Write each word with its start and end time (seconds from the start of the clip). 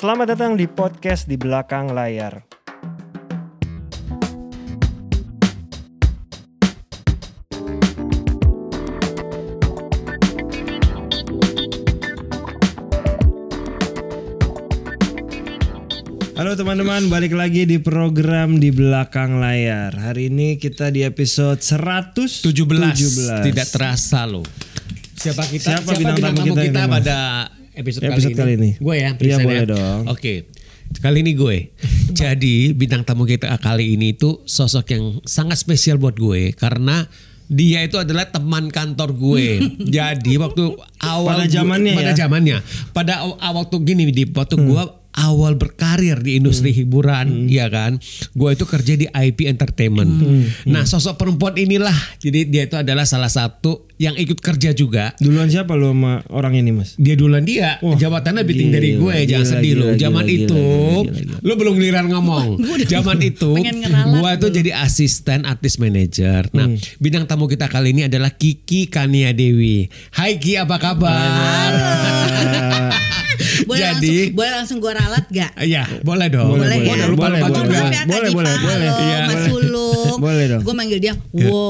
Selamat 0.00 0.32
datang 0.32 0.56
di 0.56 0.64
podcast 0.64 1.28
di 1.28 1.36
belakang 1.36 1.92
layar. 1.92 2.40
Halo 16.32 16.56
teman-teman, 16.56 17.12
balik 17.12 17.36
lagi 17.36 17.68
di 17.68 17.76
program 17.76 18.56
di 18.56 18.72
belakang 18.72 19.36
layar. 19.36 19.92
Hari 19.92 20.32
ini 20.32 20.56
kita 20.56 20.88
di 20.88 21.04
episode 21.04 21.60
117. 21.60 22.48
17, 22.48 23.52
tidak 23.52 23.68
terasa 23.68 24.24
loh. 24.24 24.48
Siapa 25.20 25.44
kita? 25.44 25.76
Siapa 25.76 25.92
bintang 25.92 26.32
tamu 26.32 26.56
kita 26.56 26.88
Mas? 26.88 27.04
pada 27.04 27.18
episode, 27.72 28.02
Episode 28.06 28.34
kali 28.34 28.52
ini. 28.54 28.70
Gue 28.76 28.96
ya, 28.96 29.10
Iya, 29.10 29.16
present 29.16 29.44
boleh 29.44 29.58
ya? 29.58 29.68
dong. 29.68 30.00
Oke. 30.08 30.34
Kali 30.92 31.22
ini 31.22 31.32
gue. 31.32 31.56
Jadi 32.20 32.74
bintang 32.74 33.02
tamu 33.02 33.22
kita 33.22 33.46
kali 33.56 33.94
ini 33.94 34.12
itu 34.12 34.42
sosok 34.42 34.86
yang 34.90 35.04
sangat 35.22 35.56
spesial 35.56 35.96
buat 35.96 36.14
gue 36.14 36.50
karena 36.52 37.06
dia 37.46 37.82
itu 37.82 37.94
adalah 37.94 38.26
teman 38.26 38.66
kantor 38.68 39.10
gue. 39.12 39.46
Jadi 39.96 40.34
waktu 40.36 40.74
awal 40.98 41.34
Pada 41.36 41.46
zamannya 41.46 41.94
pada 41.94 42.10
ya? 42.10 42.18
zamannya, 42.18 42.56
pada 42.90 43.22
aw- 43.22 43.38
awal 43.38 43.64
waktu 43.64 43.76
gini 43.84 44.06
di 44.08 44.26
waktu 44.26 44.54
gue 44.56 44.82
awal 45.12 45.54
berkarir 45.54 46.18
di 46.18 46.36
industri 46.36 46.70
hiburan, 46.70 47.46
ya 47.46 47.66
kan? 47.66 47.98
Gue 48.32 48.54
itu 48.54 48.64
kerja 48.64 48.94
di 48.94 49.06
IP 49.06 49.46
Entertainment. 49.46 50.10
Nah, 50.64 50.84
sosok 50.84 51.16
perempuan 51.16 51.54
inilah, 51.54 51.94
jadi 52.18 52.46
dia 52.46 52.62
itu 52.64 52.76
adalah 52.76 53.02
salah 53.02 53.28
satu 53.28 53.90
yang 53.96 54.16
ikut 54.16 54.40
kerja 54.40 54.72
juga. 54.72 55.12
Duluan 55.18 55.46
siapa 55.46 55.76
lo 55.76 55.92
sama 55.92 56.24
orang 56.30 56.56
ini, 56.56 56.72
Mas? 56.72 56.96
Dia 56.96 57.14
duluan 57.14 57.44
dia, 57.44 57.76
Wah, 57.80 57.94
jabatannya 57.94 58.40
lebih 58.40 58.56
tinggi 58.56 58.72
dari 58.72 58.88
gila, 58.90 59.00
gue, 59.02 59.14
jangan 59.26 59.44
gila, 59.44 59.52
sedih 59.52 59.72
gila, 59.72 59.82
lu. 59.82 59.88
Zaman 59.98 60.24
gila, 60.24 60.36
itu, 60.40 60.62
lu 61.42 61.52
belum 61.54 61.74
giliran 61.76 62.06
ngomong. 62.08 62.46
Zaman 62.86 63.18
itu, 63.20 63.50
gue 63.60 64.30
tuh 64.40 64.50
jadi 64.50 64.70
asisten 64.80 65.44
artis 65.44 65.76
manager. 65.76 66.48
Nah, 66.52 66.70
Hmm. 66.70 66.78
bidang 66.96 67.26
tamu 67.26 67.44
kita 67.44 67.66
kali 67.66 67.90
ini 67.90 68.06
adalah 68.06 68.30
Kiki 68.30 68.86
Kania 68.86 69.34
Dewi. 69.34 69.90
Hai 70.14 70.38
Ki, 70.38 70.54
apa 70.54 70.78
kabar? 70.78 71.70
Boleh 73.60 73.80
Jadi- 73.80 73.90
langsung 73.90 74.34
boleh 74.34 74.50
langsung 74.52 74.78
gue 74.78 74.92
ralat 74.92 75.24
gak? 75.28 75.50
Iya, 75.58 75.82
boleh 76.00 76.26
dong. 76.28 76.48
Boleh, 76.50 76.60
Boleh, 76.62 76.78
boleh, 76.78 76.88
ya. 76.90 76.94
boleh, 76.94 77.06
lupa 77.08 77.22
boleh. 77.22 77.40
Maaf 77.40 77.50
ya 77.50 77.82
Kak 77.90 78.04
Boleh, 78.06 78.20
Dipa, 78.22 78.36
boleh, 78.36 78.54
boleh. 78.56 78.88
Iya, 78.90 79.18
Mas 79.20 79.34
boleh. 79.34 79.48
Sulung. 79.50 80.16
Boleh 80.20 80.44
dong. 80.46 80.62
Gue 80.62 80.74
manggil 80.74 80.98
dia 80.98 81.12
Wo. 81.30 81.62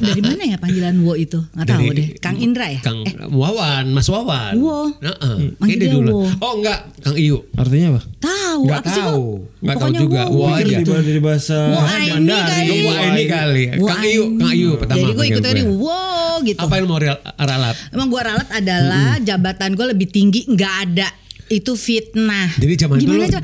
Dari 0.00 0.20
mana 0.20 0.42
ya 0.44 0.56
panggilan 0.56 0.94
Wo 1.00 1.12
itu? 1.14 1.38
Gak 1.50 1.66
tahu 1.66 1.80
Dari- 1.84 1.96
deh. 1.96 2.08
Kang 2.18 2.36
Indra 2.36 2.66
ya? 2.66 2.80
Kang 2.80 2.98
Eh, 3.02 3.14
Wawan, 3.26 3.84
Mas 3.90 4.06
Wawan. 4.06 4.52
Wo. 4.56 4.88
Heeh. 4.94 5.36
Manggil 5.56 5.76
dia 5.76 5.86
dia 5.86 5.94
dulu. 5.94 6.12
Wo. 6.20 6.28
Oh 6.40 6.52
enggak, 6.56 6.78
Kang 7.00 7.14
Iyu. 7.14 7.38
Artinya 7.54 7.88
apa? 7.92 8.02
tahu. 8.20 8.60
Enggak 8.64 8.80
Apa 8.80 8.88
sih, 8.88 9.00
Wo? 9.00 9.04
tahu. 9.04 9.26
Enggak 9.60 9.76
tahu 9.76 9.90
juga. 9.94 10.22
Wo. 10.26 10.36
Wo 10.36 10.44
aja. 10.48 10.64
di, 10.64 10.84
di 11.10 11.20
bahasa 11.20 11.56
Wo 11.66 11.78
Mandarin. 11.80 12.46
kali. 12.46 12.64
Lu 12.64 12.86
Wah 12.86 13.00
ini 13.04 13.24
kali. 13.26 13.64
Wo 13.74 13.86
Kang 13.86 14.02
Iyu. 14.02 14.24
Kang 14.36 14.52
Iyu 14.52 14.70
pertama. 14.76 14.96
Jadi 14.96 15.12
gue 15.12 15.26
ikut 15.26 15.42
tadi. 15.42 15.60
Wo 15.64 15.98
gitu. 16.44 16.60
Apa 16.60 16.78
yang 16.78 16.86
mau 16.86 17.00
ralat? 17.00 17.76
Emang 17.90 18.08
gue 18.12 18.22
ralat 18.22 18.48
adalah 18.52 19.18
jabatan 19.18 19.74
gue 19.74 19.86
lebih 19.96 20.08
tinggi 20.12 20.44
nggak 20.46 20.74
ada. 20.88 21.08
Itu 21.48 21.76
fitnah. 21.76 22.54
Jadi 22.56 22.72
zaman 22.76 22.96
itu 23.00 23.08
Gimana? 23.08 23.40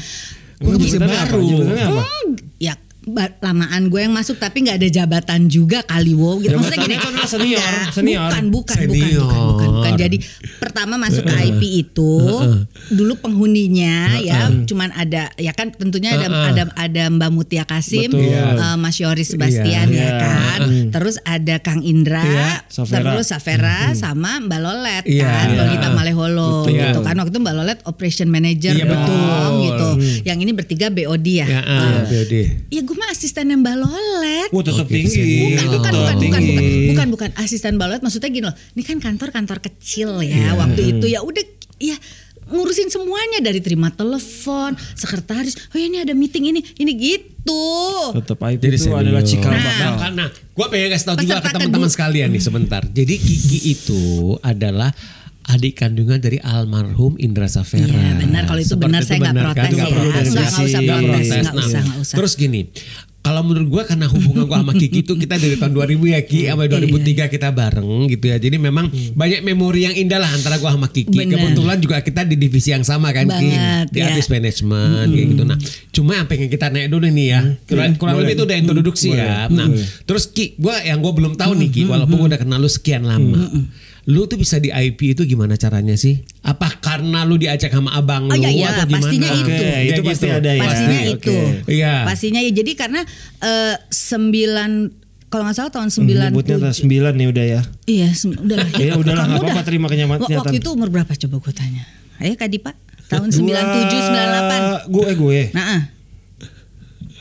Gue 0.61 0.77
baru. 0.77 1.41
Apa? 1.73 2.05
Hmm, 2.05 2.29
ya 2.61 2.75
lamaan 3.41 3.87
gue 3.87 4.01
yang 4.01 4.11
masuk 4.11 4.37
tapi 4.37 4.63
nggak 4.63 4.79
ada 4.79 4.89
jabatan 4.89 5.47
juga 5.47 5.83
kali 5.83 6.13
wow 6.13 6.39
gitu 6.39 6.55
maksudnya 6.55 6.81
gini 6.81 6.97
kan 6.97 7.13
senior, 7.27 7.61
enggak, 7.61 7.93
senior. 7.93 8.23
bukan 8.29 8.45
bukan 8.49 8.79
bukan 8.81 8.99
Senior. 9.01 9.27
bukan 9.27 9.41
bukan 9.47 9.69
bukan 9.73 9.93
jadi 9.97 10.17
pertama 10.59 10.95
masuk 10.97 11.23
ke 11.23 11.35
IP 11.47 11.63
itu 11.83 12.13
dulu 12.91 13.13
penghuninya 13.19 14.19
ya 14.19 14.39
cuman 14.65 14.91
ada 14.93 15.31
ya 15.37 15.51
kan 15.51 15.71
tentunya 15.71 16.15
ada 16.15 16.27
ada 16.51 16.63
ada 16.75 17.03
Mbak 17.09 17.31
Mutia 17.31 17.65
Kasim 17.65 18.11
Betul. 18.11 18.31
eh, 18.57 18.77
Mas 18.77 18.97
Yoris 18.97 19.29
Sebastian 19.29 19.89
Iya. 19.91 20.01
ya 20.01 20.11
kan 20.17 20.61
terus 20.91 21.17
ada 21.23 21.59
Kang 21.59 21.83
Indra 21.83 22.23
Iya. 22.23 22.51
Safera. 22.67 23.01
terus 23.11 23.27
Safera 23.29 23.79
sama 23.95 24.39
Mbak 24.41 24.61
Lolet 24.61 25.05
Iya. 25.05 25.27
kan 25.27 25.47
Lolita 25.53 25.89
Maleholo 25.91 26.65
Betul. 26.65 26.77
gitu 26.77 26.99
kan 27.01 27.15
waktu 27.17 27.31
itu 27.31 27.41
Mbak 27.41 27.55
Lolet 27.55 27.79
operation 27.85 28.29
manager 28.29 28.73
Iya, 28.73 28.85
dong 28.85 29.01
betul. 29.01 29.51
gitu 29.61 29.89
yang 30.23 30.39
ini 30.39 30.53
bertiga 30.53 30.87
BOD 30.89 31.27
ya 31.29 31.47
Ya, 31.47 31.61
ah, 31.63 32.01
BOD. 32.05 32.35
Ya 32.69 32.81
gue 32.81 32.97
mah 33.01 33.09
asistennya 33.09 33.57
Mbak 33.57 33.77
Lolet. 33.81 34.49
Wah, 34.53 34.63
tetap 34.63 34.87
tinggi. 34.93 35.57
Bukan, 35.57 35.67
bukan, 35.73 35.93
bukan, 35.97 36.17
bukan, 36.21 36.41
bukan, 36.45 36.65
bukan, 36.93 37.07
bukan, 37.17 37.31
asisten 37.41 37.81
Mbak 37.81 37.87
Lolet. 37.89 38.03
Maksudnya 38.05 38.29
gini 38.29 38.45
loh, 38.45 38.57
ini 38.77 38.83
kan 38.85 39.01
kantor-kantor 39.01 39.59
kecil 39.65 40.21
ya. 40.21 40.53
Waktu 40.61 40.81
itu 41.01 41.07
ya 41.09 41.25
udah, 41.25 41.45
ya 41.81 41.97
ngurusin 42.51 42.91
semuanya 42.91 43.39
dari 43.41 43.63
terima 43.63 43.89
telepon, 43.95 44.75
sekretaris. 44.99 45.55
Oh 45.71 45.79
ya 45.79 45.87
ini 45.87 46.03
ada 46.03 46.13
meeting 46.13 46.51
ini, 46.51 46.61
ini 46.77 46.93
gitu. 46.99 47.65
Tetap 48.21 48.43
IP 48.43 48.61
Jadi 48.61 48.77
itu 48.77 48.91
adalah 48.93 49.23
cikal 49.23 49.55
Nah. 49.55 49.63
bakal. 49.63 49.81
Nah, 49.81 49.93
karena 49.97 50.25
gue 50.29 50.67
pengen 50.69 50.89
kasih 50.93 51.07
tahu 51.07 51.17
juga 51.25 51.41
ke 51.41 51.49
teman-teman 51.57 51.91
sekalian 51.91 52.29
nih 52.35 52.43
sebentar. 52.43 52.83
Jadi 52.85 53.15
Kiki 53.17 53.59
itu 53.71 54.03
adalah 54.43 54.91
adik 55.47 55.81
kandungan 55.81 56.21
dari 56.21 56.37
almarhum 56.41 57.17
Indra 57.17 57.49
Safera. 57.49 57.87
Iya, 57.89 58.21
benar. 58.21 58.43
Kalau 58.45 58.61
itu 58.61 58.75
Seperti 58.77 58.87
benar, 58.87 59.03
saya 59.03 59.19
nggak 59.19 59.35
benar 59.35 59.45
protes 59.47 59.57
kan? 59.57 59.71
Nggak 59.73 59.89
perlu 59.91 60.09
usah 60.11 60.21
protes, 60.21 60.31
nggak 60.31 61.55
Nah, 61.55 61.65
usah, 61.65 61.81
nggak 61.83 61.99
usah. 62.05 62.17
Terus 62.21 62.33
gini, 62.37 62.61
kalau 63.21 63.45
menurut 63.45 63.69
gue 63.69 63.83
karena 63.85 64.09
hubungan 64.09 64.49
gue 64.49 64.57
sama 64.65 64.73
Kiki 64.73 65.05
itu 65.05 65.13
kita 65.13 65.37
dari 65.37 65.61
tahun 65.61 65.77
2000 65.77 66.09
ya 66.09 66.21
Ki, 66.25 66.41
sampai 66.49 66.67
Iya. 66.73 66.89
2003 66.89 67.29
kita 67.29 67.49
bareng 67.53 68.09
gitu 68.09 68.25
ya. 68.33 68.41
Jadi 68.41 68.57
memang 68.57 68.89
banyak 69.13 69.41
memori 69.45 69.85
yang 69.85 69.93
indah 69.93 70.17
lah 70.17 70.31
antara 70.33 70.57
gue 70.57 70.65
sama 70.65 70.89
Kiki. 70.89 71.13
Benar. 71.13 71.37
Kebetulan 71.37 71.77
juga 71.85 71.97
kita 72.01 72.25
di 72.25 72.41
divisi 72.41 72.73
yang 72.73 72.81
sama 72.81 73.13
kan 73.13 73.29
Ki, 73.29 73.53
di 73.93 73.99
ya. 74.01 74.09
artis 74.09 74.25
manajemen 74.33 75.05
kayak 75.13 75.27
gitu. 75.37 75.43
Nah, 75.45 75.59
cuma 75.93 76.17
yang 76.17 76.27
pengen 76.33 76.49
kita 76.49 76.73
naik 76.73 76.89
dulu 76.89 77.13
nih 77.13 77.27
ya. 77.29 77.41
Kurang, 77.69 77.93
kurang 78.01 78.15
Boleh. 78.17 78.33
lebih 78.33 78.35
itu 78.41 78.45
udah 78.49 78.57
introduksi 78.57 79.09
ya. 79.13 79.53
Nah, 79.53 79.69
terus 80.09 80.25
Ki, 80.33 80.57
gue 80.57 80.75
yang 80.81 81.05
gue 81.05 81.13
belum 81.13 81.37
tahu 81.37 81.53
nih 81.61 81.69
Ki, 81.69 81.83
walaupun 81.85 82.25
gue 82.25 82.29
udah 82.33 82.41
kenal 82.41 82.57
lu 82.57 82.73
sekian 82.73 83.05
lama. 83.05 83.37
Lu 84.11 84.27
tuh 84.27 84.35
bisa 84.35 84.59
di 84.59 84.69
IP 84.69 85.15
itu 85.15 85.23
gimana 85.25 85.55
caranya 85.55 85.95
sih? 85.95 86.27
Apa 86.43 86.67
karena 86.77 87.23
lu 87.23 87.37
diajak 87.37 87.71
sama 87.71 87.95
abang 87.95 88.27
Oh, 88.27 88.35
lu 88.35 88.43
iya, 88.43 88.51
iya, 88.51 88.67
atau 88.75 88.85
gimana? 88.85 89.07
pastinya 89.07 89.29
Oke, 89.29 89.39
itu. 89.39 89.53
itu 89.55 89.63
Kayak 89.63 90.03
pasti 90.03 90.27
gitu. 90.27 90.35
ada 90.35 90.51
ya. 90.51 90.61
Pastinya 90.61 90.99
Oke. 90.99 91.11
itu. 91.15 91.37
Iya. 91.71 91.95
Pastinya 92.03 92.41
ya. 92.41 92.51
Jadi 92.51 92.73
karena 92.75 93.01
eh, 93.41 93.75
sembilan 93.89 94.71
kalau 95.27 95.43
nggak 95.47 95.57
salah 95.57 95.71
tahun 95.71 95.89
sembilan 95.89 96.29
Nyebutnya 96.35 96.59
9 96.75 96.83
nih 97.15 97.29
udah 97.31 97.45
ya. 97.47 97.61
Iya, 97.87 98.09
udah 98.37 98.57
lah. 98.57 98.69
Ya 98.75 98.91
Kamu 98.91 99.01
nggak 99.01 99.15
apa-apa, 99.15 99.47
udah- 99.47 99.63
terima 99.63 99.87
kenyataan. 99.87 100.19
Wa- 100.19 100.43
Waktu 100.43 100.57
itu 100.59 100.69
umur 100.69 100.89
berapa 100.91 101.13
coba 101.15 101.37
gue 101.39 101.53
tanya? 101.55 101.83
Ayo 102.19 102.35
Kak 102.35 102.51
Dipa, 102.51 102.75
tahun 103.07 103.31
97 103.31 103.47
98. 104.11 104.59
Dua- 104.59 104.85
Gue 104.91 105.09
gue. 105.15 105.41
Nah, 105.55 105.65
ah. 105.71 105.83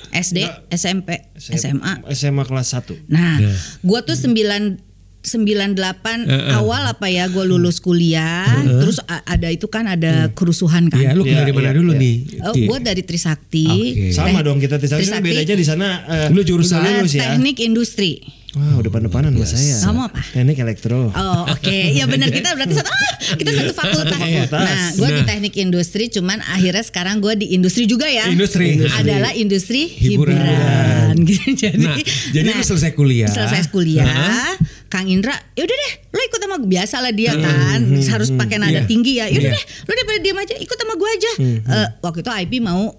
SD, 0.10 0.42
SMP, 0.74 1.30
SMA. 1.38 2.02
SMA 2.10 2.42
kelas 2.42 2.74
1. 2.74 2.98
Nah, 3.06 3.38
gua 3.80 4.02
tuh 4.02 4.18
9 4.18 4.82
98 5.20 5.76
awal 6.56 6.82
apa 6.88 7.08
ya 7.08 7.28
gue 7.28 7.44
lulus 7.44 7.78
kuliah 7.78 8.48
terus 8.80 9.04
a- 9.04 9.24
ada 9.28 9.48
itu 9.48 9.68
kan 9.68 9.84
ada 9.86 10.32
kerusuhan 10.32 10.88
kan 10.88 10.96
Iya, 10.98 11.12
lu 11.12 11.24
Iya, 11.24 11.44
dari 11.44 11.52
mana 11.52 11.70
iya, 11.70 11.76
dulu 11.76 11.92
iya. 11.92 12.00
nih? 12.00 12.16
Oh, 12.42 12.54
gue 12.56 12.78
dari 12.80 13.04
Trisakti. 13.04 13.68
Oke. 13.68 14.06
Sama 14.12 14.40
dong 14.40 14.58
kita 14.58 14.76
Trisakti 14.76 15.04
kan 15.06 15.20
Trisakti, 15.20 15.30
bedanya 15.36 15.56
di 15.56 15.66
sana 15.66 15.88
eh, 16.08 16.28
Lu 16.32 16.40
jurusan 16.42 16.80
lulus 16.80 17.14
ya. 17.14 17.36
teknik 17.36 17.60
industri. 17.60 18.39
Wah, 18.50 18.82
udah 18.82 18.90
depan-depanan 18.90 19.30
sama 19.32 19.46
saya. 19.46 19.76
Kamu 19.80 20.00
apa? 20.04 20.22
Teknik 20.26 20.58
elektro. 20.58 21.14
Oh 21.14 21.42
oke, 21.46 21.70
ya 21.94 22.10
benar 22.10 22.30
kita 22.30 22.58
berarti 22.58 22.74
satu 22.74 22.90
ah, 22.90 23.14
kita 23.38 23.50
satu 23.54 23.72
fakultas. 23.72 24.18
fakultas. 24.18 24.66
Nah, 24.66 24.88
gue 24.92 25.08
di 25.08 25.22
Nah. 25.22 25.28
teknik 25.28 25.54
industri, 25.56 26.04
cuman 26.08 26.42
akhirnya 26.42 26.82
sekarang 26.82 27.20
gue 27.20 27.34
di 27.36 27.54
industri 27.54 27.86
juga 27.86 28.10
ya. 28.10 28.26
Industri. 28.26 28.74
Industri. 28.76 29.06
adalah 29.06 29.32
industri 29.32 29.82
Hiburan. 29.86 30.34
hiburan. 30.34 31.16
Gitu. 31.22 31.46
jadi, 31.62 31.78
Nah, 31.78 31.96
jadi 32.32 32.48
lu 32.50 32.64
selesai 32.64 32.92
kuliah. 32.92 33.30
Selesai 33.30 33.70
kuliah, 33.70 34.58
Kang 34.88 35.06
Indra, 35.06 35.38
ya 35.54 35.62
udah 35.62 35.78
deh, 35.78 35.94
lo 36.10 36.22
ikut 36.24 36.40
sama 36.40 36.56
gue 36.58 36.70
biasa 36.70 36.96
lah 37.00 37.14
dia 37.14 37.38
kan, 37.38 37.80
harus 37.86 38.34
pakai 38.34 38.58
nada 38.58 38.82
Iya. 38.82 38.90
tinggi 38.90 39.14
ya. 39.16 39.30
Ya 39.30 39.38
udah 39.38 39.46
Iya. 39.46 39.58
deh, 39.62 39.64
lo 39.86 39.92
daripada 39.94 40.20
diam 40.20 40.38
aja, 40.40 40.56
ikut 40.58 40.74
sama 40.76 40.94
gue 40.98 41.10
aja. 41.12 41.32
Eh, 41.70 41.88
waktu 42.02 42.20
itu 42.20 42.30
IP 42.34 42.54
mau 42.60 42.98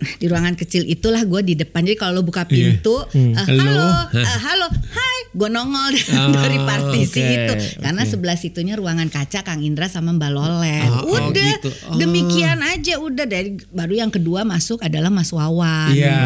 Di 0.01 0.25
ruangan 0.25 0.53
kecil 0.53 0.83
itulah 0.83 1.21
gue 1.21 1.41
di 1.43 1.53
depan. 1.53 1.81
Jadi 1.81 1.93
kalau 1.95 2.17
lo 2.17 2.23
buka 2.23 2.43
pintu, 2.43 3.05
Hmm. 3.07 3.31
eh, 3.31 3.45
Halo. 3.45 3.61
halo, 3.61 3.89
eh, 4.15 4.39
halo, 4.45 4.67
hai, 4.67 5.17
gue 5.29 5.45
nongol 5.47 5.93
Ah, 6.11 6.29
dari 6.31 6.57
partisi 6.57 7.19
oke, 7.19 7.33
itu. 7.35 7.53
Karena 7.77 8.01
sebelah 8.03 8.33
situnya 8.33 8.73
ruangan 8.73 9.07
kaca 9.07 9.41
Kang 9.41 9.61
Indra 9.61 9.85
sama 9.85 10.09
Mbak 10.11 10.31
Lolet. 10.31 10.83
Ah, 10.83 11.01
oh, 11.01 11.29
udah, 11.29 11.53
gitu. 11.55 11.69
Oh. 11.85 11.95
demikian 11.95 12.59
aja. 12.59 12.97
Udah 12.97 13.25
dari 13.25 13.53
baru 13.67 13.93
yang 13.95 14.09
kedua 14.09 14.41
masuk 14.41 14.81
adalah 14.81 15.07
Mas 15.07 15.29
Wawan. 15.29 15.93
Iya. 15.93 16.17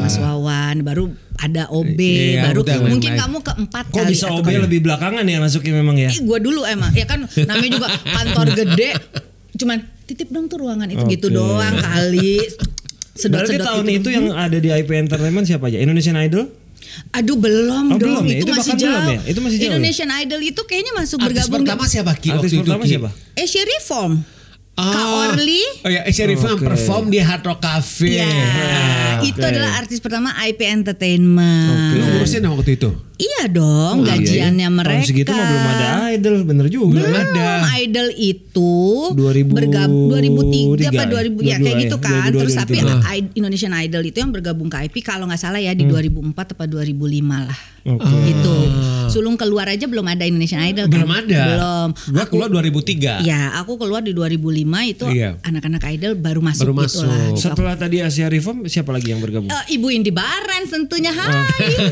Mas 0.00 0.16
Wawan, 0.16 0.80
baru 0.80 1.10
ada 1.36 1.68
OB, 1.68 2.00
Iya, 2.00 2.48
baru 2.48 2.62
udah 2.62 2.76
mungkin 2.80 3.12
main-main. 3.12 3.28
kamu 3.28 3.38
keempat 3.42 3.84
Kok 3.86 3.98
kali. 3.98 4.08
bisa 4.08 4.26
OB 4.30 4.48
lebih 4.62 4.80
belakangan 4.80 5.20
ya 5.22 5.36
masukin 5.36 5.74
memang 5.74 5.96
ya? 5.98 6.08
Ih, 6.08 6.22
gua 6.22 6.38
dulu 6.38 6.64
emang 6.64 6.88
ya 6.90 7.04
kan 7.04 7.26
namanya 7.26 7.70
juga 7.72 7.88
kantor 8.16 8.46
gede 8.54 8.90
cuman 9.52 9.78
titip 10.04 10.28
dong 10.28 10.46
tuh 10.46 10.56
ruangan 10.58 10.84
itu 10.86 11.04
gitu 11.10 11.28
Oke. 11.28 11.34
doang 11.34 11.76
kali 11.76 12.40
sedot 13.16 13.42
Berarti 13.42 13.52
sedot 13.54 13.66
tahun 13.66 13.84
gitu. 13.84 13.98
itu 13.98 14.08
yang 14.12 14.26
ada 14.30 14.56
di 14.56 14.68
IP 14.68 14.90
Entertainment 14.92 15.44
siapa 15.44 15.64
aja? 15.66 15.78
Indonesian 15.78 16.16
Idol? 16.16 16.46
aduh 17.12 17.36
belum 17.36 17.92
Oh, 17.92 17.98
dong 17.98 18.00
belum 18.00 18.24
ya? 18.24 18.36
itu, 18.40 18.46
Itu 18.46 18.52
masih 18.54 18.74
jauh 18.74 18.88
belum 18.88 19.08
ya? 19.10 19.20
Itu 19.26 19.40
masih 19.42 19.56
jauh 19.58 19.64
ya? 19.64 19.70
Indonesian 19.74 20.10
Idol 20.16 20.40
itu 20.40 20.60
kayaknya 20.64 20.92
masuk 20.94 21.18
Artis 21.18 21.28
bergabung 21.44 21.60
pertama 21.60 21.84
siapa 21.84 22.12
Ki? 22.14 22.28
Artis 22.30 22.52
itu, 22.52 22.60
pertama 22.62 22.82
siapa? 22.84 23.08
Asia 23.34 23.62
Reform 23.66 24.12
Kak 24.76 24.84
Ah. 24.84 25.32
Orly 25.32 25.64
Oh 25.82 25.88
ya, 25.88 26.04
Syarif 26.06 26.36
Oke. 26.38 26.60
perform 26.62 27.08
di 27.08 27.16
Hard 27.18 27.40
Rock 27.42 27.58
Cafe. 27.58 28.12
ya 28.14 28.28
Ah, 28.28 29.24
itu 29.24 29.32
oke. 29.34 29.48
adalah 29.48 29.80
artis 29.80 29.98
pertama 29.98 30.36
IP 30.38 30.60
Entertainment 30.62 31.96
Lu 31.96 32.04
ngurusin 32.06 32.40
dong 32.40 32.54
waktu 32.54 32.76
itu? 32.76 32.92
iya 33.16 33.48
dong 33.48 33.96
Oh, 33.96 34.04
iya, 34.04 34.12
gajiannya 34.14 34.60
iya. 34.62 34.76
mereka 34.76 35.00
Tahun 35.00 35.08
segitu 35.08 35.30
mah 35.30 35.46
belum 35.46 35.66
ada 35.66 35.86
idol, 36.10 36.36
bener 36.44 36.66
juga. 36.68 36.92
Belum 36.94 37.12
ada. 37.14 37.48
Idol 37.78 38.08
itu 38.12 38.74
2003 39.12 39.48
bergabung 39.50 40.08
2003 40.12 40.84
apa 40.86 41.02
ya? 41.02 41.08
2000 41.08 41.40
ya 41.42 41.56
kayak 41.56 41.64
22 41.72 41.82
gitu 41.82 41.96
kan. 41.98 42.12
22, 42.28 42.36
Terus 42.36 42.54
tapi 42.54 42.74
23. 42.76 43.16
I- 43.16 43.32
Indonesian 43.34 43.72
Idol 43.74 44.02
itu 44.04 44.18
yang 44.18 44.30
bergabung 44.30 44.68
ke 44.68 44.76
IP 44.82 45.00
kalau 45.00 45.24
nggak 45.24 45.40
salah 45.40 45.56
ya 45.56 45.72
di 45.72 45.84
2004 45.84 46.52
apa 46.52 46.64
2005 46.66 46.92
lah. 47.42 47.58
Oke. 47.88 48.10
Gitu. 48.26 48.54
Sulung 49.06 49.34
keluar 49.34 49.64
aja 49.66 49.86
belum 49.86 50.02
ada 50.04 50.22
Indonesian 50.22 50.60
Idol 50.60 50.86
kan? 50.86 50.92
Belum 50.92 51.10
ada. 51.10 51.42
Belum. 51.46 51.88
Gua 52.10 52.20
Aku- 52.20 52.32
keluar 52.34 52.48
2003. 52.50 53.22
Ya, 53.22 53.54
aku 53.54 53.76
keluar 53.76 54.02
di 54.02 54.10
2005 54.10 54.42
itu 54.84 55.06
Iya. 55.06 55.38
anak-anak 55.40 55.82
idol 55.88 56.12
baru 56.14 56.42
masuk 56.42 56.66
Baru 56.66 56.74
gitu 56.82 57.00
masuk. 57.00 57.06
lah. 57.06 57.26
Setelah 57.32 57.74
tadi 57.76 57.96
Asia 57.98 58.26
Reform 58.26 58.66
siapa 58.66 58.90
lagi 58.90 59.10
yang 59.10 59.20
bergabung? 59.20 59.46
Eh, 59.46 59.64
Ibu 59.72 59.86
Indi 59.88 60.10
Barens 60.10 60.68
tentunya 60.68 61.10
Hai 61.10 61.30
Ya, 61.30 61.46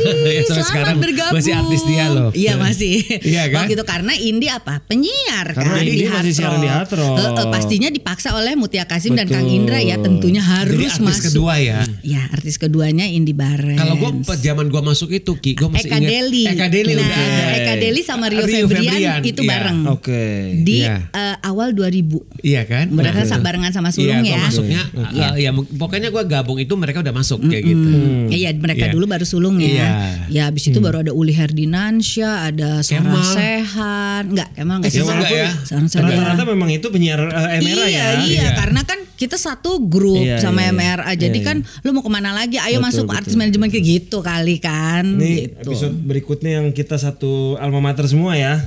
Indi 0.05 0.35
sampai 0.43 0.43
Selamat 0.45 0.67
sekarang 0.67 0.97
bergabung 0.99 1.39
masih 1.39 1.53
artis 1.55 1.83
dia 1.85 2.07
loh. 2.09 2.31
Iya 2.35 2.53
masih 2.57 2.95
Iya 3.23 3.43
kan? 3.47 3.57
Waktu 3.63 3.73
itu 3.73 3.85
karena 3.87 4.13
Indi 4.17 4.47
apa 4.49 4.75
Penyiar 4.83 5.47
Karena 5.53 5.71
kan 5.73 5.81
Indi 5.81 5.95
di 5.97 6.07
masih 6.11 6.33
siaran 6.35 6.59
di 6.59 6.69
Rock. 6.69 6.91
Eh, 7.15 7.31
eh, 7.33 7.47
Pastinya 7.49 7.89
dipaksa 7.89 8.35
oleh 8.35 8.53
Mutia 8.55 8.85
Kasim 8.85 9.15
dan 9.15 9.25
Betul. 9.25 9.39
Kang 9.39 9.49
Indra 9.49 9.79
ya 9.79 9.97
Tentunya 9.97 10.43
Jadi 10.43 10.51
harus 10.51 10.75
artis 10.91 10.99
masuk 10.99 11.23
kedua 11.31 11.55
ya. 11.57 11.79
Ya 12.03 12.27
artis 12.29 12.59
keduanya 12.59 13.07
Indi 13.07 13.31
Barens 13.33 13.79
Kalau 13.79 13.95
gua 13.97 14.11
pas 14.21 14.37
zaman 14.37 14.67
gua 14.67 14.83
masuk 14.83 15.09
itu 15.09 15.33
Ki, 15.37 15.55
gua 15.55 15.71
masih 15.71 15.84
Eka 15.85 15.97
ingat 15.97 16.11
Deli 16.11 16.45
Eka 16.47 16.67
Deli 16.69 16.93
Nah 16.95 17.05
udah 17.05 17.19
ada. 17.19 17.55
Eka 17.55 17.73
Deli 17.77 18.01
sama 18.01 18.25
Rio, 18.27 18.43
Rio 18.43 18.65
Febrian, 18.65 18.93
Febrian, 18.93 19.21
itu 19.23 19.43
iya. 19.43 19.51
bareng 19.51 19.79
Oke. 19.89 20.25
Di 20.61 20.77
Iya. 20.83 20.97
eh, 21.11 21.37
awal 21.43 21.69
2000 21.73 22.19
Iya 22.41 22.63
kan? 22.65 22.87
Mereka 22.89 23.21
Nah. 23.23 23.41
barengan 23.41 23.71
sama 23.71 23.89
Sulung 23.91 24.21
iya, 24.21 24.35
ya 24.35 24.37
Gua 24.37 24.47
masuknya 24.47 24.83
Iya. 25.15 25.27
uh, 25.27 25.37
ya 25.37 25.51
pokoknya 25.55 26.09
gua 26.09 26.25
gabung 26.25 26.57
itu 26.57 26.75
mereka 26.75 27.01
udah 27.01 27.13
masuk 27.13 27.39
kayak 27.45 27.63
gitu. 27.63 27.89
Iya 28.29 28.49
mereka 28.57 28.89
Iya. 28.89 28.93
dulu 28.93 29.05
baru 29.05 29.25
sulung 29.25 29.57
ya. 29.59 29.69
Iya. 29.69 29.89
Ya 30.29 30.43
habis 30.49 30.65
itu 30.65 30.79
baru 30.79 31.01
ada 31.01 31.13
Uli 31.13 31.33
Herdinansyah, 31.33 32.49
ada 32.49 32.81
Sarah. 32.81 33.21
Sehan. 33.23 34.23
Enggak, 34.33 34.49
emang 34.55 34.81
enggak 34.81 34.91
Eh, 34.91 34.97
sih. 34.97 35.05
Enggak 35.05 35.31
ya? 35.31 35.51
Sarah 35.63 35.87
Sehan. 35.87 36.05
Rata-rata 36.05 36.43
memang 36.45 36.69
itu 36.69 36.87
penyiar 36.89 37.21
eh, 37.21 37.61
MRA 37.61 37.85
iya, 37.85 37.85
ya. 37.85 38.07
iya, 38.25 38.25
Iya. 38.25 38.49
karena 38.57 38.81
kan 38.83 38.99
kita 39.15 39.39
satu 39.39 39.79
grup 39.79 40.19
Iya, 40.21 40.43
sama 40.43 40.67
iya, 40.67 40.71
iya. 40.71 40.79
MRA. 40.97 41.13
Jadi 41.15 41.39
Iya, 41.41 41.47
kan 41.47 41.57
lu 41.83 41.91
mau 41.95 42.03
ke 42.03 42.11
mana 42.11 42.35
lagi? 42.35 42.59
Ayo 42.59 42.79
Betul, 42.79 42.87
masuk 42.91 43.05
betul. 43.07 43.19
artis 43.23 43.35
manajemen 43.39 43.69
kayak 43.71 43.87
gitu 43.87 44.19
kali 44.21 44.57
kan. 44.59 45.05
Ini 45.07 45.31
gitu. 45.55 45.71
episode 45.71 45.95
berikutnya 45.95 46.51
yang 46.63 46.67
kita 46.75 46.99
satu 46.99 47.55
alma 47.59 47.79
mater 47.79 48.07
semua 48.11 48.35
ya. 48.35 48.59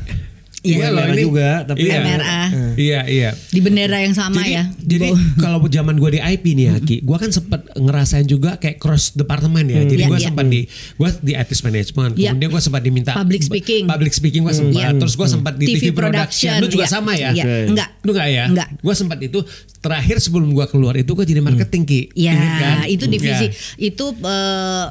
Iya, 0.70 0.88
ini- 1.08 1.24
juga, 1.24 1.50
tapi 1.64 1.80
Iya. 1.84 2.00
MRA. 2.00 2.42
Iya, 2.76 3.00
iya. 3.08 3.30
Di 3.48 3.60
bendera 3.60 3.98
yang 4.00 4.12
sama 4.12 4.38
jadi, 4.38 4.52
ya. 4.52 4.64
Jadi 4.78 5.08
kalau 5.38 5.64
zaman 5.64 5.96
gue 5.96 6.10
di 6.12 6.20
IP 6.20 6.46
nih 6.54 6.66
ya, 6.68 6.76
Ki, 6.78 6.98
gue 7.00 7.18
kan 7.18 7.30
sempat 7.30 7.64
ngerasain 7.74 8.24
juga 8.24 8.56
kayak 8.56 8.78
cross 8.78 9.14
departemen 9.14 9.64
ya. 9.64 9.82
Jadi 9.82 10.04
Iya, 10.04 10.10
gue 10.10 10.20
iya. 10.20 10.28
sempat 10.28 10.46
di 10.46 10.62
gue 10.68 11.10
di 11.22 11.34
artist 11.34 11.62
management. 11.62 12.14
Iya. 12.14 12.32
Kemudian 12.32 12.50
gue 12.50 12.62
sempat 12.62 12.82
diminta 12.82 13.12
Public 13.14 13.42
speaking. 13.42 13.84
Public 13.86 14.12
speaking 14.12 14.42
gue 14.44 14.54
sempat. 14.54 14.76
Iya. 14.76 14.90
Terus 14.98 15.14
gue 15.16 15.28
sempat 15.30 15.54
di 15.56 15.66
TV, 15.66 15.76
TV 15.80 15.86
production. 15.90 16.52
production, 16.52 16.62
Lu 16.62 16.68
juga 16.68 16.86
iya. 16.86 16.92
sama 16.92 17.12
ya? 17.14 17.30
Iya. 17.32 17.44
Oke. 17.44 17.58
Enggak. 17.72 17.90
Lu 18.02 18.10
enggak 18.12 18.28
ya? 18.28 18.44
Enggak. 18.48 18.70
Gue 18.78 18.94
sempat 18.94 19.18
itu 19.20 19.40
terakhir 19.78 20.18
sebelum 20.18 20.52
gue 20.52 20.66
keluar 20.68 20.94
itu 20.94 21.12
gue 21.14 21.26
jadi 21.26 21.40
marketing 21.40 21.84
Ki. 21.84 22.02
Ya, 22.14 22.34
Ingat 22.34 22.60
kan? 22.60 22.76
itu 22.88 23.06
divisi 23.06 23.46
Ya. 23.48 23.52
itu 23.80 24.06
eh, 24.18 24.86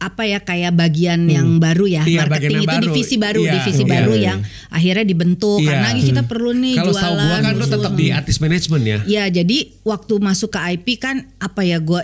apa 0.00 0.24
ya 0.24 0.40
kayak 0.40 0.72
bagian 0.72 1.28
yang 1.28 1.60
baru 1.60 1.84
ya 1.84 2.02
Iya, 2.02 2.24
marketing 2.24 2.64
itu 2.64 2.66
baru. 2.66 2.84
divisi 2.88 3.14
baru 3.14 3.40
Iya, 3.40 3.52
divisi 3.54 3.82
iya. 3.84 3.90
baru 3.92 4.12
yang 4.16 4.38
akhirnya 4.66 5.04
dibentuk 5.04 5.60
Iya. 5.60 5.68
karena 5.68 5.88
kita 5.94 6.22
perlu 6.24 6.50
nih 6.56 6.74
Kalau 6.74 6.88
jualan 6.90 7.04
tahu 7.04 7.16
gue 7.20 7.36
kan 7.38 7.52
lu 7.52 7.66
tetap 7.68 7.92
di 7.92 8.06
artist 8.08 8.40
management 8.40 8.82
ya. 8.82 8.98
Ya 9.04 9.24
jadi 9.28 9.58
waktu 9.82 10.14
masuk 10.16 10.50
ke 10.50 10.60
IP 10.72 10.86
kan 10.96 11.28
apa 11.36 11.60
ya 11.62 11.76
gue 11.78 12.00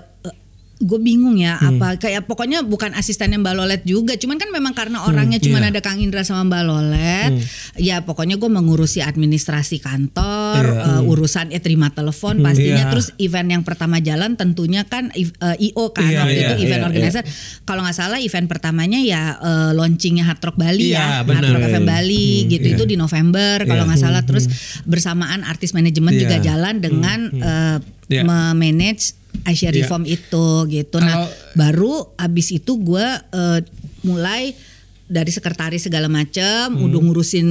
gue 0.79 0.99
bingung 0.99 1.35
ya 1.35 1.57
Hmm. 1.57 1.81
apa 1.81 1.97
kayak 1.97 2.25
pokoknya 2.25 2.61
bukan 2.61 2.93
asistennya 2.93 3.37
Mbak 3.37 3.55
Lolet 3.55 3.83
juga 3.83 4.13
cuman 4.13 4.37
kan 4.37 4.51
memang 4.51 4.71
karena 4.71 5.03
orangnya 5.03 5.39
cuman 5.39 5.65
iya. 5.65 5.69
ada 5.71 5.81
Kang 5.81 5.97
Indra 5.97 6.21
sama 6.21 6.45
Mbak 6.45 6.63
Lolet 6.63 7.33
ya 7.75 8.03
pokoknya 8.03 8.37
gue 8.37 8.47
mengurusi 8.47 9.01
administrasi 9.01 9.81
kantor 9.81 10.63
Iya. 10.67 11.01
eh, 11.01 11.03
urusan 11.07 11.47
eh 11.49 11.59
terima 11.59 11.89
telepon 11.89 12.39
pastinya 12.39 12.85
Iya. 12.85 12.93
terus 12.93 13.09
event 13.17 13.49
yang 13.51 13.63
pertama 13.63 13.99
jalan 13.99 14.35
tentunya 14.35 14.85
kan 14.85 15.09
i- 15.13 15.33
eh, 15.33 15.57
IO 15.67 15.91
kan 15.91 16.05
Iya, 16.05 16.19
waktu 16.23 16.33
iya, 16.35 16.45
itu 16.45 16.55
event 16.63 16.83
iya, 16.83 16.89
organizer 16.89 17.23
kalau 17.63 17.81
nggak 17.81 17.97
salah 17.97 18.19
event 18.19 18.45
pertamanya 18.47 19.01
ya 19.01 19.23
eh, 19.35 19.71
launchingnya 19.73 20.25
Hard 20.25 20.45
Rock 20.45 20.57
Bali 20.57 20.93
ya 20.93 21.25
Iya, 21.25 21.33
Hard. 21.33 21.53
Rock 21.53 21.65
FM 21.73 21.85
Bali 21.85 22.29
gitu 22.49 22.67
itu 22.71 22.85
di 22.85 22.95
November 22.95 23.65
kalau 23.65 23.83
Iya. 23.83 23.89
nggak 23.89 24.01
salah 24.03 24.23
terus 24.23 24.45
bersamaan 24.85 25.41
artis 25.41 25.73
manajemen 25.73 26.13
Iya. 26.13 26.21
juga 26.21 26.37
jalan 26.39 26.75
dengan 26.79 27.19
eh, 27.33 27.77
Iya. 28.07 28.23
memanage 28.23 29.17
Asia. 29.45 29.69
Reform 29.69 30.05
itu 30.05 30.47
gitu. 30.67 30.97
Nah, 30.97 31.27
Kalau- 31.27 31.31
baru 31.53 31.93
abis 32.17 32.55
itu 32.55 32.79
gue 32.79 33.05
eh, 33.33 33.61
mulai 34.01 34.55
dari 35.07 35.31
sekretaris 35.31 35.85
segala 35.85 36.07
macam, 36.07 36.73
Hmm. 36.73 36.85
udah 36.87 37.01
ngurusin 37.01 37.49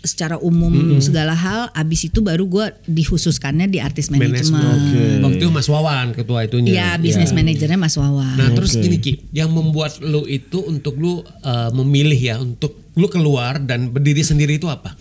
secara 0.00 0.40
umum 0.40 0.72
segala 0.98 1.36
hal. 1.36 1.68
Abis 1.72 2.08
itu 2.08 2.24
baru 2.24 2.48
gue 2.48 2.66
dikhususkannya 2.88 3.68
di 3.68 3.78
artis 3.78 4.08
manajemen. 4.08 4.56
Manajemen. 4.56 5.18
Waktu 5.20 5.36
itu 5.38 5.52
Mas 5.52 5.68
Wawan 5.68 6.16
ketua 6.16 6.48
itunya. 6.48 6.72
Ya, 6.72 6.88
bisnis 6.96 7.28
Iya. 7.28 7.36
manajernya 7.36 7.76
Mas 7.76 7.96
Wawan. 7.96 8.32
Nah 8.32 8.48
terus 8.50 8.72
gini 8.74 8.96
Ki, 8.96 9.28
yang 9.30 9.52
membuat 9.52 10.00
lu 10.00 10.24
itu 10.24 10.64
untuk 10.64 10.96
lu 10.96 11.20
uh, 11.20 11.68
memilih 11.76 12.16
ya 12.16 12.36
untuk 12.36 12.80
lu 12.96 13.06
keluar 13.06 13.60
dan 13.60 13.92
berdiri 13.92 14.24
sendiri 14.24 14.56
itu 14.56 14.68
apa? 14.68 14.96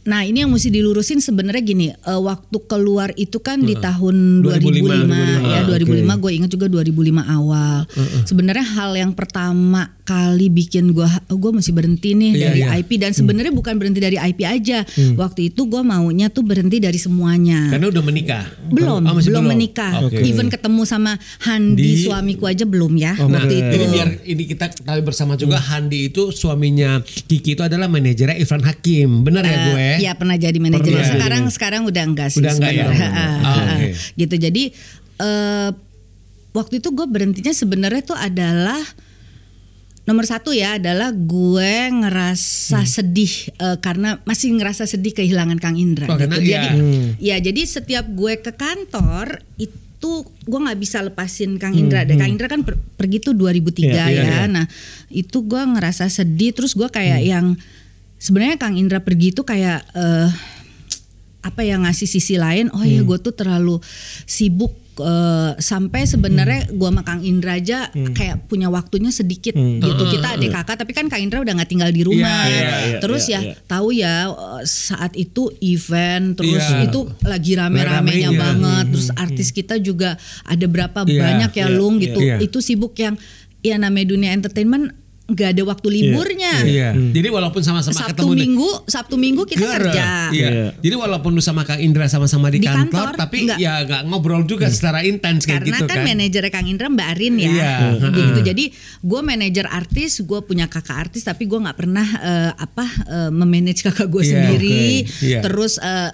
Nah 0.00 0.24
ini 0.24 0.40
yang 0.40 0.48
mesti 0.48 0.72
dilurusin 0.72 1.20
sebenarnya 1.20 1.60
gini, 1.60 1.86
eh, 1.92 2.20
waktu 2.20 2.56
keluar 2.64 3.12
itu 3.20 3.36
kan 3.36 3.60
di 3.60 3.76
tahun 3.76 4.40
2005, 4.40 5.12
2005, 5.12 5.52
ya 5.52 5.60
2005 5.68 6.16
gue 6.16 6.30
ingat 6.40 6.50
juga 6.50 6.66
2005 6.72 7.20
awal. 7.28 7.84
Sebenarnya 8.24 8.64
hal 8.64 8.96
yang 8.96 9.12
pertama 9.12 9.92
kali 10.10 10.46
bikin 10.48 10.90
gue, 10.90 11.06
oh, 11.06 11.36
gue 11.36 11.50
mesti 11.52 11.70
berhenti 11.70 12.12
nih 12.12 12.30
Iya, 12.32 12.42
dari 12.44 12.60
iya. 12.60 12.74
IP 12.76 12.90
dan 12.96 13.12
sebenarnya 13.12 13.50
bukan 13.50 13.74
berhenti 13.74 13.98
dari 13.98 14.18
IP 14.18 14.42
aja. 14.42 14.82
Waktu 15.14 15.48
itu 15.48 15.62
gue 15.64 15.78
maunya 15.80 16.26
tuh 16.26 16.42
berhenti 16.42 16.76
dari 16.76 16.98
semuanya. 16.98 17.70
Karena 17.70 17.86
udah 17.86 18.02
menikah. 18.02 18.44
belum, 18.66 19.02
Oh, 19.02 19.14
masih 19.14 19.30
belum, 19.30 19.46
menikah. 19.46 20.02
Oke. 20.02 20.18
Even 20.20 20.46
ketemu 20.46 20.82
sama 20.84 21.14
Handi 21.40 21.78
Di- 21.94 22.02
suamiku 22.02 22.44
aja 22.44 22.62
belum 22.62 22.94
ya 22.96 23.14
Nah, 23.14 23.30
waktu 23.36 23.54
itu. 23.56 23.74
ini 23.76 23.86
biar 23.88 24.08
ini 24.24 24.42
kita 24.46 24.64
ketahui 24.68 25.02
bersama 25.02 25.34
juga 25.34 25.58
Handi 25.60 26.08
itu 26.08 26.30
suaminya 26.30 26.98
Kiki 27.00 27.54
itu 27.54 27.62
adalah 27.62 27.86
manajernya 27.86 28.34
Irfan 28.36 28.60
Hakim. 28.60 29.22
Benar 29.22 29.42
ya 29.42 29.56
gue? 29.68 29.86
Iya 30.00 30.12
pernah 30.14 30.34
jadi 30.34 30.56
manajer. 30.56 30.90
Pernah. 30.90 31.06
Sekarang 31.08 31.42
sekarang 31.48 31.82
udah 31.84 32.02
enggak 32.02 32.28
sih 32.28 32.40
Udah 32.40 32.52
enggak 32.52 32.72
ya? 32.72 32.84
sebenarnya. 32.84 33.08
Ah, 33.08 33.20
Ah, 33.20 33.38
ah, 33.44 33.66
oke. 33.76 33.88
Gitu 34.16 34.34
jadi 34.36 34.62
eh, 35.18 35.68
waktu 36.50 36.74
itu 36.76 36.88
gue 36.88 37.06
berhentinya 37.06 37.52
sebenarnya 37.52 38.02
tuh 38.04 38.18
adalah 38.18 38.80
nomor 40.02 40.24
satu 40.24 40.50
ya 40.50 40.74
adalah 40.74 41.12
gue 41.12 41.72
ngerasa 41.92 42.82
Hmm. 42.82 42.88
sedih 42.88 43.32
eh, 43.52 43.76
karena 43.78 44.18
masih 44.22 44.52
ngerasa 44.52 44.84
sedih 44.84 45.12
kehilangan 45.12 45.60
Kang 45.60 45.76
Indra. 45.76 46.08
Oh, 46.08 46.16
gitu. 46.16 46.34
iya. 46.40 46.66
Jadi 46.66 46.78
ya 47.20 47.36
jadi 47.38 47.60
setiap 47.62 48.06
gue 48.08 48.38
ke 48.38 48.50
kantor 48.50 49.44
itu 49.54 50.12
gue 50.24 50.58
nggak 50.58 50.80
bisa 50.80 50.98
lepasin 51.00 51.60
Kang 51.60 51.76
Indra. 51.76 52.02
Dan 52.02 52.16
Kang 52.16 52.32
Indra 52.32 52.48
kan 52.48 52.64
per- 52.64 52.80
pergi 52.96 53.20
tuh 53.20 53.36
2003 53.36 53.84
Iya, 53.84 53.92
ya. 53.92 54.06
iya, 54.08 54.22
iya. 54.24 54.44
Nah 54.46 54.66
itu 55.08 55.44
gue 55.44 55.60
ngerasa 55.60 56.08
sedih. 56.08 56.56
Terus 56.56 56.72
gue 56.72 56.88
kayak 56.88 57.20
yang 57.20 57.54
sebenarnya 58.16 58.56
Kang 58.56 58.74
Indra 58.74 58.98
pergi 58.98 59.30
itu 59.30 59.44
kayak 59.44 59.84
eh, 59.92 60.28
apa 61.40 61.60
yang 61.60 61.84
ngasih 61.84 62.04
sisi 62.04 62.36
lain 62.36 62.68
oh 62.72 62.84
ya 62.84 63.00
gue 63.00 63.16
tuh 63.16 63.32
terlalu 63.32 63.80
sibuk 64.24 64.76
eh, 64.96 65.50
sampai 65.56 66.02
sebenarnya 66.02 66.68
gue 66.68 66.88
sama 66.88 67.02
Kang 67.02 67.20
Indra 67.20 67.54
aja 67.54 67.86
kayak 67.90 68.46
punya 68.46 68.66
waktunya 68.66 69.08
sedikit 69.08 69.54
gitu 69.54 70.02
kita 70.08 70.34
adik 70.34 70.50
kakak 70.50 70.76
tapi 70.76 70.90
kan 70.90 71.06
Kang 71.06 71.20
Indra 71.20 71.40
udah 71.40 71.54
nggak 71.54 71.70
tinggal 71.70 71.90
di 71.90 72.02
rumah 72.02 72.44
Iya, 72.44 72.50
iya, 72.50 72.70
iya, 72.90 72.98
terus 72.98 73.24
iya, 73.26 73.38
ya 73.38 73.40
iya. 73.40 73.54
tahu 73.64 73.88
ya 73.92 74.14
eh, 74.28 74.62
saat 74.64 75.12
itu 75.14 75.48
event 75.60 76.34
terus 76.34 76.60
Iya. 76.60 76.88
itu 76.88 77.00
lagi 77.22 77.52
rame-ramenya 77.54 78.00
Rame-ramenya. 78.28 78.40
banget 78.40 78.84
terus 78.90 79.08
artis 79.14 79.48
kita 79.50 79.78
juga 79.78 80.18
ada 80.42 80.66
berapa 80.66 81.04
Iya, 81.04 81.20
banyak 81.20 81.52
ya 81.54 81.66
iya, 81.66 81.72
lung 81.72 81.96
iya. 81.96 82.04
gitu 82.08 82.18
Iya. 82.20 82.36
itu 82.40 82.58
sibuk 82.58 82.92
yang 82.96 83.14
ya 83.60 83.76
namanya 83.76 84.08
dunia 84.08 84.32
entertainment 84.32 84.96
nggak 85.30 85.48
ada 85.48 85.62
waktu 85.64 85.86
liburnya 85.88 86.52
Iya. 86.60 86.88
Jadi 86.92 87.28
walaupun 87.28 87.60
sama-sama 87.60 87.94
Sabtu 87.96 88.10
ketemu 88.12 88.32
di- 88.32 88.40
minggu 88.44 88.70
Sabtu 88.84 89.14
minggu 89.14 89.42
kita 89.44 89.62
Ger. 89.62 89.78
kerja 89.80 90.06
Iya. 90.28 90.48
Iya. 90.50 90.66
Jadi 90.76 90.94
walaupun 90.96 91.30
lu 91.30 91.40
sama 91.40 91.62
Kang 91.62 91.78
Indra 91.78 92.04
sama-sama 92.04 92.48
di, 92.48 92.58
Di 92.58 92.66
kantor, 92.66 93.14
kantor, 93.14 93.16
tapi 93.16 93.36
enggak. 93.44 93.58
ya 93.58 93.72
nggak 93.80 94.02
ngobrol 94.04 94.42
juga 94.42 94.66
secara 94.68 95.00
intens 95.02 95.44
kayak 95.44 95.62
karena 95.62 95.70
gitu 95.72 95.84
kan, 95.86 95.96
kan. 95.96 96.04
manajer 96.04 96.42
Kang 96.48 96.66
Indra 96.66 96.86
Mbak 96.88 97.08
Arin 97.08 97.34
ya 97.36 97.48
Iya, 97.48 97.74
gitu 98.02 98.40
jadi 98.44 98.64
gue 99.00 99.20
manajer 99.20 99.66
artis 99.66 100.20
gue 100.20 100.40
punya 100.40 100.66
kakak 100.66 100.98
artis 101.00 101.22
tapi 101.22 101.44
gue 101.44 101.56
nggak 101.56 101.76
pernah 101.76 102.06
eh, 102.18 102.50
apa 102.52 102.86
eh, 103.06 103.30
memanage 103.30 103.80
kakak 103.82 104.08
gue 104.08 104.20
Iya, 104.20 104.30
sendiri 104.30 104.82
oke. 105.00 105.22
Iya. 105.22 105.38
terus 105.40 105.78
eh, 105.78 106.10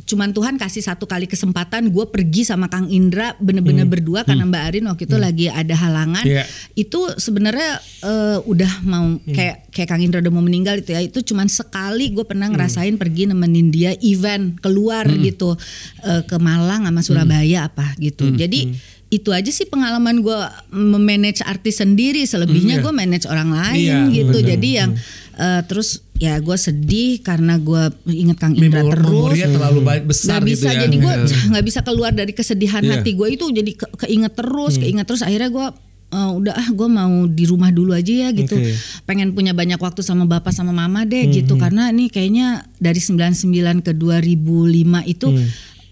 cuman 0.00 0.30
Tuhan 0.30 0.54
kasih 0.54 0.80
satu 0.80 1.04
kali 1.04 1.24
kesempatan 1.24 1.88
gue 1.88 2.04
pergi 2.06 2.42
sama 2.42 2.66
Kang 2.66 2.86
Indra 2.86 3.34
bener-bener 3.36 3.82
berdua 3.84 4.22
karena 4.22 4.44
Mbak 4.44 4.62
Arin 4.64 4.84
waktu 4.86 5.04
itu 5.04 5.16
lagi 5.16 5.46
ada 5.48 5.74
halangan 5.74 6.20
Hmm. 6.20 6.30
Iya. 6.30 6.44
itu 6.74 7.00
sebenarnya 7.16 7.70
eh, 8.00 8.38
udah 8.40 8.72
mau 8.82 9.06
Hmm. 9.10 9.20
kayak 9.26 9.68
kayak 9.68 9.88
Kang 9.88 9.98
Indra 9.98 10.18
udah 10.18 10.30
mau 10.30 10.40
meninggal 10.40 10.78
itu 10.78 10.90
ya 10.90 11.00
itu 11.00 11.18
cuman 11.24 11.46
sekali 11.46 12.08
gue 12.08 12.22
pernah 12.22 12.46
Hmm. 12.46 12.54
ngerasain 12.54 12.94
pergi 12.94 13.26
nemenin 13.26 13.68
dia 13.68 13.90
event 13.98 14.54
keluar 14.56 15.02
gitu 15.10 15.58
eh, 16.00 16.22
ke 16.22 16.36
Malang 16.38 16.84
sama 16.84 17.00
Surabaya 17.00 17.62
Hmm. 17.62 17.68
apa 17.68 17.86
gitu 17.98 18.30
jadi 18.30 18.70
itu 19.08 19.32
aja 19.32 19.48
sih 19.48 19.64
pengalaman 19.64 20.20
gue 20.20 20.36
memanage 20.70 21.40
artis 21.42 21.80
sendiri 21.80 22.22
selebihnya 22.22 22.76
Hmm, 22.76 22.80
iya. 22.80 22.84
gue 22.84 22.92
manage 22.94 23.26
orang 23.26 23.50
lain 23.50 23.80
Iya, 23.80 23.98
gitu 24.14 24.36
bener. 24.36 24.48
jadi 24.52 24.68
yang 24.76 24.90
eh, 25.34 25.62
terus 25.64 26.02
ya 26.18 26.34
gue 26.36 26.56
sedih 26.56 27.18
karena 27.20 27.56
gue 27.56 27.82
inget 28.08 28.36
Kang 28.36 28.52
Indra 28.52 28.80
Memor- 28.80 28.94
terus 28.96 29.06
memorinya 29.08 29.48
terlalu 29.48 29.80
ba- 29.80 30.04
besar 30.04 30.28
nggak 30.28 30.42
gitu 30.42 30.50
bisa 30.52 30.68
ya. 30.68 30.78
jadi 30.82 30.96
gue 30.96 31.14
Iya. 31.20 31.38
nggak 31.48 31.64
bisa 31.64 31.80
keluar 31.80 32.10
dari 32.12 32.32
kesedihan 32.32 32.80
Iya. 32.80 32.90
hati 32.96 33.10
gue 33.12 33.28
itu 33.28 33.44
jadi 33.48 33.70
ke, 33.72 33.86
keinget 33.98 34.32
terus 34.34 34.74
Hmm. 34.74 34.82
keinget 34.82 35.04
terus 35.04 35.22
akhirnya 35.22 35.46
gue 35.48 35.66
eh, 36.08 36.30
udah 36.34 36.54
ah 36.54 36.68
gue 36.70 36.88
mau 36.88 37.14
di 37.24 37.44
rumah 37.44 37.68
dulu 37.68 37.92
aja 37.92 38.08
ya 38.08 38.28
gitu 38.32 38.50
Oke. 38.52 38.72
pengen 39.04 39.30
punya 39.30 39.52
banyak 39.52 39.76
waktu 39.76 40.00
sama 40.00 40.24
bapak 40.24 40.50
sama 40.50 40.72
mama 40.72 41.04
deh 41.04 41.22
Hmm, 41.22 41.34
gitu 41.34 41.54
karena 41.54 41.88
ini 41.88 42.08
kayaknya 42.08 42.46
dari 42.76 42.98
99 42.98 43.38
ke 43.80 43.92
2005 43.92 44.66
itu 45.04 45.28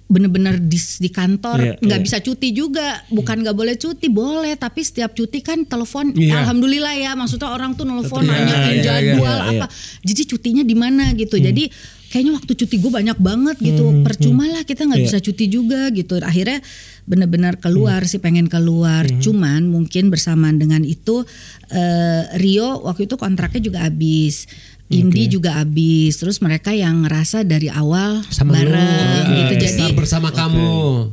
bener-bener 0.07 0.63
di, 0.63 0.79
di 0.79 1.11
kantor 1.11 1.59
Iya, 1.59 1.73
nggak 1.83 2.01
iya. 2.01 2.07
bisa 2.07 2.19
cuti 2.23 2.55
juga. 2.55 3.03
Bukan 3.11 3.43
nggak 3.43 3.57
boleh 3.59 3.75
cuti 3.75 4.07
boleh. 4.07 4.55
Tapi 4.55 4.81
setiap 4.87 5.13
cuti 5.13 5.43
kan 5.43 5.67
telepon 5.67 6.15
Iya. 6.15 6.47
alhamdulillah 6.47 6.95
ya. 6.95 7.13
Maksudnya 7.19 7.51
orang 7.51 7.75
tuh 7.75 7.85
nelfon 7.85 8.23
Iya, 8.23 8.31
nanyain 8.31 8.55
iya, 8.55 8.71
iya, 8.71 8.83
jadwal 8.83 9.39
iya, 9.43 9.51
apa. 9.59 9.67
Jadi 10.07 10.23
cutinya 10.31 10.63
di 10.63 10.77
mana 10.79 11.11
gitu. 11.19 11.37
Jadi 11.43 11.67
kayaknya 12.17 12.33
waktu 12.33 12.53
cuti 12.57 12.81
gue 12.81 12.89
banyak 12.89 13.19
banget 13.21 13.57
gitu. 13.61 14.01
Percuma 14.01 14.49
lah 14.49 14.65
kita 14.65 14.89
nggak 14.89 15.05
Iya. 15.05 15.07
bisa 15.13 15.19
cuti 15.21 15.53
juga 15.53 15.93
gitu. 15.93 16.17
Akhirnya 16.17 16.65
benar-benar 17.05 17.61
keluar 17.61 18.09
sih 18.09 18.17
pengen 18.17 18.49
keluar. 18.49 19.05
Cuman 19.21 19.69
mungkin 19.69 20.09
bersamaan 20.09 20.57
dengan 20.57 20.81
itu 20.81 21.29
eh, 21.69 22.23
Rio 22.41 22.89
waktu 22.89 23.05
itu 23.05 23.21
kontraknya 23.21 23.61
juga 23.61 23.85
habis. 23.85 24.49
Indi 24.89 25.29
juga 25.29 25.61
habis. 25.61 26.17
Terus 26.17 26.41
mereka 26.41 26.73
yang 26.73 27.05
ngerasa 27.05 27.45
dari 27.45 27.69
awal 27.69 28.25
sama 28.33 28.57
lu, 28.57 28.73
bareng 28.73 29.25
gitu. 29.37 29.53
Eh, 29.53 29.61
jadi 29.61 29.85
bersama 29.93 30.33
kamu. 30.33 31.13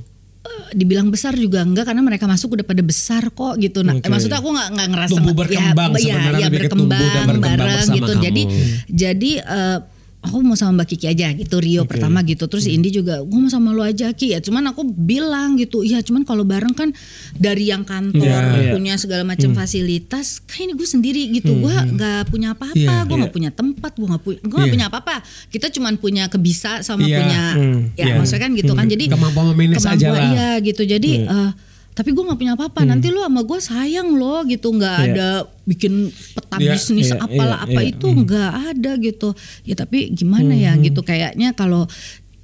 dibilang 0.74 1.13
besar 1.13 1.38
juga 1.38 1.62
enggak 1.62 1.86
karena 1.86 2.01
mereka 2.01 2.25
masuk 2.25 2.57
udah 2.57 2.65
pada 2.65 2.81
besar 2.81 3.29
kok 3.29 3.62
gitu. 3.62 3.86
Nah, 3.86 3.93
eh, 3.93 4.10
maksudnya 4.10 4.41
aku 4.41 4.50
nggak 4.50 4.69
nggak 4.74 4.88
ngerasa 4.89 5.13
Tumbuh 5.22 5.36
berkembang 5.38 5.91
ya, 5.93 6.17
sebenarnya 6.17 6.33
ya, 6.33 6.48
lebih 6.50 6.50
ke 6.50 6.65
berkembang, 6.65 6.98
dan 6.98 7.25
berkembang 7.29 7.41
bareng 7.45 7.88
gitu. 7.93 8.10
kamu. 8.10 8.24
Jadi 8.25 8.41
jadi 8.89 9.31
eh, 9.45 9.77
aku 10.24 10.39
mau 10.39 10.56
sama 10.56 10.82
Mbak 10.82 10.88
Kiki 10.89 11.06
aja 11.06 11.27
gitu 11.32 11.60
Rio 11.60 11.84
pertama 11.84 12.24
gitu. 12.24 12.48
Terus 12.48 12.65
Hmm. 12.65 12.75
Indi 12.80 12.89
juga 12.89 13.20
gue 13.20 13.36
mau 13.38 13.48
sama 13.48 13.70
lo 13.70 13.84
aja 13.84 14.10
Ki. 14.10 14.32
Ya 14.32 14.39
cuman 14.39 14.63
aku 14.65 14.88
bilang 14.88 15.60
gitu, 15.60 15.84
iya 15.84 16.00
cuman 16.00 16.24
kalau 16.24 16.42
bareng 16.42 16.72
kan 16.72 16.89
dari 17.36 17.68
yang 17.68 17.84
kantor 17.84 18.24
Iya, 18.24 18.39
iya. 18.58 18.72
punya 18.72 18.94
segala 18.96 19.22
macam 19.22 19.51
Hmm. 19.51 19.60
fasilitas, 19.60 20.39
kayak 20.42 20.63
ini 20.63 20.74
gue 20.74 20.88
sendiri 20.88 21.24
gitu. 21.30 21.51
Gue 21.53 21.70
nggak 21.70 22.32
punya 22.32 22.56
apa-apa, 22.56 22.74
Iya, 22.74 23.03
gue 23.03 23.15
nggak 23.20 23.30
iya. 23.30 23.38
punya 23.38 23.51
tempat, 23.51 23.92
gue 23.94 24.08
nggak 24.08 24.24
punya, 24.24 24.39
gue 24.42 24.60
Iya. 24.60 24.72
punya 24.72 24.86
apa-apa. 24.88 25.15
Kita 25.50 25.68
cuman 25.70 25.94
punya 25.98 26.24
kebisa 26.25 26.80
sama 26.82 27.03
Iya, 27.03 27.18
punya, 27.20 27.42
hmm, 27.53 27.80
ya 27.94 28.06
iya. 28.08 28.13
maksudnya 28.15 28.42
kan 28.42 28.51
gitu 28.56 28.72
kan. 28.72 28.86
Jadi 28.88 29.06
Kemampuan 29.12 29.46
memanage 29.51 29.84
aja 29.84 30.08
lah. 30.08 30.24
Iya 30.24 30.50
gitu. 30.63 30.82
Jadi 30.84 31.12
eh, 31.22 31.51
tapi 31.93 32.09
gue 32.09 32.23
nggak 32.25 32.39
punya 32.41 32.53
apa-apa. 32.57 32.83
Nanti 32.83 33.13
lo 33.13 33.21
sama 33.21 33.41
gue 33.41 33.59
sayang 33.62 34.17
lo 34.17 34.41
gitu. 34.43 34.73
Nggak 34.73 34.97
Iya. 34.97 35.05
ada 35.13 35.27
bikin 35.63 36.09
peta 36.09 36.57
Iya, 36.57 36.71
bisnis 36.73 37.09
iya, 37.13 37.21
apalah 37.21 37.63
iya, 37.63 37.65
apa 37.69 37.79
iya. 37.85 37.89
itu 37.93 38.07
nggak 38.09 38.51
ada 38.73 38.91
gitu. 38.97 39.29
Ya 39.62 39.75
tapi 39.77 40.09
gimana 40.09 40.53
ya 40.53 40.73
gitu. 40.77 41.00
Kayaknya 41.00 41.53
kalau 41.53 41.85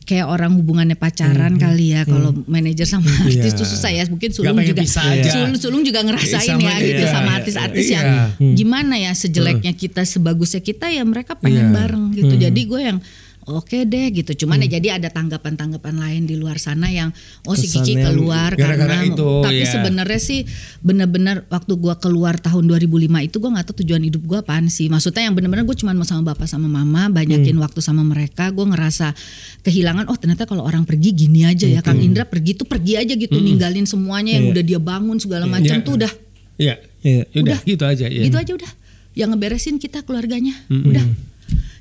kayak 0.06 0.26
orang 0.26 0.58
hubungannya 0.58 0.98
pacaran 0.98 1.62
kali 1.62 1.94
ya 1.94 2.02
kalau 2.02 2.34
manajer 2.50 2.82
sama 2.82 3.06
artis 3.14 3.54
Iya. 3.54 3.60
tuh 3.62 3.68
susah 3.70 3.92
ya 3.94 4.04
mungkin 4.10 4.34
sulung 4.34 4.58
juga 4.58 4.82
bisa 4.82 5.06
aja. 5.06 5.30
sulung, 5.30 5.54
sulung 5.54 5.84
juga 5.86 6.02
ngerasain 6.02 6.50
Sama 6.58 6.66
ya 6.66 6.76
dia, 6.82 6.88
gitu 6.90 7.04
iya, 7.06 7.14
sama 7.14 7.30
iya, 7.30 7.38
artis-artis 7.38 7.86
iya. 7.86 7.94
yang 7.94 8.08
gimana 8.58 8.98
ya 8.98 9.14
sejeleknya 9.14 9.70
kita 9.78 10.02
sebagusnya 10.02 10.66
kita 10.66 10.90
ya 10.90 11.06
mereka 11.06 11.38
pengen 11.38 11.70
Iya. 11.70 11.76
bareng 11.78 12.06
gitu 12.18 12.34
jadi 12.42 12.58
gue 12.66 12.82
yang 12.82 12.98
oke 13.50 13.78
deh 13.84 14.08
gitu 14.14 14.46
cuman 14.46 14.62
ya 14.62 14.78
jadi 14.78 15.02
ada 15.02 15.10
tanggapan-tanggapan 15.10 15.96
lain 15.98 16.24
di 16.24 16.38
luar 16.38 16.56
sana 16.56 16.88
yang 16.88 17.10
oh 17.44 17.58
si 17.58 17.66
Kiki 17.66 17.98
Kesannya 17.98 18.06
keluar 18.06 18.50
gara-gara 18.54 19.02
karena 19.02 19.10
itu, 19.10 19.30
tapi 19.42 19.64
ya. 19.66 19.72
sebenarnya 19.74 20.20
sih 20.22 20.40
bener-bener 20.80 21.44
waktu 21.50 21.74
gua 21.76 21.98
keluar 21.98 22.38
tahun 22.38 22.70
2005 22.70 23.10
itu 23.26 23.36
gua 23.38 23.50
nggak 23.58 23.66
tahu 23.66 23.76
tujuan 23.82 24.02
hidup 24.06 24.22
gua 24.24 24.40
apaan 24.40 24.70
sih 24.70 24.88
maksudnya 24.88 25.26
yang 25.26 25.34
bener-bener 25.34 25.66
gue 25.66 25.76
cuma 25.76 25.92
mau 25.92 26.06
sama 26.06 26.22
bapak 26.32 26.46
sama 26.46 26.70
mama 26.70 27.10
banyakin 27.10 27.58
waktu 27.58 27.82
sama 27.82 28.02
mereka 28.02 28.50
gue 28.50 28.66
ngerasa 28.66 29.12
kehilangan 29.62 30.08
oh 30.08 30.16
ternyata 30.16 30.46
kalau 30.46 30.64
orang 30.64 30.86
pergi 30.86 31.12
gini 31.12 31.44
aja 31.44 31.66
ya 31.66 31.82
Kang 31.82 32.00
Indra 32.00 32.24
pergi 32.24 32.56
tuh 32.56 32.70
pergi 32.70 32.96
aja 32.96 33.14
gitu 33.14 33.36
ninggalin 33.36 33.84
semuanya 33.84 34.38
yang 34.38 34.50
Iya. 34.50 34.54
udah 34.56 34.64
dia 34.64 34.80
bangun 34.80 35.18
segala 35.18 35.46
macam 35.46 35.76
Iya. 35.76 35.86
tuh 35.86 35.94
udah 36.00 36.12
Iya. 36.60 36.76
Iya. 37.00 37.24
Udah, 37.32 37.42
Udah. 37.42 37.60
gitu 37.64 37.84
aja 37.88 38.06
ya. 38.08 38.24
gitu 38.28 38.38
aja 38.38 38.52
udah 38.56 38.72
yang 39.16 39.30
ngeberesin 39.32 39.80
kita 39.80 40.04
keluarganya 40.04 40.56
udah 40.70 41.04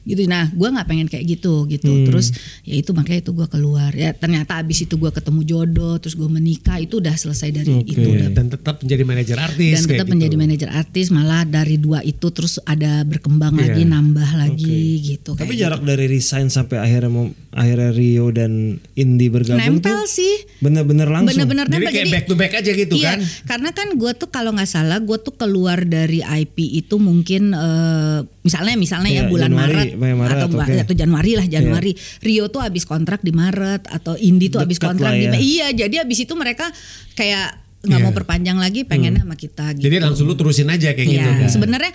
gitu 0.09 0.25
nah 0.25 0.49
gue 0.49 0.65
nggak 0.65 0.87
pengen 0.87 1.07
kayak 1.07 1.25
gitu 1.29 1.69
gitu 1.69 1.85
Hmm. 1.89 2.05
terus 2.05 2.33
ya 2.65 2.75
itu 2.75 2.91
makanya 2.93 3.21
itu 3.21 3.33
gue 3.33 3.47
keluar 3.47 3.93
ya 3.93 4.13
ternyata 4.13 4.57
abis 4.57 4.85
itu 4.85 4.95
gue 4.95 5.09
ketemu 5.09 5.41
jodoh 5.43 5.97
terus 5.99 6.15
gue 6.15 6.27
menikah 6.27 6.79
itu 6.79 6.97
udah 6.97 7.13
selesai 7.13 7.49
dari 7.51 7.73
Oke. 7.75 7.93
itu 7.93 8.09
udah 8.09 8.29
dan 8.31 8.49
tetap 8.49 8.81
menjadi 8.81 9.03
manajer 9.05 9.37
artis 9.37 9.73
dan 9.75 9.83
tetap 9.85 10.07
gitu. 10.07 10.13
menjadi 10.17 10.35
manajer 10.35 10.69
artis 10.71 11.07
malah 11.09 11.43
dari 11.43 11.77
dua 11.77 12.01
itu 12.01 12.27
terus 12.29 12.57
ada 12.65 13.05
berkembang 13.05 13.53
Iya. 13.53 13.61
lagi 13.69 13.83
nambah 13.85 14.31
lagi 14.35 14.81
gitu 15.05 15.35
Tapi 15.35 15.45
kayak 15.51 15.61
jarak 15.61 15.83
dari 15.83 16.07
resign 16.07 16.49
sampai 16.49 16.79
akhirnya 16.79 17.11
mau 17.11 17.27
akhirnya 17.51 17.91
Rio 17.91 18.31
dan 18.31 18.53
Indi 18.95 19.27
gitu. 19.27 19.35
bergabung 19.35 19.83
nempel 19.83 19.99
tuh 19.99 20.09
sih 20.09 20.35
bener-bener 20.59 21.07
langsung. 21.07 21.35
bener-bener 21.35 21.67
Jadi 21.67 21.75
nempel 21.75 21.93
kayak 21.93 22.09
back 22.09 22.25
to 22.25 22.35
back 22.35 22.53
aja 22.55 22.71
gitu 22.73 22.95
iya, 22.95 23.11
kan? 23.11 23.19
karena 23.47 23.71
kan 23.73 23.89
gue 23.93 24.13
tuh 24.15 24.29
kalau 24.29 24.55
nggak 24.55 24.69
salah 24.69 24.99
gue 24.99 25.19
tuh 25.19 25.35
keluar 25.35 25.83
dari 25.83 26.23
IP 26.23 26.57
itu 26.79 26.97
mungkin 26.97 27.51
eh, 27.51 28.19
misalnya 28.49 28.75
misalnya 28.75 29.11
ya 29.11 29.17
Iya, 29.19 29.29
bulan 29.29 29.51
Januari, 29.51 29.77
Maret, 29.93 30.17
Maret, 30.17 30.37
atau 30.41 30.49
oke. 30.57 30.75
atau 30.81 30.95
Januari 30.97 31.33
lah 31.35 31.47
Januari 31.47 31.93
Rio 32.19 32.45
tuh 32.49 32.61
habis 32.61 32.83
kontrak 32.83 33.21
di 33.21 33.31
Maret 33.31 33.85
atau 33.87 34.17
Indi 34.17 34.49
tuh 34.49 34.59
habis 34.59 34.81
kontrak 34.81 35.13
lah 35.13 35.21
di 35.29 35.29
ya. 35.29 35.37
iya 35.37 35.67
jadi 35.77 35.95
habis 36.01 36.19
itu 36.19 36.33
mereka 36.33 36.73
kayak 37.13 37.61
nggak 37.79 37.95
Iya. 37.95 38.05
mau 38.05 38.13
perpanjang 38.13 38.59
lagi 38.59 38.83
pengennya 38.83 39.23
sama 39.23 39.37
kita 39.37 39.71
gitu 39.73 39.87
Jadi 39.87 39.97
langsung 40.01 40.27
lu 40.27 40.35
terusin 40.35 40.67
aja 40.67 40.91
kayak 40.91 41.07
gitu 41.07 41.23
Iya, 41.23 41.39
kan. 41.39 41.49
sebenarnya 41.49 41.93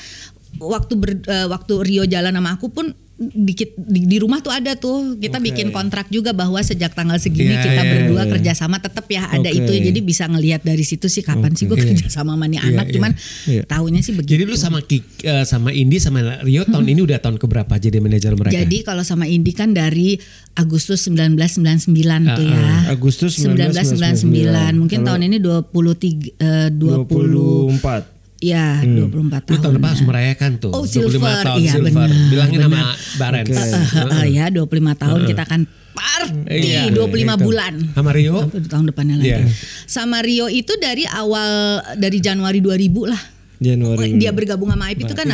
waktu 0.60 0.93
ber- 0.95 1.25
eh, 1.25 1.48
waktu 1.48 1.74
Rio 1.81 2.03
jalan 2.03 2.33
sama 2.33 2.55
aku 2.55 2.69
pun 2.69 2.93
dikit 3.13 3.77
di, 3.77 4.10
di 4.10 4.17
rumah 4.17 4.41
tuh 4.41 4.50
ada 4.50 4.74
tuh 4.74 5.15
kita 5.22 5.38
Oke. 5.38 5.53
bikin 5.53 5.69
kontrak 5.69 6.10
juga 6.10 6.33
bahwa 6.33 6.57
sejak 6.60 6.98
tanggal 6.98 7.22
segini 7.22 7.53
Iya, 7.53 7.62
kita 7.62 7.81
iya, 7.86 7.91
berdua 7.93 8.25
iya. 8.25 8.31
kerjasama 8.36 8.81
tetap 8.81 9.05
ya 9.05 9.29
ada 9.29 9.53
Oke. 9.53 9.63
itu 9.63 9.72
jadi 9.86 10.00
bisa 10.01 10.25
ngelihat 10.25 10.65
dari 10.65 10.81
situ 10.81 11.05
sih 11.07 11.22
kapan 11.22 11.53
sih 11.53 11.69
gue 11.69 11.77
kerja 11.77 12.10
sama 12.10 12.33
sama 12.33 12.50
nih 12.50 12.57
Iya, 12.60 12.69
anak 12.74 12.86
iya. 12.89 12.93
cuman 12.98 13.12
Iya. 13.45 13.62
tahunya 13.69 14.01
sih 14.01 14.13
begitu. 14.17 14.33
Jadi 14.33 14.43
lu 14.50 14.57
sama 14.57 14.81
Kik, 14.81 15.03
eh, 15.22 15.45
sama 15.45 15.69
Indi 15.69 16.01
sama 16.01 16.41
Rio 16.41 16.65
tahun 16.65 16.86
ini 16.89 17.05
udah 17.05 17.22
tahun 17.22 17.38
keberapa 17.38 17.74
jadi 17.77 18.01
manajer 18.01 18.33
mereka? 18.33 18.57
Jadi 18.57 18.77
kalau 18.81 19.05
sama 19.05 19.29
Indi 19.29 19.53
kan 19.53 19.77
dari 19.77 20.17
Agustus 20.57 21.05
1999 21.05 21.93
tuh 22.33 22.45
ya. 22.50 22.89
Agustus 22.89 23.38
1999. 23.38 24.74
Mungkin 24.74 25.00
Kalau 25.05 25.07
tahun 25.13 25.22
ini 25.29 25.38
23 25.38 26.33
eh, 26.41 26.69
20 26.74 27.77
24. 27.77 28.22
Ya 28.43 28.83
24 28.83 29.07
lu 29.07 29.23
tahun. 29.47 29.59
tahun 29.63 29.73
depan 29.73 29.89
harus 29.89 30.03
merayakan 30.03 30.51
tuh. 30.59 30.71
Oh, 30.71 30.83
25 30.83 31.00
silver. 31.07 31.35
tahun 31.41 31.57
Iya, 31.57 31.71
silver. 31.71 31.91
benar, 31.95 32.09
Bilangin 32.27 32.59
benar. 32.59 32.67
sama 32.67 32.81
Barens. 33.15 33.47
Oke. 33.47 33.55
Eh, 33.55 33.71
eh, 33.71 34.19
eh, 34.19 34.27
ya 34.29 34.45
25 34.50 34.93
tahun 34.93 35.19
kita 35.23 35.41
akan 35.43 35.62
party 35.93 36.31
Iya, 36.50 36.81
25 36.89 37.07
gitu. 37.33 37.43
bulan. 37.43 37.73
Sama 37.91 38.12
Rio? 38.12 38.35
Tahun 38.50 38.85
depannya 38.85 39.15
lagi. 39.15 39.29
Iya. 39.29 39.39
Sama 39.85 40.19
Rio 40.19 40.45
itu 40.47 40.73
dari 40.75 41.05
awal 41.05 41.51
dari 41.95 42.17
Januari 42.17 42.59
2000 42.59 43.05
lah. 43.05 43.21
Januari. 43.62 44.17
dia 44.17 44.31
bergabung 44.33 44.69
sama 44.72 44.89
IP 44.89 45.05
itu 45.05 45.15
kan 45.15 45.27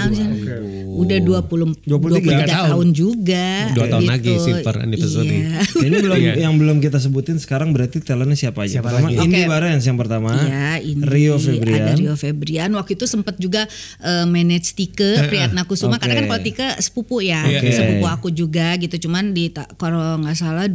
udah 1.00 1.20
20 1.24 1.88
23 1.88 2.50
tahun. 2.50 2.70
tahun 2.76 2.88
juga. 2.92 3.48
Dua 3.72 3.88
tahun 3.88 4.04
gitu. 4.04 4.12
lagi 4.12 4.34
silver 4.40 4.76
anniversary. 4.84 5.38
Iya. 5.48 5.60
Ini 5.88 5.96
belum 6.04 6.18
yang 6.36 6.54
belum 6.60 6.78
kita 6.84 6.98
sebutin 7.00 7.40
sekarang 7.40 7.72
berarti 7.72 8.04
talentnya 8.04 8.36
siapa 8.36 8.68
aja? 8.68 8.80
Siapa 8.80 8.92
pertama 8.92 9.08
lagi? 9.08 9.24
Indi 9.24 9.42
Oke. 9.44 9.50
Barens 9.50 9.84
yang 9.88 9.98
pertama. 9.98 10.30
Iya, 10.36 10.70
ini 10.84 11.02
Rio 11.08 11.36
Febrian. 11.40 11.86
Ada 11.88 11.94
Rio 11.96 12.16
Febrian. 12.20 12.70
Waktu 12.76 12.92
itu 13.00 13.06
sempat 13.08 13.36
juga 13.40 13.66
eh, 14.04 14.26
manage 14.28 14.76
Tike 14.76 15.30
Priyatna 15.32 15.64
Kusuma. 15.64 15.96
Oke. 15.96 16.04
Karena 16.04 16.16
kan 16.20 16.26
kalau 16.36 16.42
Tike 16.44 16.68
sepupu 16.84 17.24
ya, 17.24 17.48
Oke. 17.48 17.72
sepupu 17.72 18.06
aku 18.06 18.28
juga 18.34 18.76
gitu. 18.76 19.08
Cuman 19.08 19.32
di 19.32 19.52
kalau 19.80 20.20
nggak 20.20 20.36
salah 20.36 20.68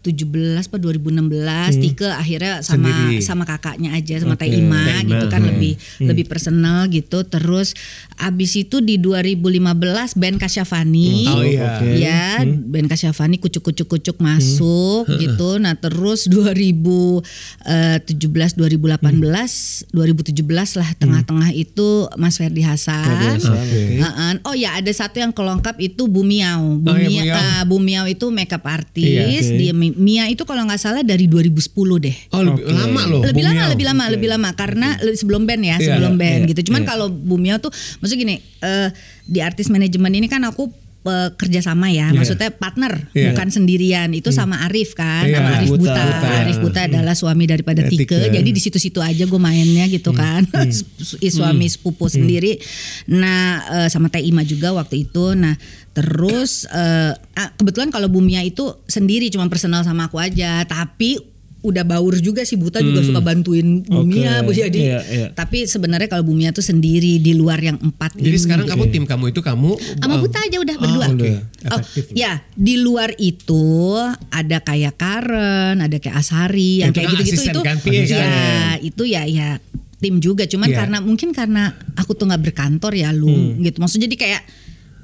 2017 0.00 0.64
apa 0.64 0.80
2016 0.80 1.76
Tike 1.76 2.08
akhirnya 2.08 2.64
sama 2.64 2.88
Sendiri. 2.88 3.20
sama 3.20 3.44
kakaknya 3.44 3.92
aja 3.92 4.16
sama 4.16 4.32
Oke. 4.34 4.48
Teh 4.48 4.56
Ima 4.56 4.80
gitu 5.04 5.28
kan 5.28 5.44
oke. 5.44 5.48
lebih 5.52 5.76
lebih 6.00 6.24
personal 6.24 6.88
gitu. 6.88 7.20
Terus 7.28 7.76
abis 8.16 8.56
itu 8.56 8.80
di 8.80 8.96
2015 8.96 10.16
Ben 10.16 10.40
Kasyafani. 10.40 11.28
Oh, 11.28 11.44
iya. 11.44 11.76
Oke. 11.76 12.00
Ya, 12.00 12.40
Ben 12.44 12.88
Kasyafani 12.88 13.36
kucuk-kucuk-kucuk 13.36 14.16
masuk 14.20 15.04
gitu. 15.20 15.60
Nah, 15.60 15.76
terus 15.76 16.24
2017 16.26 18.56
2018 18.56 19.92
2017 19.92 20.80
lah 20.80 20.90
tengah-tengah 20.96 21.52
itu 21.52 22.08
Mas 22.16 22.40
Ferdi 22.40 22.64
Hasan. 22.64 23.36
Heeh. 23.40 24.32
Oh 24.48 24.56
ya, 24.56 24.80
ada 24.80 24.88
satu 24.92 25.20
yang 25.20 25.32
kelengkap 25.34 25.76
itu 25.76 26.08
Bumiau. 26.08 26.80
Oh, 26.80 26.96
iya, 26.96 27.04
Bumiau, 27.08 27.10
Bumiau. 27.10 27.36
ah, 27.36 27.62
Bumiau 27.68 28.04
itu 28.08 28.30
makeup 28.32 28.64
artist. 28.64 29.04
Iya, 29.04 29.44
oke. 29.44 29.58
Dia 29.60 29.72
Mia 29.94 30.26
itu 30.26 30.42
kalau 30.42 30.62
nggak 30.64 30.78
salah 30.78 31.02
dari 31.02 31.24
2010 31.24 31.70
deh. 31.98 32.16
Oh 32.30 32.42
lebih 32.42 32.64
Oke. 32.64 32.72
lama 32.72 33.02
loh. 33.06 33.22
lebih 33.22 33.42
lama, 33.42 33.62
lebih 33.68 33.86
lama, 33.86 34.04
lebih 34.08 34.28
lama 34.28 34.48
karena 34.54 34.88
le- 35.00 35.14
sebelum 35.14 35.44
band 35.44 35.62
ya, 35.62 35.76
Iya, 35.76 35.86
sebelum 35.94 36.14
band 36.14 36.40
iya, 36.44 36.50
gitu. 36.50 36.70
Cuman 36.70 36.82
iya. 36.82 36.88
kalau 36.88 37.06
Bumiau 37.10 37.58
tuh, 37.58 37.70
maksudnya 37.98 38.20
gini, 38.20 38.36
eh, 38.60 38.88
di 39.24 39.38
artis 39.38 39.68
manajemen 39.68 40.10
ini 40.12 40.26
kan 40.26 40.42
aku 40.42 40.70
kerjasama 41.02 41.88
ya, 41.88 42.12
maksudnya 42.12 42.52
partner, 42.52 43.08
Iya. 43.10 43.32
bukan 43.32 43.48
sendirian. 43.48 44.12
Itu 44.12 44.30
sama 44.30 44.60
Arif 44.64 44.92
kan, 44.92 45.24
Iya, 45.24 45.40
sama 45.40 45.50
Arif 45.56 45.68
Buta. 45.70 45.80
Buta. 45.80 46.02
Buta. 46.04 46.28
Arif 46.38 46.58
Buta 46.60 46.80
adalah 46.84 47.14
suami 47.14 47.44
daripada 47.44 47.80
Eh, 47.80 47.88
Tike. 47.88 48.04
Tike. 48.04 48.28
Jadi 48.30 48.48
di 48.50 48.60
situ-situ 48.60 49.00
aja 49.00 49.24
gue 49.24 49.40
mainnya 49.40 49.86
gitu 49.86 50.12
kan, 50.12 50.44
Su- 50.70 51.16
suami 51.16 51.64
sepupu 51.66 52.04
sendiri. 52.06 52.60
Nah 53.08 53.40
eh, 53.78 53.88
sama 53.88 54.08
Teh 54.08 54.20
Ima 54.20 54.44
juga 54.44 54.70
waktu 54.70 55.06
itu. 55.06 55.32
Nah 55.32 55.56
terus 55.90 56.64
eh, 56.66 57.12
ah, 57.16 57.48
kebetulan 57.54 57.88
kalau 57.88 58.06
Bumia 58.06 58.40
itu 58.40 58.62
sendiri, 58.84 59.32
cuma 59.32 59.48
personal 59.48 59.80
sama 59.82 60.06
aku 60.06 60.20
aja. 60.20 60.62
Tapi 60.62 61.29
udah 61.60 61.84
baur 61.84 62.16
juga 62.16 62.40
sih 62.40 62.54
Buta 62.54 62.80
juga 62.80 63.00
suka 63.00 63.20
bantuin 63.20 63.80
Bumia, 63.82 64.40
Oke. 64.40 64.56
jadi 64.56 64.80
Iya, 64.80 65.00
iya. 65.04 65.26
tapi 65.30 65.64
sebenarnya 65.64 66.08
kalau 66.08 66.24
Bumia 66.24 66.50
tuh 66.50 66.60
sendiri 66.60 67.16
di 67.16 67.32
luar 67.32 67.58
yang 67.58 67.76
empat 67.76 68.16
Jadi 68.16 68.26
ini. 68.26 68.40
sekarang 68.40 68.64
kamu 68.64 68.84
tim 68.88 69.04
kamu 69.04 69.24
itu 69.28 69.40
kamu 69.40 69.76
sama 69.76 70.14
oh, 70.14 70.18
Buta 70.18 70.38
aja 70.40 70.56
udah 70.56 70.74
oh, 70.74 70.80
berdua. 70.80 71.06
oke. 71.10 71.30
Oh, 71.66 71.78
Efektif. 71.78 72.04
ya 72.12 72.32
di 72.50 72.74
luar 72.76 73.12
itu 73.14 73.92
ada 74.28 74.58
kayak 74.58 74.96
Karen, 74.96 75.76
ada 75.78 75.96
kayak 75.96 76.16
Asari, 76.16 76.80
yang 76.80 76.90
Itu 76.90 76.96
kayak 76.96 77.10
gitu-gitu 77.14 77.42
itu. 77.46 77.60
kan, 77.60 77.76
PA 77.76 77.92
kan? 78.00 78.04
ya 78.08 78.32
itu 78.80 79.02
ya 79.04 79.22
ya 79.24 79.48
tim 79.96 80.16
juga. 80.16 80.44
Cuman 80.44 80.64
Iya. 80.66 80.76
karena 80.80 80.98
mungkin 80.98 81.30
karena 81.30 81.62
aku 81.92 82.12
tuh 82.12 82.24
nggak 82.24 82.40
berkantor 82.42 82.92
ya 82.92 83.12
lu 83.12 83.28
Hmm. 83.28 83.60
gitu. 83.60 83.76
Maksudnya 83.78 84.08
jadi 84.08 84.16
kayak 84.16 84.42